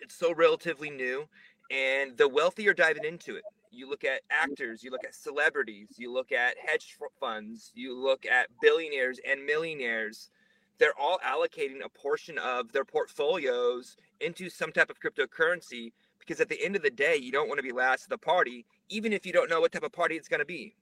It's 0.00 0.14
so 0.14 0.34
relatively 0.34 0.90
new, 0.90 1.28
and 1.70 2.16
the 2.16 2.28
wealthy 2.28 2.68
are 2.68 2.74
diving 2.74 3.04
into 3.04 3.36
it. 3.36 3.44
You 3.70 3.88
look 3.88 4.04
at 4.04 4.20
actors, 4.30 4.84
you 4.84 4.90
look 4.90 5.04
at 5.04 5.14
celebrities, 5.14 5.88
you 5.96 6.12
look 6.12 6.30
at 6.30 6.54
hedge 6.64 6.96
funds, 7.18 7.72
you 7.74 7.96
look 7.98 8.24
at 8.26 8.48
billionaires 8.62 9.18
and 9.28 9.44
millionaires. 9.44 10.30
They're 10.78 10.98
all 10.98 11.18
allocating 11.24 11.84
a 11.84 11.88
portion 11.88 12.38
of 12.38 12.72
their 12.72 12.84
portfolios 12.84 13.96
into 14.20 14.48
some 14.48 14.72
type 14.72 14.90
of 14.90 15.00
cryptocurrency 15.00 15.92
because 16.18 16.40
at 16.40 16.48
the 16.48 16.62
end 16.64 16.76
of 16.76 16.82
the 16.82 16.90
day, 16.90 17.16
you 17.16 17.32
don't 17.32 17.48
want 17.48 17.58
to 17.58 17.62
be 17.62 17.72
last 17.72 18.04
at 18.04 18.10
the 18.10 18.18
party, 18.18 18.64
even 18.88 19.12
if 19.12 19.26
you 19.26 19.32
don't 19.32 19.50
know 19.50 19.60
what 19.60 19.72
type 19.72 19.82
of 19.82 19.92
party 19.92 20.16
it's 20.16 20.28
going 20.28 20.40
to 20.40 20.46
be. 20.46 20.74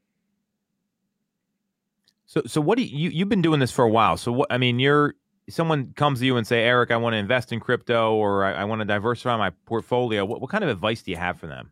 So, 2.26 2.42
so 2.46 2.60
what 2.60 2.78
do 2.78 2.84
you, 2.84 2.96
you 2.96 3.10
you've 3.10 3.28
been 3.28 3.42
doing 3.42 3.60
this 3.60 3.72
for 3.72 3.84
a 3.84 3.90
while? 3.90 4.16
So, 4.16 4.32
what 4.32 4.50
I 4.50 4.58
mean, 4.58 4.78
you're 4.78 5.14
someone 5.48 5.92
comes 5.94 6.20
to 6.20 6.26
you 6.26 6.36
and 6.36 6.46
say, 6.46 6.62
Eric, 6.64 6.90
I 6.90 6.96
want 6.96 7.14
to 7.14 7.18
invest 7.18 7.52
in 7.52 7.60
crypto 7.60 8.14
or 8.14 8.44
I, 8.44 8.52
I 8.52 8.64
want 8.64 8.80
to 8.80 8.84
diversify 8.84 9.36
my 9.36 9.50
portfolio. 9.66 10.24
What, 10.24 10.40
what 10.40 10.50
kind 10.50 10.62
of 10.64 10.70
advice 10.70 11.02
do 11.02 11.10
you 11.10 11.16
have 11.16 11.38
for 11.38 11.46
them? 11.46 11.70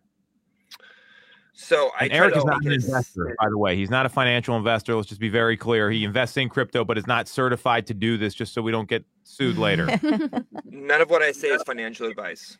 So 1.52 1.90
I 2.00 2.04
And 2.04 2.12
Eric 2.14 2.36
is 2.36 2.44
not 2.44 2.64
an 2.64 2.70
a- 2.72 2.74
investor, 2.74 3.36
by 3.40 3.48
the 3.50 3.58
way. 3.58 3.76
He's 3.76 3.90
not 3.90 4.06
a 4.06 4.08
financial 4.08 4.56
investor. 4.56 4.94
Let's 4.94 5.08
just 5.08 5.20
be 5.20 5.28
very 5.28 5.56
clear. 5.56 5.90
He 5.90 6.04
invests 6.04 6.36
in 6.36 6.48
crypto, 6.48 6.84
but 6.84 6.96
is 6.96 7.06
not 7.06 7.28
certified 7.28 7.86
to 7.88 7.94
do 7.94 8.16
this. 8.16 8.34
Just 8.34 8.54
so 8.54 8.62
we 8.62 8.72
don't 8.72 8.88
get 8.88 9.04
sued 9.24 9.58
later. 9.58 9.86
None 10.64 11.00
of 11.02 11.10
what 11.10 11.22
I 11.22 11.32
say 11.32 11.48
is 11.48 11.62
financial 11.64 12.06
advice. 12.08 12.56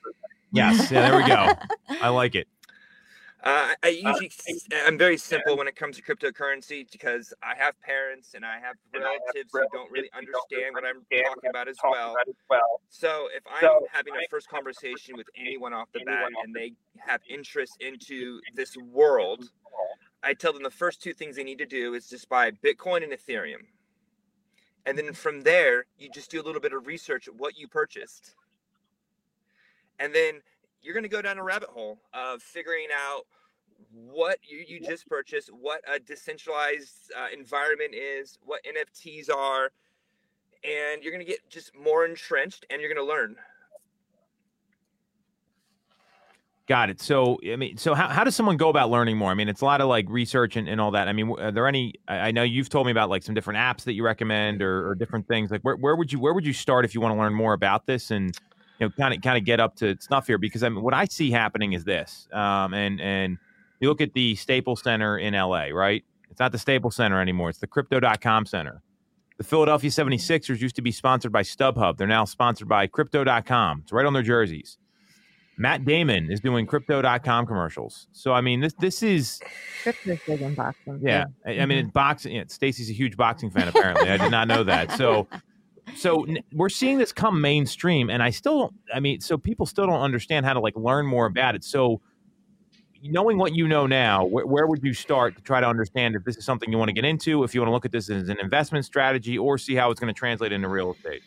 yes, 0.52 0.90
yeah, 0.90 1.08
there 1.08 1.16
we 1.18 1.26
go. 1.26 1.52
I 2.02 2.08
like 2.11 2.34
it. 2.34 2.46
Uh, 3.43 3.74
I 3.82 3.88
usually 3.88 4.30
I'm 4.86 4.99
very 4.99 5.16
simple 5.16 5.57
when 5.57 5.66
it 5.66 5.74
comes 5.74 5.97
to 5.97 6.03
cryptocurrency 6.03 6.91
because 6.93 7.32
I 7.43 7.55
have 7.57 7.80
parents 7.80 8.34
and 8.34 8.45
I 8.45 8.59
have 8.61 8.76
relatives 8.95 9.51
who 9.53 9.61
don't 9.72 9.91
really 9.91 10.11
understand 10.14 10.74
what 10.74 10.84
I'm 10.84 11.03
talking 11.24 11.49
about 11.49 11.66
as 11.68 11.76
well. 11.82 12.14
So 12.91 13.28
if 13.34 13.43
I'm 13.47 13.62
having 13.91 14.14
a 14.14 14.28
first 14.28 14.49
conversation 14.49 15.16
with 15.16 15.26
anyone 15.38 15.72
off 15.72 15.88
the 15.93 16.01
bat 16.05 16.28
and 16.45 16.55
they 16.55 16.72
have 16.99 17.20
interest 17.30 17.76
into 17.80 18.41
this 18.55 18.76
world, 18.76 19.45
I 20.22 20.34
tell 20.34 20.53
them 20.53 20.62
the 20.62 20.70
first 20.70 21.03
two 21.03 21.14
things 21.14 21.36
they 21.36 21.45
need 21.45 21.59
to 21.59 21.66
do 21.66 21.95
is 21.95 22.09
just 22.09 22.28
buy 22.28 22.51
Bitcoin 22.51 23.03
and 23.03 23.12
Ethereum. 23.12 23.64
And 24.84 24.99
then 24.99 25.12
from 25.14 25.43
there, 25.43 25.86
you 25.99 26.11
just 26.12 26.30
do 26.30 26.43
a 26.43 26.45
little 26.45 26.61
bit 26.61 26.72
of 26.72 26.86
research 26.86 27.28
at 27.28 27.34
what 27.36 27.57
you 27.57 27.68
purchased. 27.68 28.34
And 29.99 30.14
then 30.14 30.41
you're 30.83 30.95
going 30.95 31.05
to 31.05 31.09
go 31.09 31.22
down 31.22 31.39
a 31.39 31.43
rabbit 31.43 31.68
hole 31.68 32.01
of 32.12 32.43
figuring 32.43 32.89
out 32.95 33.22
what 33.93 34.39
you, 34.43 34.64
you 34.66 34.81
just 34.81 35.07
purchased, 35.09 35.51
what 35.53 35.81
a 35.93 35.99
decentralized 35.99 37.12
uh, 37.16 37.26
environment 37.33 37.95
is, 37.95 38.39
what 38.45 38.61
NFTs 38.64 39.31
are, 39.35 39.72
and 40.64 41.03
you're 41.03 41.12
going 41.12 41.24
to 41.24 41.31
get 41.31 41.49
just 41.49 41.74
more 41.74 42.05
entrenched 42.05 42.66
and 42.70 42.81
you're 42.81 42.93
going 42.93 43.05
to 43.05 43.11
learn. 43.11 43.37
Got 46.70 46.89
it. 46.89 47.01
So, 47.01 47.41
I 47.51 47.57
mean, 47.57 47.78
so 47.78 47.95
how, 47.95 48.07
how 48.07 48.22
does 48.22 48.37
someone 48.37 48.57
go 48.57 48.68
about 48.68 48.91
learning 48.91 49.16
more? 49.16 49.33
I 49.33 49.35
mean, 49.35 49.49
it's 49.49 49.61
a 49.61 49.64
lot 49.64 49.81
of 49.81 49.89
like 49.89 50.07
research 50.09 50.55
and, 50.55 50.68
and 50.68 50.81
all 50.81 50.93
that. 50.93 51.09
I 51.09 51.12
mean, 51.12 51.35
are 51.41 51.51
there 51.51 51.66
any? 51.66 51.95
I 52.07 52.28
I 52.28 52.31
know 52.31 52.45
you've 52.45 52.68
told 52.68 52.87
me 52.87 52.93
about 52.93 53.11
like 53.11 53.24
some 53.24 53.35
different 53.35 53.59
apps 53.59 53.83
that 53.85 53.95
you 53.95 54.05
recommend 54.05 54.62
or, 54.62 54.89
or 54.89 54.95
different 54.95 55.26
things. 55.26 55.51
Like, 55.51 55.62
where, 55.62 55.74
where 55.74 55.97
would 55.97 56.12
you 56.12 56.20
where 56.20 56.33
would 56.33 56.47
you 56.47 56.53
start 56.53 56.85
if 56.85 56.95
you 56.95 57.01
want 57.01 57.12
to 57.12 57.18
learn 57.18 57.35
more 57.35 57.55
about 57.55 57.87
this 57.87 58.12
and 58.12 58.39
you 58.81 58.87
know 58.87 58.91
kind 58.97 59.14
of 59.14 59.22
kind 59.22 59.39
of 59.39 59.45
get 59.45 59.61
up 59.61 59.76
to 59.76 59.97
snuff 60.01 60.26
here? 60.26 60.39
Because 60.39 60.62
I 60.62 60.68
mean, 60.68 60.83
what 60.83 60.95
I 60.95 61.05
see 61.05 61.31
happening 61.31 61.74
is 61.74 61.85
this, 61.85 62.28
um, 62.33 62.74
and 62.74 63.01
and 63.01 63.39
you 63.81 63.89
look 63.89 64.01
at 64.01 64.12
the 64.14 64.35
Staples 64.37 64.83
Center 64.83 65.18
in 65.18 65.35
L.A. 65.35 65.72
Right? 65.72 66.05
It's 66.31 66.41
not 66.41 66.53
the 66.53 66.59
Staples 66.59 66.97
Center 66.97 67.20
anymore. 67.20 67.51
It's 67.51 67.59
the 67.59 67.66
Crypto.com 67.66 68.47
Center. 68.47 68.83
The 69.39 69.45
Philadelphia 69.45 69.91
76ers 69.91 70.61
used 70.61 70.76
to 70.76 70.83
be 70.83 70.93
sponsored 70.93 71.33
by 71.33 71.43
StubHub. 71.43 71.97
They're 71.97 72.07
now 72.07 72.26
sponsored 72.26 72.68
by 72.68 72.87
Crypto.com. 72.87 73.81
It's 73.83 73.93
right 73.93 74.05
on 74.05 74.12
their 74.12 74.22
jerseys. 74.22 74.76
Matt 75.61 75.85
Damon 75.85 76.31
is 76.33 76.41
doing 76.41 76.66
crypto.com 76.66 77.47
commercials. 77.47 78.07
So 78.12 78.33
I 78.33 78.41
mean 78.41 78.61
this 78.61 78.72
this 78.81 79.03
is 79.03 79.41
Crypto's 79.83 80.18
big 80.26 80.41
in 80.41 80.55
boxing. 80.55 81.01
yeah. 81.03 81.24
too. 81.24 81.31
I, 81.47 81.59
I 81.61 81.66
mean 81.66 81.78
it's 81.78 81.91
boxing 81.91 82.35
yeah, 82.35 82.45
Stacy's 82.49 82.89
a 82.89 82.95
huge 82.95 83.14
boxing 83.14 83.51
fan 83.51 83.68
apparently. 83.68 84.09
I 84.09 84.16
did 84.16 84.31
not 84.31 84.49
know 84.49 84.64
that. 84.64 84.93
So 84.93 85.28
so 85.97 86.26
we're 86.53 86.68
seeing 86.68 86.99
this 86.99 87.12
come 87.12 87.41
mainstream 87.41 88.11
and 88.11 88.22
I 88.22 88.30
still 88.30 88.59
don't 88.59 88.74
I 88.95 89.01
mean 89.01 89.20
so 89.20 89.38
people 89.38 89.66
still 89.66 89.86
don't 89.86 90.01
understand 90.01 90.47
how 90.47 90.53
to 90.53 90.61
like 90.61 90.76
learn 90.76 91.07
more 91.07 91.26
about 91.26 91.55
it. 91.55 91.64
So 91.64 92.01
knowing 93.03 93.38
what 93.38 93.55
you 93.55 93.66
know 93.66 93.86
now, 93.86 94.26
wh- 94.26 94.47
where 94.47 94.66
would 94.66 94.82
you 94.82 94.93
start 94.93 95.36
to 95.36 95.43
try 95.43 95.61
to 95.61 95.66
understand 95.66 96.14
if 96.14 96.24
this 96.24 96.36
is 96.36 96.45
something 96.45 96.70
you 96.70 96.78
want 96.78 96.88
to 96.88 96.93
get 96.93 97.05
into, 97.05 97.45
if 97.45 97.55
you 97.55 97.61
want 97.61 97.68
to 97.68 97.72
look 97.72 97.84
at 97.84 97.93
this 97.93 98.11
as 98.11 98.28
an 98.28 98.38
investment 98.41 98.84
strategy 98.84 99.38
or 99.38 99.59
see 99.59 99.74
how 99.74 99.91
it's 99.91 100.01
going 100.01 100.12
to 100.12 100.18
translate 100.18 100.53
into 100.53 100.68
real 100.68 100.93
estate? 100.93 101.22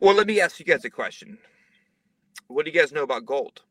Well, 0.00 0.14
let 0.14 0.26
me 0.26 0.40
ask 0.40 0.58
you 0.58 0.66
guys 0.66 0.84
a 0.84 0.90
question. 0.90 1.38
What 2.48 2.64
do 2.64 2.70
you 2.70 2.78
guys 2.78 2.92
know 2.92 3.02
about 3.02 3.24
gold? 3.24 3.62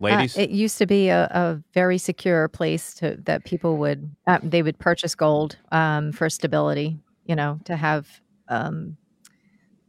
Ladies, 0.00 0.36
Uh, 0.36 0.42
it 0.42 0.50
used 0.50 0.76
to 0.78 0.86
be 0.86 1.08
a, 1.08 1.24
a 1.30 1.62
very 1.72 1.98
secure 1.98 2.48
place 2.48 2.94
to 2.94 3.16
that 3.24 3.44
people 3.44 3.76
would 3.78 4.14
uh, 4.26 4.38
they 4.42 4.62
would 4.62 4.78
purchase 4.78 5.14
gold 5.14 5.56
um, 5.72 6.12
for 6.12 6.28
stability. 6.28 6.98
You 7.26 7.36
know, 7.36 7.58
to 7.64 7.74
have 7.76 8.20
um, 8.48 8.96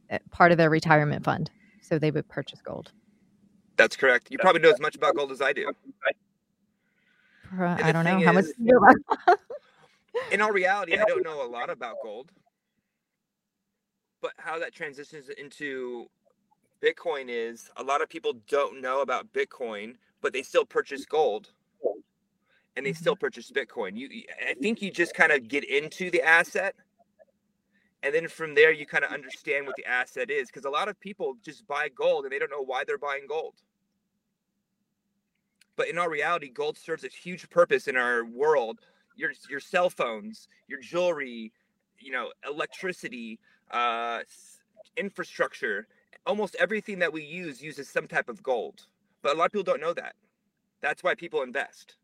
uh, 0.10 0.20
part 0.32 0.51
of 0.53 0.58
their 0.58 0.70
retirement 0.70 1.24
fund. 1.26 1.51
So 1.82 1.99
they 1.99 2.12
would 2.12 2.28
purchase 2.30 2.62
gold. 2.62 2.91
That's 3.78 3.95
correct. 3.97 4.28
You 4.32 4.38
probably 4.38 4.62
know 4.62 4.70
as 4.72 4.80
much 4.80 4.95
about 4.95 5.16
gold 5.16 5.32
as 5.32 5.41
I 5.41 5.51
do. 5.53 5.72
I 7.60 7.91
don't 7.91 8.06
know 8.06 8.18
thing 8.18 8.26
how 8.26 8.32
much. 8.32 8.45
is- 8.45 8.53
to 8.53 8.78
about- 9.28 9.39
In 10.32 10.41
all 10.41 10.51
reality, 10.51 10.93
I 10.97 11.03
don't 11.03 11.24
know 11.26 11.45
a 11.45 11.49
lot 11.49 11.70
about 11.70 11.97
gold. 12.01 12.32
But 14.22 14.32
how 14.38 14.58
that 14.60 14.74
transitions 14.74 15.30
into 15.30 16.08
Bitcoin 16.86 17.25
is 17.29 17.69
a 17.77 17.83
lot 17.83 18.01
of 18.01 18.09
people 18.09 18.33
don't 18.47 18.79
know 18.79 19.01
about 19.01 19.33
Bitcoin, 19.33 19.95
but 20.21 20.33
they 20.33 20.43
still 20.43 20.65
purchase 20.65 21.05
gold 21.05 21.49
and 22.75 22.86
they 22.86 22.93
still 22.93 23.15
purchase 23.15 23.51
Bitcoin. 23.51 23.97
You, 23.97 24.09
I 24.47 24.53
think 24.53 24.81
you 24.81 24.91
just 24.91 25.15
kind 25.15 25.31
of 25.31 25.47
get 25.47 25.63
into 25.63 26.11
the 26.11 26.21
asset, 26.21 26.75
and 28.03 28.13
then 28.13 28.27
from 28.27 28.53
there 28.53 28.71
you 28.71 28.86
kind 28.86 29.03
of 29.03 29.11
understand 29.11 29.65
what 29.65 29.75
the 29.77 29.86
asset 29.86 30.29
is. 30.29 30.47
Because 30.47 30.65
a 30.65 30.69
lot 30.69 30.89
of 30.89 30.99
people 30.99 31.38
just 31.43 31.65
buy 31.67 31.89
gold 31.89 32.25
and 32.25 32.31
they 32.31 32.38
don't 32.39 32.51
know 32.51 32.63
why 32.63 32.83
they're 32.86 32.97
buying 32.97 33.25
gold. 33.27 33.55
But 35.75 35.88
in 35.88 35.97
our 35.97 36.09
reality, 36.09 36.49
gold 36.49 36.77
serves 36.77 37.03
a 37.03 37.07
huge 37.07 37.49
purpose 37.49 37.88
in 37.88 37.97
our 37.97 38.25
world. 38.25 38.79
Your 39.15 39.31
your 39.49 39.59
cell 39.59 39.89
phones, 39.89 40.47
your 40.67 40.81
jewelry, 40.81 41.51
you 41.99 42.11
know, 42.11 42.31
electricity, 42.47 43.39
uh, 43.71 44.19
infrastructure, 44.97 45.88
almost 46.26 46.55
everything 46.59 46.99
that 46.99 47.13
we 47.13 47.23
use 47.23 47.61
uses 47.61 47.89
some 47.89 48.07
type 48.07 48.30
of 48.30 48.41
gold. 48.43 48.88
But 49.21 49.36
a 49.36 49.38
lot 49.38 49.45
of 49.45 49.51
people 49.51 49.63
don't 49.63 49.82
know 49.82 49.93
that. 49.93 50.15
That's 50.82 51.03
why 51.03 51.15
people 51.15 51.41
invest. 51.41 51.95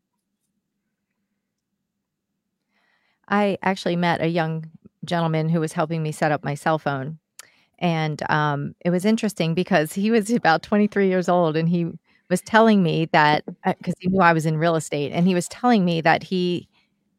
I 3.28 3.58
actually 3.62 3.96
met 3.96 4.20
a 4.20 4.28
young 4.28 4.70
gentleman 5.04 5.48
who 5.48 5.60
was 5.60 5.72
helping 5.72 6.02
me 6.02 6.12
set 6.12 6.32
up 6.32 6.44
my 6.44 6.54
cell 6.54 6.78
phone. 6.78 7.18
And 7.78 8.22
um, 8.30 8.74
it 8.84 8.90
was 8.90 9.04
interesting 9.04 9.54
because 9.54 9.92
he 9.92 10.10
was 10.10 10.30
about 10.30 10.62
23 10.62 11.08
years 11.08 11.28
old 11.28 11.56
and 11.56 11.68
he 11.68 11.86
was 12.30 12.40
telling 12.40 12.82
me 12.82 13.08
that 13.12 13.44
because 13.64 13.94
uh, 13.94 14.00
he 14.00 14.08
knew 14.08 14.20
I 14.20 14.32
was 14.32 14.46
in 14.46 14.56
real 14.56 14.76
estate, 14.76 15.12
and 15.12 15.26
he 15.26 15.34
was 15.34 15.48
telling 15.48 15.84
me 15.84 16.00
that 16.00 16.22
he 16.22 16.66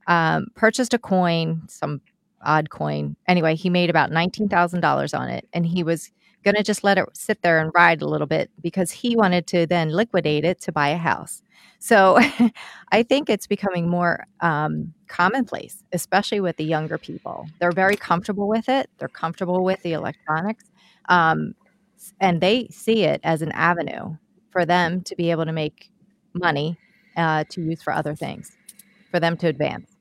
um, 0.07 0.47
purchased 0.55 0.93
a 0.93 0.97
coin, 0.97 1.61
some 1.67 2.01
odd 2.41 2.69
coin. 2.69 3.15
Anyway, 3.27 3.55
he 3.55 3.69
made 3.69 3.89
about 3.89 4.11
$19,000 4.11 5.19
on 5.19 5.29
it 5.29 5.47
and 5.53 5.65
he 5.65 5.83
was 5.83 6.11
going 6.43 6.55
to 6.55 6.63
just 6.63 6.83
let 6.83 6.97
it 6.97 7.05
sit 7.13 7.41
there 7.41 7.59
and 7.59 7.71
ride 7.73 8.01
a 8.01 8.07
little 8.07 8.27
bit 8.27 8.49
because 8.61 8.91
he 8.91 9.15
wanted 9.15 9.47
to 9.47 9.65
then 9.65 9.89
liquidate 9.89 10.45
it 10.45 10.61
to 10.61 10.71
buy 10.71 10.89
a 10.89 10.97
house. 10.97 11.41
So 11.79 12.17
I 12.91 13.03
think 13.03 13.29
it's 13.29 13.47
becoming 13.47 13.89
more 13.89 14.25
um, 14.41 14.93
commonplace, 15.07 15.83
especially 15.93 16.39
with 16.39 16.57
the 16.57 16.65
younger 16.65 16.97
people. 16.97 17.47
They're 17.59 17.71
very 17.71 17.95
comfortable 17.95 18.47
with 18.47 18.69
it, 18.69 18.89
they're 18.97 19.07
comfortable 19.07 19.63
with 19.63 19.81
the 19.83 19.93
electronics, 19.93 20.65
um, 21.09 21.55
and 22.19 22.41
they 22.41 22.67
see 22.69 23.03
it 23.03 23.21
as 23.23 23.41
an 23.41 23.51
avenue 23.51 24.15
for 24.51 24.65
them 24.65 25.01
to 25.01 25.15
be 25.15 25.31
able 25.31 25.45
to 25.45 25.53
make 25.53 25.91
money 26.33 26.77
uh, 27.17 27.43
to 27.49 27.61
use 27.61 27.81
for 27.81 27.93
other 27.93 28.15
things, 28.15 28.51
for 29.11 29.19
them 29.19 29.37
to 29.37 29.47
advance. 29.47 29.92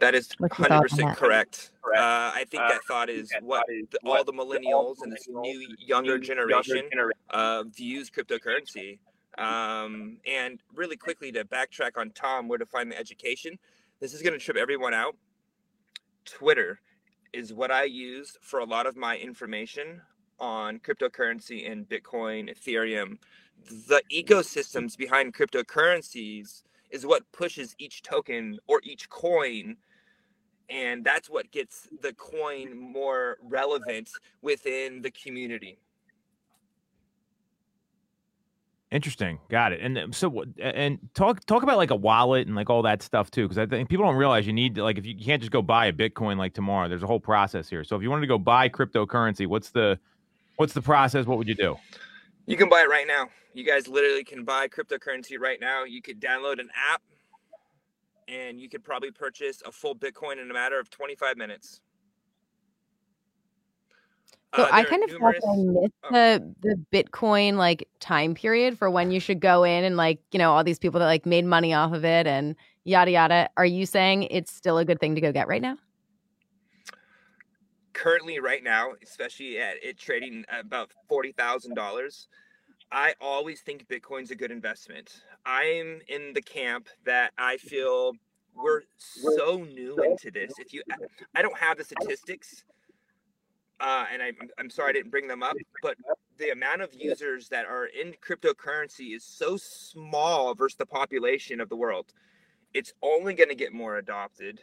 That 0.00 0.14
is 0.14 0.28
100% 0.28 1.16
correct. 1.16 1.72
Uh, 1.84 2.32
I 2.34 2.44
think 2.50 2.62
that 2.62 2.80
thought 2.88 3.10
is 3.10 3.30
what 3.42 3.66
the, 3.68 3.98
all 4.04 4.24
the 4.24 4.32
millennials 4.32 4.96
and 5.02 5.12
this 5.12 5.28
new 5.28 5.76
younger 5.78 6.18
generation 6.18 6.88
uh, 7.30 7.64
views 7.64 8.10
cryptocurrency. 8.10 8.98
Um, 9.38 10.18
and 10.26 10.60
really 10.74 10.96
quickly 10.96 11.30
to 11.32 11.44
backtrack 11.44 11.92
on 11.96 12.10
Tom, 12.10 12.48
where 12.48 12.58
to 12.58 12.66
find 12.66 12.90
the 12.90 12.98
education. 12.98 13.58
This 14.00 14.14
is 14.14 14.22
going 14.22 14.32
to 14.32 14.44
trip 14.44 14.56
everyone 14.56 14.94
out. 14.94 15.16
Twitter 16.24 16.80
is 17.32 17.52
what 17.52 17.70
I 17.70 17.84
use 17.84 18.36
for 18.40 18.60
a 18.60 18.64
lot 18.64 18.86
of 18.86 18.96
my 18.96 19.16
information 19.16 20.00
on 20.38 20.78
cryptocurrency 20.78 21.70
and 21.70 21.88
Bitcoin, 21.88 22.50
Ethereum. 22.54 23.18
The 23.88 24.02
ecosystems 24.12 24.96
behind 24.96 25.34
cryptocurrencies 25.34 26.62
is 26.90 27.06
what 27.06 27.30
pushes 27.32 27.74
each 27.78 28.02
token 28.02 28.58
or 28.66 28.80
each 28.82 29.08
coin 29.10 29.76
and 30.70 31.04
that's 31.04 31.28
what 31.28 31.50
gets 31.50 31.88
the 32.00 32.12
coin 32.14 32.78
more 32.78 33.36
relevant 33.42 34.10
within 34.40 35.02
the 35.02 35.10
community 35.10 35.78
Interesting, 38.90 39.38
got 39.48 39.72
it. 39.72 39.80
And 39.80 39.96
um, 39.96 40.12
so, 40.12 40.44
and 40.60 40.98
talk 41.14 41.46
talk 41.46 41.62
about 41.62 41.76
like 41.76 41.92
a 41.92 41.96
wallet 41.96 42.48
and 42.48 42.56
like 42.56 42.68
all 42.68 42.82
that 42.82 43.02
stuff 43.02 43.30
too, 43.30 43.44
because 43.44 43.56
I 43.56 43.64
think 43.66 43.88
people 43.88 44.04
don't 44.04 44.16
realize 44.16 44.48
you 44.48 44.52
need 44.52 44.74
to, 44.74 44.82
like 44.82 44.98
if 44.98 45.06
you, 45.06 45.14
you 45.16 45.24
can't 45.24 45.40
just 45.40 45.52
go 45.52 45.62
buy 45.62 45.86
a 45.86 45.92
Bitcoin 45.92 46.38
like 46.38 46.54
tomorrow. 46.54 46.88
There's 46.88 47.04
a 47.04 47.06
whole 47.06 47.20
process 47.20 47.68
here. 47.68 47.84
So 47.84 47.94
if 47.94 48.02
you 48.02 48.10
wanted 48.10 48.22
to 48.22 48.26
go 48.26 48.36
buy 48.36 48.68
cryptocurrency, 48.68 49.46
what's 49.46 49.70
the 49.70 49.96
what's 50.56 50.72
the 50.72 50.82
process? 50.82 51.24
What 51.26 51.38
would 51.38 51.46
you 51.46 51.54
do? 51.54 51.76
You 52.46 52.56
can 52.56 52.68
buy 52.68 52.80
it 52.80 52.88
right 52.88 53.06
now. 53.06 53.28
You 53.54 53.64
guys 53.64 53.86
literally 53.86 54.24
can 54.24 54.42
buy 54.42 54.66
cryptocurrency 54.66 55.38
right 55.38 55.60
now. 55.60 55.84
You 55.84 56.02
could 56.02 56.20
download 56.20 56.58
an 56.58 56.68
app 56.92 57.00
and 58.30 58.60
you 58.60 58.68
could 58.68 58.84
probably 58.84 59.10
purchase 59.10 59.62
a 59.66 59.72
full 59.72 59.94
Bitcoin 59.94 60.40
in 60.40 60.50
a 60.50 60.54
matter 60.54 60.78
of 60.78 60.90
25 60.90 61.36
minutes. 61.36 61.80
So 64.56 64.64
uh, 64.64 64.68
I 64.72 64.82
kind 64.82 65.04
of 65.04 65.10
numerous... 65.10 65.44
I 65.44 65.56
missed 65.56 65.92
oh. 66.04 66.10
the 66.10 66.54
the 66.60 66.84
Bitcoin 66.92 67.56
like 67.56 67.88
time 68.00 68.34
period 68.34 68.76
for 68.76 68.90
when 68.90 69.12
you 69.12 69.20
should 69.20 69.40
go 69.40 69.62
in 69.62 69.84
and 69.84 69.96
like 69.96 70.18
you 70.32 70.38
know 70.38 70.52
all 70.52 70.64
these 70.64 70.78
people 70.78 70.98
that 71.00 71.06
like 71.06 71.24
made 71.24 71.44
money 71.44 71.72
off 71.72 71.92
of 71.92 72.04
it 72.04 72.26
and 72.26 72.56
yada 72.84 73.12
yada. 73.12 73.48
Are 73.56 73.66
you 73.66 73.86
saying 73.86 74.24
it's 74.24 74.52
still 74.52 74.78
a 74.78 74.84
good 74.84 74.98
thing 74.98 75.14
to 75.14 75.20
go 75.20 75.30
get 75.30 75.46
right 75.46 75.62
now? 75.62 75.76
Currently, 77.92 78.40
right 78.40 78.64
now, 78.64 78.94
especially 79.02 79.58
at 79.58 79.76
it 79.84 79.98
trading 79.98 80.44
about 80.52 80.90
forty 81.08 81.30
thousand 81.30 81.74
dollars, 81.74 82.26
I 82.92 83.14
always 83.20 83.60
think 83.60 83.86
Bitcoin's 83.88 84.30
a 84.30 84.34
good 84.34 84.50
investment. 84.50 85.22
I'm 85.46 86.00
in 86.08 86.32
the 86.34 86.42
camp 86.42 86.88
that 87.04 87.32
I 87.38 87.56
feel 87.56 88.12
we're 88.54 88.82
so 88.98 89.58
new 89.58 89.96
into 90.02 90.30
this. 90.30 90.52
If 90.58 90.72
you, 90.72 90.82
I 91.34 91.42
don't 91.42 91.56
have 91.56 91.78
the 91.78 91.84
statistics, 91.84 92.64
uh, 93.80 94.06
and 94.12 94.22
I'm, 94.22 94.34
I'm 94.58 94.70
sorry 94.70 94.90
I 94.90 94.92
didn't 94.92 95.10
bring 95.10 95.28
them 95.28 95.42
up, 95.42 95.56
but 95.82 95.96
the 96.38 96.50
amount 96.50 96.82
of 96.82 96.90
users 96.92 97.48
that 97.48 97.64
are 97.66 97.86
in 97.86 98.14
cryptocurrency 98.26 99.14
is 99.14 99.24
so 99.24 99.56
small 99.56 100.54
versus 100.54 100.76
the 100.76 100.86
population 100.86 101.60
of 101.60 101.68
the 101.68 101.76
world. 101.76 102.12
It's 102.74 102.92
only 103.02 103.34
going 103.34 103.48
to 103.48 103.54
get 103.54 103.72
more 103.72 103.98
adopted. 103.98 104.60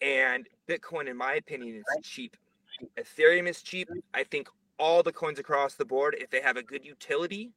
And 0.00 0.46
Bitcoin, 0.68 1.08
in 1.08 1.16
my 1.16 1.34
opinion, 1.34 1.76
is 1.76 1.84
cheap. 2.02 2.36
Ethereum 2.98 3.48
is 3.48 3.62
cheap. 3.62 3.88
I 4.14 4.24
think 4.24 4.48
all 4.80 5.02
the 5.02 5.12
coins 5.12 5.38
across 5.38 5.74
the 5.74 5.84
board, 5.84 6.16
if 6.18 6.30
they 6.30 6.40
have 6.40 6.56
a 6.56 6.62
good 6.62 6.84
utility, 6.84 7.52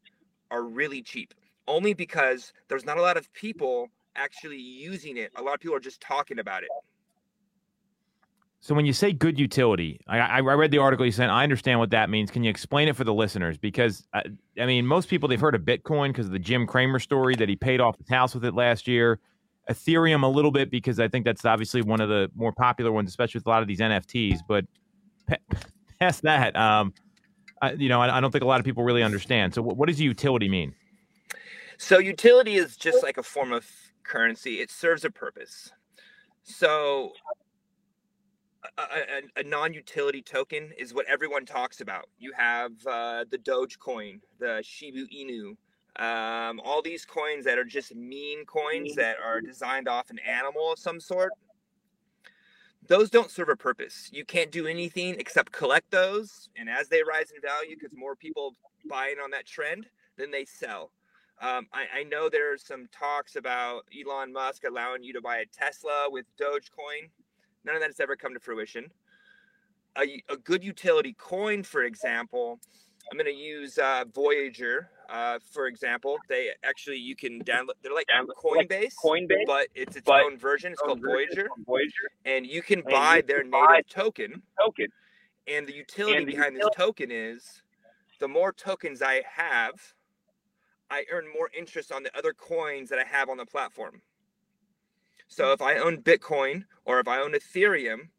are 0.52 0.64
really 0.64 1.02
cheap. 1.02 1.34
Only 1.68 1.94
because 1.94 2.54
there's 2.68 2.86
not 2.86 2.98
a 2.98 3.02
lot 3.02 3.18
of 3.18 3.32
people 3.34 3.88
actually 4.16 4.60
using 4.60 5.18
it. 5.18 5.32
A 5.38 5.42
lot 5.42 5.56
of 5.56 5.62
people 5.62 5.76
are 5.76 5.80
just 5.80 6.02
talking 6.02 6.38
about 6.38 6.64
it. 6.64 6.70
So 8.60 8.74
when 8.74 8.86
you 8.86 8.94
say 8.94 9.12
good 9.12 9.38
utility, 9.38 10.00
I, 10.08 10.20
I 10.20 10.40
read 10.40 10.72
the 10.72 10.78
article 10.78 11.06
you 11.06 11.12
sent. 11.12 11.32
I 11.32 11.44
understand 11.44 11.80
what 11.80 11.90
that 11.90 12.10
means. 12.10 12.32
Can 12.32 12.44
you 12.44 12.50
explain 12.50 12.88
it 12.88 12.96
for 12.96 13.04
the 13.04 13.14
listeners? 13.14 13.58
Because 13.58 14.08
I, 14.14 14.20
uh, 14.20 14.24
I 14.62 14.66
mean, 14.66 14.86
most 14.86 15.10
people 15.10 15.28
they've 15.28 15.40
heard 15.40 15.56
of 15.56 15.64
Bitcoin 15.64 16.10
because 16.10 16.28
of 16.28 16.32
the 16.32 16.40
Jim 16.40 16.66
Cramer 16.66 17.00
story 17.00 17.36
that 17.36 17.50
he 17.50 17.58
paid 17.58 17.82
off 17.82 17.98
his 17.98 18.08
house 18.08 18.34
with 18.34 18.46
it 18.46 18.54
last 18.54 18.88
year. 18.88 19.20
Ethereum 19.70 20.24
a 20.24 20.28
little 20.28 20.52
bit 20.52 20.72
because 20.72 21.00
I 21.00 21.10
think 21.10 21.26
that's 21.26 21.44
obviously 21.44 21.82
one 21.82 22.00
of 22.00 22.08
the 22.08 22.32
more 22.36 22.54
popular 22.54 22.92
ones, 22.92 23.10
especially 23.10 23.40
with 23.40 23.48
a 23.48 23.50
lot 23.50 23.62
of 23.62 23.68
these 23.68 23.80
NFTs. 23.80 24.40
But 24.48 24.66
past 26.00 26.22
that, 26.22 26.56
um, 26.56 26.94
You 27.72 27.90
know, 27.90 28.02
I, 28.02 28.18
I, 28.18 28.22
don't 28.22 28.32
think 28.32 28.44
a 28.44 28.48
lot 28.48 28.60
of 28.60 28.66
people 28.66 28.84
really 28.84 29.04
understand. 29.04 29.54
So 29.54 29.62
what, 29.62 29.78
what 29.78 29.88
does 29.88 30.00
utility 30.00 30.50
mean? 30.50 30.74
So 31.78 31.98
utility 31.98 32.56
is 32.56 32.78
just 32.78 33.04
like 33.04 33.18
a 33.18 33.24
form 33.24 33.52
of 33.52 33.66
currency. 34.04 34.60
It 34.60 34.70
serves 34.72 35.06
a 35.06 35.10
purpose. 35.10 35.72
So 36.44 37.14
a, 38.78 38.82
a, 38.82 39.42
a, 39.42 39.44
non-utility 39.44 40.22
token 40.22 40.72
is 40.78 40.94
what 40.94 41.06
everyone 41.08 41.46
talks 41.46 41.82
about. 41.82 42.06
You 42.20 42.32
have 42.38 42.72
uh, 42.86 43.26
the 43.30 43.38
Dogecoin, 43.38 44.20
the 44.40 44.62
Shiba 44.64 45.06
Inu, 45.14 45.56
um, 45.98 46.60
all 46.64 46.82
these 46.82 47.06
coins 47.06 47.46
that 47.46 47.58
are 47.58 47.64
just 47.64 47.94
meme 47.96 48.46
coins 48.48 48.96
that 48.96 49.18
are 49.24 49.42
designed 49.42 49.88
off 49.88 50.10
an 50.10 50.20
animal 50.20 50.72
of 50.72 50.80
some 50.80 51.00
sort. 51.00 51.32
Those 52.88 53.10
don't 53.10 53.32
serve 53.32 53.50
a 53.50 53.56
purpose. 53.56 54.10
You 54.12 54.26
can't 54.26 54.52
do 54.52 54.68
anything 54.68 55.16
except 55.18 55.52
collect 55.52 55.90
those, 55.92 56.50
and 56.58 56.70
as 56.70 56.90
they 56.90 57.02
rise 57.04 57.32
in 57.32 57.42
value, 57.42 57.76
because 57.80 57.96
more 57.96 58.16
people 58.16 58.56
buy 58.90 59.10
in 59.10 59.20
on 59.20 59.32
that 59.32 59.46
trend, 59.46 59.88
then 60.18 60.32
they 60.32 60.46
sell. 60.46 60.92
Um, 61.42 61.68
I, 61.74 62.00
I 62.00 62.04
know 62.04 62.30
there's 62.30 62.66
some 62.66 62.88
talks 62.92 63.36
about 63.36 63.86
Elon 63.98 64.32
Musk 64.32 64.64
allowing 64.68 65.04
you 65.04 65.14
to 65.14 65.22
buy 65.22 65.38
a 65.38 65.46
Tesla 65.46 66.08
with 66.10 66.26
Dogecoin. 66.40 67.10
None 67.66 67.76
of 67.76 67.82
that 67.82 67.88
has 67.88 68.00
ever 68.00 68.16
come 68.16 68.34
to 68.34 68.40
fruition. 68.40 68.90
A, 69.98 70.22
a 70.30 70.38
good 70.38 70.64
utility 70.64 71.14
coin, 71.18 71.64
for 71.64 71.84
example, 71.84 72.60
I'm 73.14 73.18
going 73.18 73.32
to 73.32 73.40
use 73.40 73.78
uh, 73.78 74.06
Voyager, 74.12 74.90
uh, 75.08 75.38
for 75.52 75.68
example. 75.68 76.18
They 76.30 76.50
actually 76.64 76.98
you 76.98 77.16
can 77.16 77.44
download. 77.44 77.74
They're 77.84 77.94
like 77.94 78.08
Coinbase, 78.44 78.94
Coinbase, 78.96 79.46
but 79.46 79.68
it's 79.76 79.96
its 79.96 80.08
but 80.08 80.24
own 80.24 80.36
version. 80.36 80.72
It's 80.72 80.82
called 80.82 81.00
Voyager. 81.00 81.48
Voyager, 81.64 82.10
and 82.26 82.44
you 82.44 82.64
can 82.64 82.82
buy 82.82 83.18
you 83.18 83.22
their 83.22 83.42
can 83.42 83.52
native 83.52 83.68
buy 83.68 83.82
token. 83.88 84.42
Token. 84.60 84.88
And 85.48 85.68
the 85.68 85.76
utility 85.76 86.18
and 86.18 86.28
the 86.28 86.32
behind 86.32 86.56
utility. 86.56 86.76
this 86.76 86.86
token 86.86 87.12
is, 87.12 87.62
the 88.20 88.28
more 88.28 88.52
tokens 88.52 89.04
I 89.04 89.22
have, 89.32 89.76
I 90.90 91.04
earn 91.12 91.26
more 91.32 91.52
interest 91.56 91.92
on 91.92 92.02
the 92.02 92.18
other 92.18 92.34
coins 92.34 92.90
that 92.90 92.98
I 92.98 93.06
have 93.06 93.30
on 93.30 93.38
the 93.38 93.46
platform. 93.46 94.02
So 95.28 95.52
if 95.52 95.62
I 95.62 95.78
own 95.78 95.98
Bitcoin 95.98 96.64
or 96.86 97.00
if 97.00 97.08
I 97.08 97.20
own 97.20 97.34
Ethereum 97.34 98.10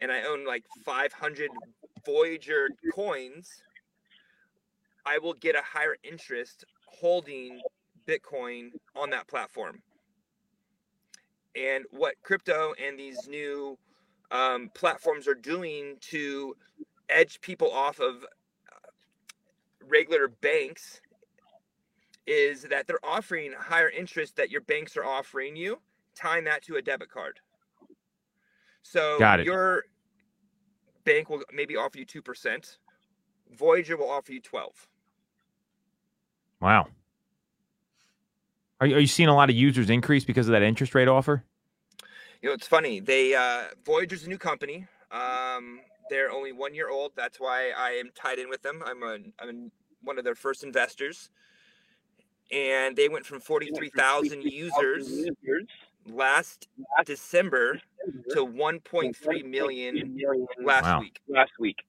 and 0.00 0.10
I 0.10 0.22
own 0.22 0.46
like 0.46 0.64
500 0.82 1.50
Voyager 2.06 2.70
coins, 2.94 3.50
I 5.06 5.18
will 5.18 5.34
get 5.34 5.54
a 5.54 5.62
higher 5.62 5.96
interest 6.02 6.64
holding 6.86 7.60
Bitcoin 8.06 8.70
on 8.96 9.10
that 9.10 9.26
platform. 9.28 9.82
And 11.56 11.84
what 11.90 12.14
crypto 12.22 12.74
and 12.84 12.98
these 12.98 13.28
new 13.28 13.78
um, 14.30 14.70
platforms 14.74 15.28
are 15.28 15.34
doing 15.34 15.96
to 16.10 16.56
edge 17.08 17.40
people 17.40 17.70
off 17.70 18.00
of 18.00 18.16
uh, 18.24 18.88
regular 19.86 20.28
banks 20.28 21.00
is 22.26 22.62
that 22.62 22.86
they're 22.86 23.04
offering 23.04 23.52
higher 23.56 23.90
interest 23.90 24.36
that 24.36 24.50
your 24.50 24.62
banks 24.62 24.96
are 24.96 25.04
offering 25.04 25.54
you 25.54 25.78
tying 26.14 26.44
that 26.44 26.62
to 26.62 26.76
a 26.76 26.82
debit 26.82 27.10
card. 27.10 27.40
So 28.82 29.18
your 29.44 29.84
bank 31.04 31.28
will 31.30 31.42
maybe 31.52 31.76
offer 31.76 31.98
you 31.98 32.06
2%. 32.06 32.78
Voyager 33.52 33.96
will 33.96 34.10
offer 34.10 34.32
you 34.32 34.40
12. 34.40 34.88
Wow. 36.64 36.86
Are 38.80 38.86
you, 38.86 38.96
are 38.96 39.00
you 39.00 39.06
seeing 39.06 39.28
a 39.28 39.34
lot 39.34 39.50
of 39.50 39.54
users 39.54 39.90
increase 39.90 40.24
because 40.24 40.48
of 40.48 40.52
that 40.52 40.62
interest 40.62 40.94
rate 40.94 41.08
offer? 41.08 41.44
You 42.40 42.48
know, 42.48 42.54
it's 42.54 42.66
funny. 42.66 43.00
They 43.00 43.34
uh, 43.34 43.64
Voyager's 43.84 44.24
a 44.24 44.30
new 44.30 44.38
company. 44.38 44.86
Um, 45.12 45.80
they're 46.08 46.32
only 46.32 46.52
one 46.52 46.74
year 46.74 46.88
old. 46.88 47.12
That's 47.16 47.38
why 47.38 47.72
I 47.76 47.90
am 47.90 48.08
tied 48.14 48.38
in 48.38 48.48
with 48.48 48.62
them. 48.62 48.82
I'm 48.84 49.02
a 49.02 49.18
I'm 49.38 49.70
one 50.02 50.16
of 50.16 50.24
their 50.24 50.34
first 50.34 50.64
investors, 50.64 51.28
and 52.50 52.96
they 52.96 53.10
went 53.10 53.26
from 53.26 53.40
forty 53.40 53.70
three 53.76 53.90
thousand 53.94 54.42
users 54.44 55.26
last 56.06 56.68
December 57.04 57.78
to 58.30 58.42
one 58.42 58.80
point 58.80 59.14
three 59.14 59.42
million 59.42 60.16
last 60.62 60.84
Wow. 60.84 61.00
week. 61.00 61.20
Last 61.28 61.52
week. 61.58 61.84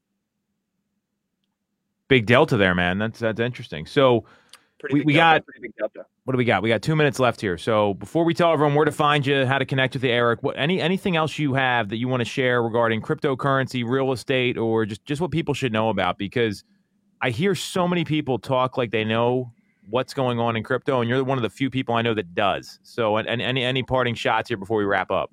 Big 2.10 2.26
delta 2.26 2.58
there, 2.58 2.76
man. 2.76 2.98
That's 2.98 3.20
that's 3.20 3.40
interesting. 3.40 3.86
So 3.86 4.22
Pretty 4.22 4.45
we, 4.94 5.00
big 5.00 5.08
we 5.08 5.14
delta. 5.14 5.40
got 5.40 5.46
Pretty 5.46 5.60
big 5.62 5.76
delta. 5.78 6.06
what 6.24 6.34
do 6.34 6.38
we 6.38 6.46
got? 6.46 6.64
We 6.64 6.70
got 6.70 6.82
two 6.82 6.96
minutes 6.96 7.20
left 7.20 7.42
here. 7.42 7.58
So 7.58 7.94
before 7.96 8.24
we 8.24 8.34
tell 8.34 8.52
everyone 8.52 8.76
where 8.76 8.86
to 8.86 8.92
find 8.92 9.26
you, 9.26 9.46
how 9.46 9.58
to 9.58 9.66
connect 9.66 9.94
with 9.94 10.04
you, 10.04 10.12
Eric, 10.12 10.44
what 10.44 10.58
any 10.58 10.82
anything 10.82 11.16
else 11.16 11.38
you 11.40 11.54
have 11.54 11.90
that 11.90 11.98
you 11.98 12.08
want 12.08 12.22
to 12.22 12.26
share 12.26 12.62
regarding 12.64 13.02
cryptocurrency, 13.02 13.84
real 13.88 14.12
estate, 14.12 14.58
or 14.58 14.86
just 14.86 15.06
just 15.06 15.22
what 15.22 15.32
people 15.32 15.54
should 15.54 15.74
know 15.74 15.90
about? 15.90 16.18
Because 16.18 16.64
I 17.22 17.30
hear 17.30 17.56
so 17.56 17.88
many 17.88 18.04
people 18.04 18.40
talk 18.40 18.78
like 18.78 18.92
they 18.92 19.04
know 19.04 19.52
what's 19.90 20.14
going 20.14 20.40
on 20.40 20.56
in 20.56 20.64
crypto, 20.64 21.02
and 21.02 21.10
you're 21.10 21.24
one 21.24 21.38
of 21.38 21.44
the 21.44 21.50
few 21.50 21.70
people 21.70 21.96
I 21.96 22.02
know 22.02 22.14
that 22.14 22.34
does. 22.34 22.80
So, 22.84 23.18
and, 23.18 23.28
and 23.28 23.42
any 23.42 23.64
any 23.64 23.84
parting 23.84 24.16
shots 24.16 24.50
here 24.50 24.58
before 24.58 24.78
we 24.78 24.86
wrap 24.86 25.12
up? 25.12 25.32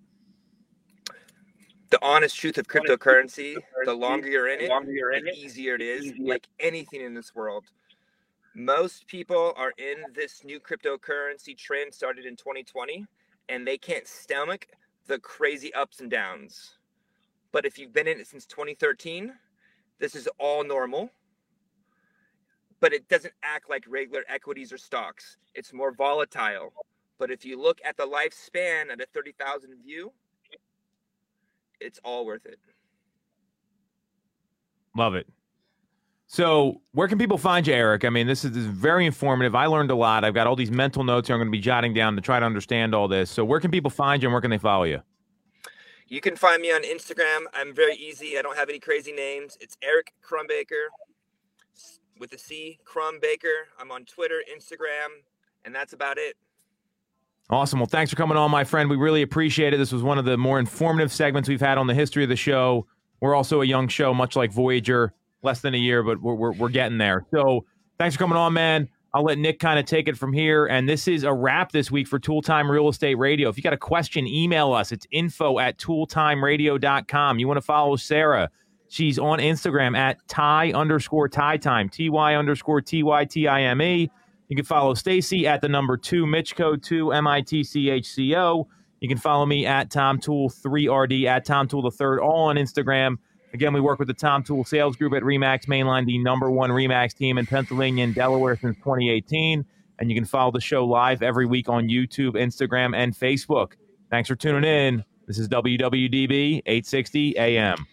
the 1.92 1.98
honest 2.02 2.36
truth 2.36 2.56
of 2.58 2.66
cryptocurrency, 2.66 3.54
the 3.84 3.92
longer 3.92 4.26
you're 4.26 4.48
in 4.48 4.60
the 4.60 4.64
it, 4.64 4.70
longer 4.70 4.90
you're 4.90 5.12
in 5.12 5.24
the 5.24 5.30
it, 5.30 5.36
easier 5.36 5.74
it 5.74 5.82
is. 5.82 6.06
easier. 6.06 6.26
Like 6.26 6.48
anything 6.58 7.02
in 7.02 7.14
this 7.14 7.34
world. 7.34 7.66
Most 8.54 9.06
people 9.06 9.54
are 9.56 9.72
in 9.78 10.04
this 10.14 10.44
new 10.44 10.60
cryptocurrency 10.60 11.56
trend 11.56 11.94
started 11.94 12.26
in 12.26 12.36
2020 12.36 13.06
and 13.48 13.66
they 13.66 13.78
can't 13.78 14.06
stomach 14.06 14.66
the 15.06 15.18
crazy 15.18 15.72
ups 15.74 16.00
and 16.00 16.10
downs. 16.10 16.78
But 17.50 17.64
if 17.64 17.78
you've 17.78 17.92
been 17.92 18.06
in 18.06 18.20
it 18.20 18.26
since 18.26 18.44
2013, 18.46 19.32
this 19.98 20.14
is 20.14 20.28
all 20.38 20.64
normal. 20.64 21.10
But 22.80 22.92
it 22.92 23.08
doesn't 23.08 23.34
act 23.42 23.70
like 23.70 23.84
regular 23.88 24.24
equities 24.28 24.72
or 24.72 24.78
stocks. 24.78 25.38
It's 25.54 25.72
more 25.72 25.92
volatile. 25.94 26.72
But 27.18 27.30
if 27.30 27.44
you 27.44 27.60
look 27.60 27.80
at 27.84 27.96
the 27.96 28.06
lifespan 28.06 28.90
at 28.90 29.00
a 29.00 29.06
30,000 29.14 29.76
view, 29.82 30.12
it's 31.80 32.00
all 32.04 32.26
worth 32.26 32.44
it. 32.44 32.58
Love 34.94 35.14
it. 35.14 35.26
So, 36.32 36.80
where 36.92 37.08
can 37.08 37.18
people 37.18 37.36
find 37.36 37.66
you, 37.66 37.74
Eric? 37.74 38.06
I 38.06 38.08
mean, 38.08 38.26
this 38.26 38.42
is, 38.42 38.52
this 38.52 38.62
is 38.62 38.66
very 38.66 39.04
informative. 39.04 39.54
I 39.54 39.66
learned 39.66 39.90
a 39.90 39.94
lot. 39.94 40.24
I've 40.24 40.32
got 40.32 40.46
all 40.46 40.56
these 40.56 40.70
mental 40.70 41.04
notes 41.04 41.28
here 41.28 41.34
I'm 41.34 41.40
going 41.40 41.48
to 41.48 41.52
be 41.52 41.60
jotting 41.60 41.92
down 41.92 42.16
to 42.16 42.22
try 42.22 42.40
to 42.40 42.46
understand 42.46 42.94
all 42.94 43.06
this. 43.06 43.30
So, 43.30 43.44
where 43.44 43.60
can 43.60 43.70
people 43.70 43.90
find 43.90 44.22
you 44.22 44.28
and 44.30 44.32
where 44.32 44.40
can 44.40 44.50
they 44.50 44.56
follow 44.56 44.84
you? 44.84 45.02
You 46.08 46.22
can 46.22 46.36
find 46.36 46.62
me 46.62 46.72
on 46.72 46.84
Instagram. 46.84 47.40
I'm 47.52 47.74
very 47.74 47.96
easy. 47.96 48.38
I 48.38 48.40
don't 48.40 48.56
have 48.56 48.70
any 48.70 48.78
crazy 48.78 49.12
names. 49.12 49.58
It's 49.60 49.76
Eric 49.82 50.14
Crumbaker 50.26 50.86
with 52.18 52.32
a 52.32 52.38
C, 52.38 52.78
Crumbaker. 52.82 53.64
I'm 53.78 53.92
on 53.92 54.06
Twitter, 54.06 54.42
Instagram, 54.50 55.20
and 55.66 55.74
that's 55.74 55.92
about 55.92 56.16
it. 56.16 56.38
Awesome. 57.50 57.78
Well, 57.78 57.88
thanks 57.88 58.10
for 58.10 58.16
coming 58.16 58.38
on, 58.38 58.50
my 58.50 58.64
friend. 58.64 58.88
We 58.88 58.96
really 58.96 59.20
appreciate 59.20 59.74
it. 59.74 59.76
This 59.76 59.92
was 59.92 60.02
one 60.02 60.16
of 60.16 60.24
the 60.24 60.38
more 60.38 60.58
informative 60.58 61.12
segments 61.12 61.46
we've 61.46 61.60
had 61.60 61.76
on 61.76 61.88
the 61.88 61.94
history 61.94 62.22
of 62.22 62.30
the 62.30 62.36
show. 62.36 62.86
We're 63.20 63.34
also 63.34 63.60
a 63.60 63.66
young 63.66 63.86
show, 63.86 64.14
much 64.14 64.34
like 64.34 64.50
Voyager, 64.50 65.12
less 65.42 65.60
than 65.60 65.74
a 65.74 65.78
year, 65.78 66.02
but 66.02 66.20
we're, 66.20 66.34
we're, 66.34 66.52
we're 66.52 66.68
getting 66.68 66.98
there. 66.98 67.26
So, 67.32 67.64
thanks 67.98 68.16
for 68.16 68.20
coming 68.20 68.36
on, 68.38 68.52
man. 68.52 68.88
I'll 69.14 69.24
let 69.24 69.36
Nick 69.36 69.58
kind 69.58 69.78
of 69.78 69.84
take 69.84 70.08
it 70.08 70.16
from 70.16 70.32
here. 70.32 70.66
And 70.66 70.88
this 70.88 71.06
is 71.06 71.24
a 71.24 71.32
wrap 71.32 71.70
this 71.70 71.90
week 71.90 72.08
for 72.08 72.18
Tool 72.18 72.40
Time 72.40 72.70
Real 72.70 72.88
Estate 72.88 73.16
Radio. 73.16 73.50
If 73.50 73.58
you 73.58 73.62
got 73.62 73.74
a 73.74 73.78
question, 73.78 74.26
email 74.26 74.72
us. 74.72 74.90
It's 74.90 75.06
info 75.10 75.58
at 75.58 75.78
tooltimeradio.com. 75.78 77.38
You 77.38 77.46
want 77.46 77.58
to 77.58 77.62
follow 77.62 77.96
Sarah? 77.96 78.48
She's 78.88 79.18
on 79.18 79.38
Instagram 79.38 79.96
at 79.96 80.16
Ty 80.28 80.72
underscore 80.72 81.28
Ty 81.28 81.58
Time, 81.58 81.88
T 81.88 82.08
Y 82.08 82.34
underscore 82.34 82.80
T 82.80 83.02
Y 83.02 83.24
T 83.26 83.48
I 83.48 83.62
M 83.62 83.82
E. 83.82 84.10
You 84.48 84.56
can 84.56 84.64
follow 84.64 84.94
Stacy 84.94 85.46
at 85.46 85.60
the 85.60 85.68
number 85.68 85.96
two, 85.96 86.24
Mitchco 86.26 86.82
two, 86.82 87.12
M 87.12 87.26
I 87.26 87.40
T 87.40 87.64
C 87.64 87.90
H 87.90 88.06
C 88.06 88.34
O. 88.36 88.66
You 89.00 89.08
can 89.08 89.18
follow 89.18 89.44
me 89.46 89.66
at 89.66 89.90
Tom 89.90 90.18
Toole 90.18 90.48
3RD, 90.48 91.24
at 91.24 91.44
Tom 91.44 91.68
Toole 91.68 91.82
the 91.82 91.90
third, 91.90 92.20
all 92.20 92.44
on 92.44 92.56
Instagram. 92.56 93.16
Again, 93.54 93.74
we 93.74 93.80
work 93.80 93.98
with 93.98 94.08
the 94.08 94.14
Tom 94.14 94.42
Toole 94.42 94.64
Sales 94.64 94.96
Group 94.96 95.12
at 95.12 95.22
Remax 95.22 95.66
Mainline, 95.66 96.06
the 96.06 96.18
number 96.18 96.50
one 96.50 96.70
Remax 96.70 97.14
team 97.14 97.36
in 97.36 97.44
Pennsylvania 97.44 98.04
and 98.04 98.14
Delaware 98.14 98.56
since 98.56 98.76
2018. 98.78 99.64
And 99.98 100.10
you 100.10 100.16
can 100.16 100.24
follow 100.24 100.50
the 100.50 100.60
show 100.60 100.86
live 100.86 101.22
every 101.22 101.44
week 101.46 101.68
on 101.68 101.88
YouTube, 101.88 102.32
Instagram, 102.32 102.96
and 102.96 103.14
Facebook. 103.14 103.72
Thanks 104.10 104.28
for 104.28 104.36
tuning 104.36 104.64
in. 104.64 105.04
This 105.26 105.38
is 105.38 105.48
WWDB 105.48 106.62
860 106.64 107.38
AM. 107.38 107.86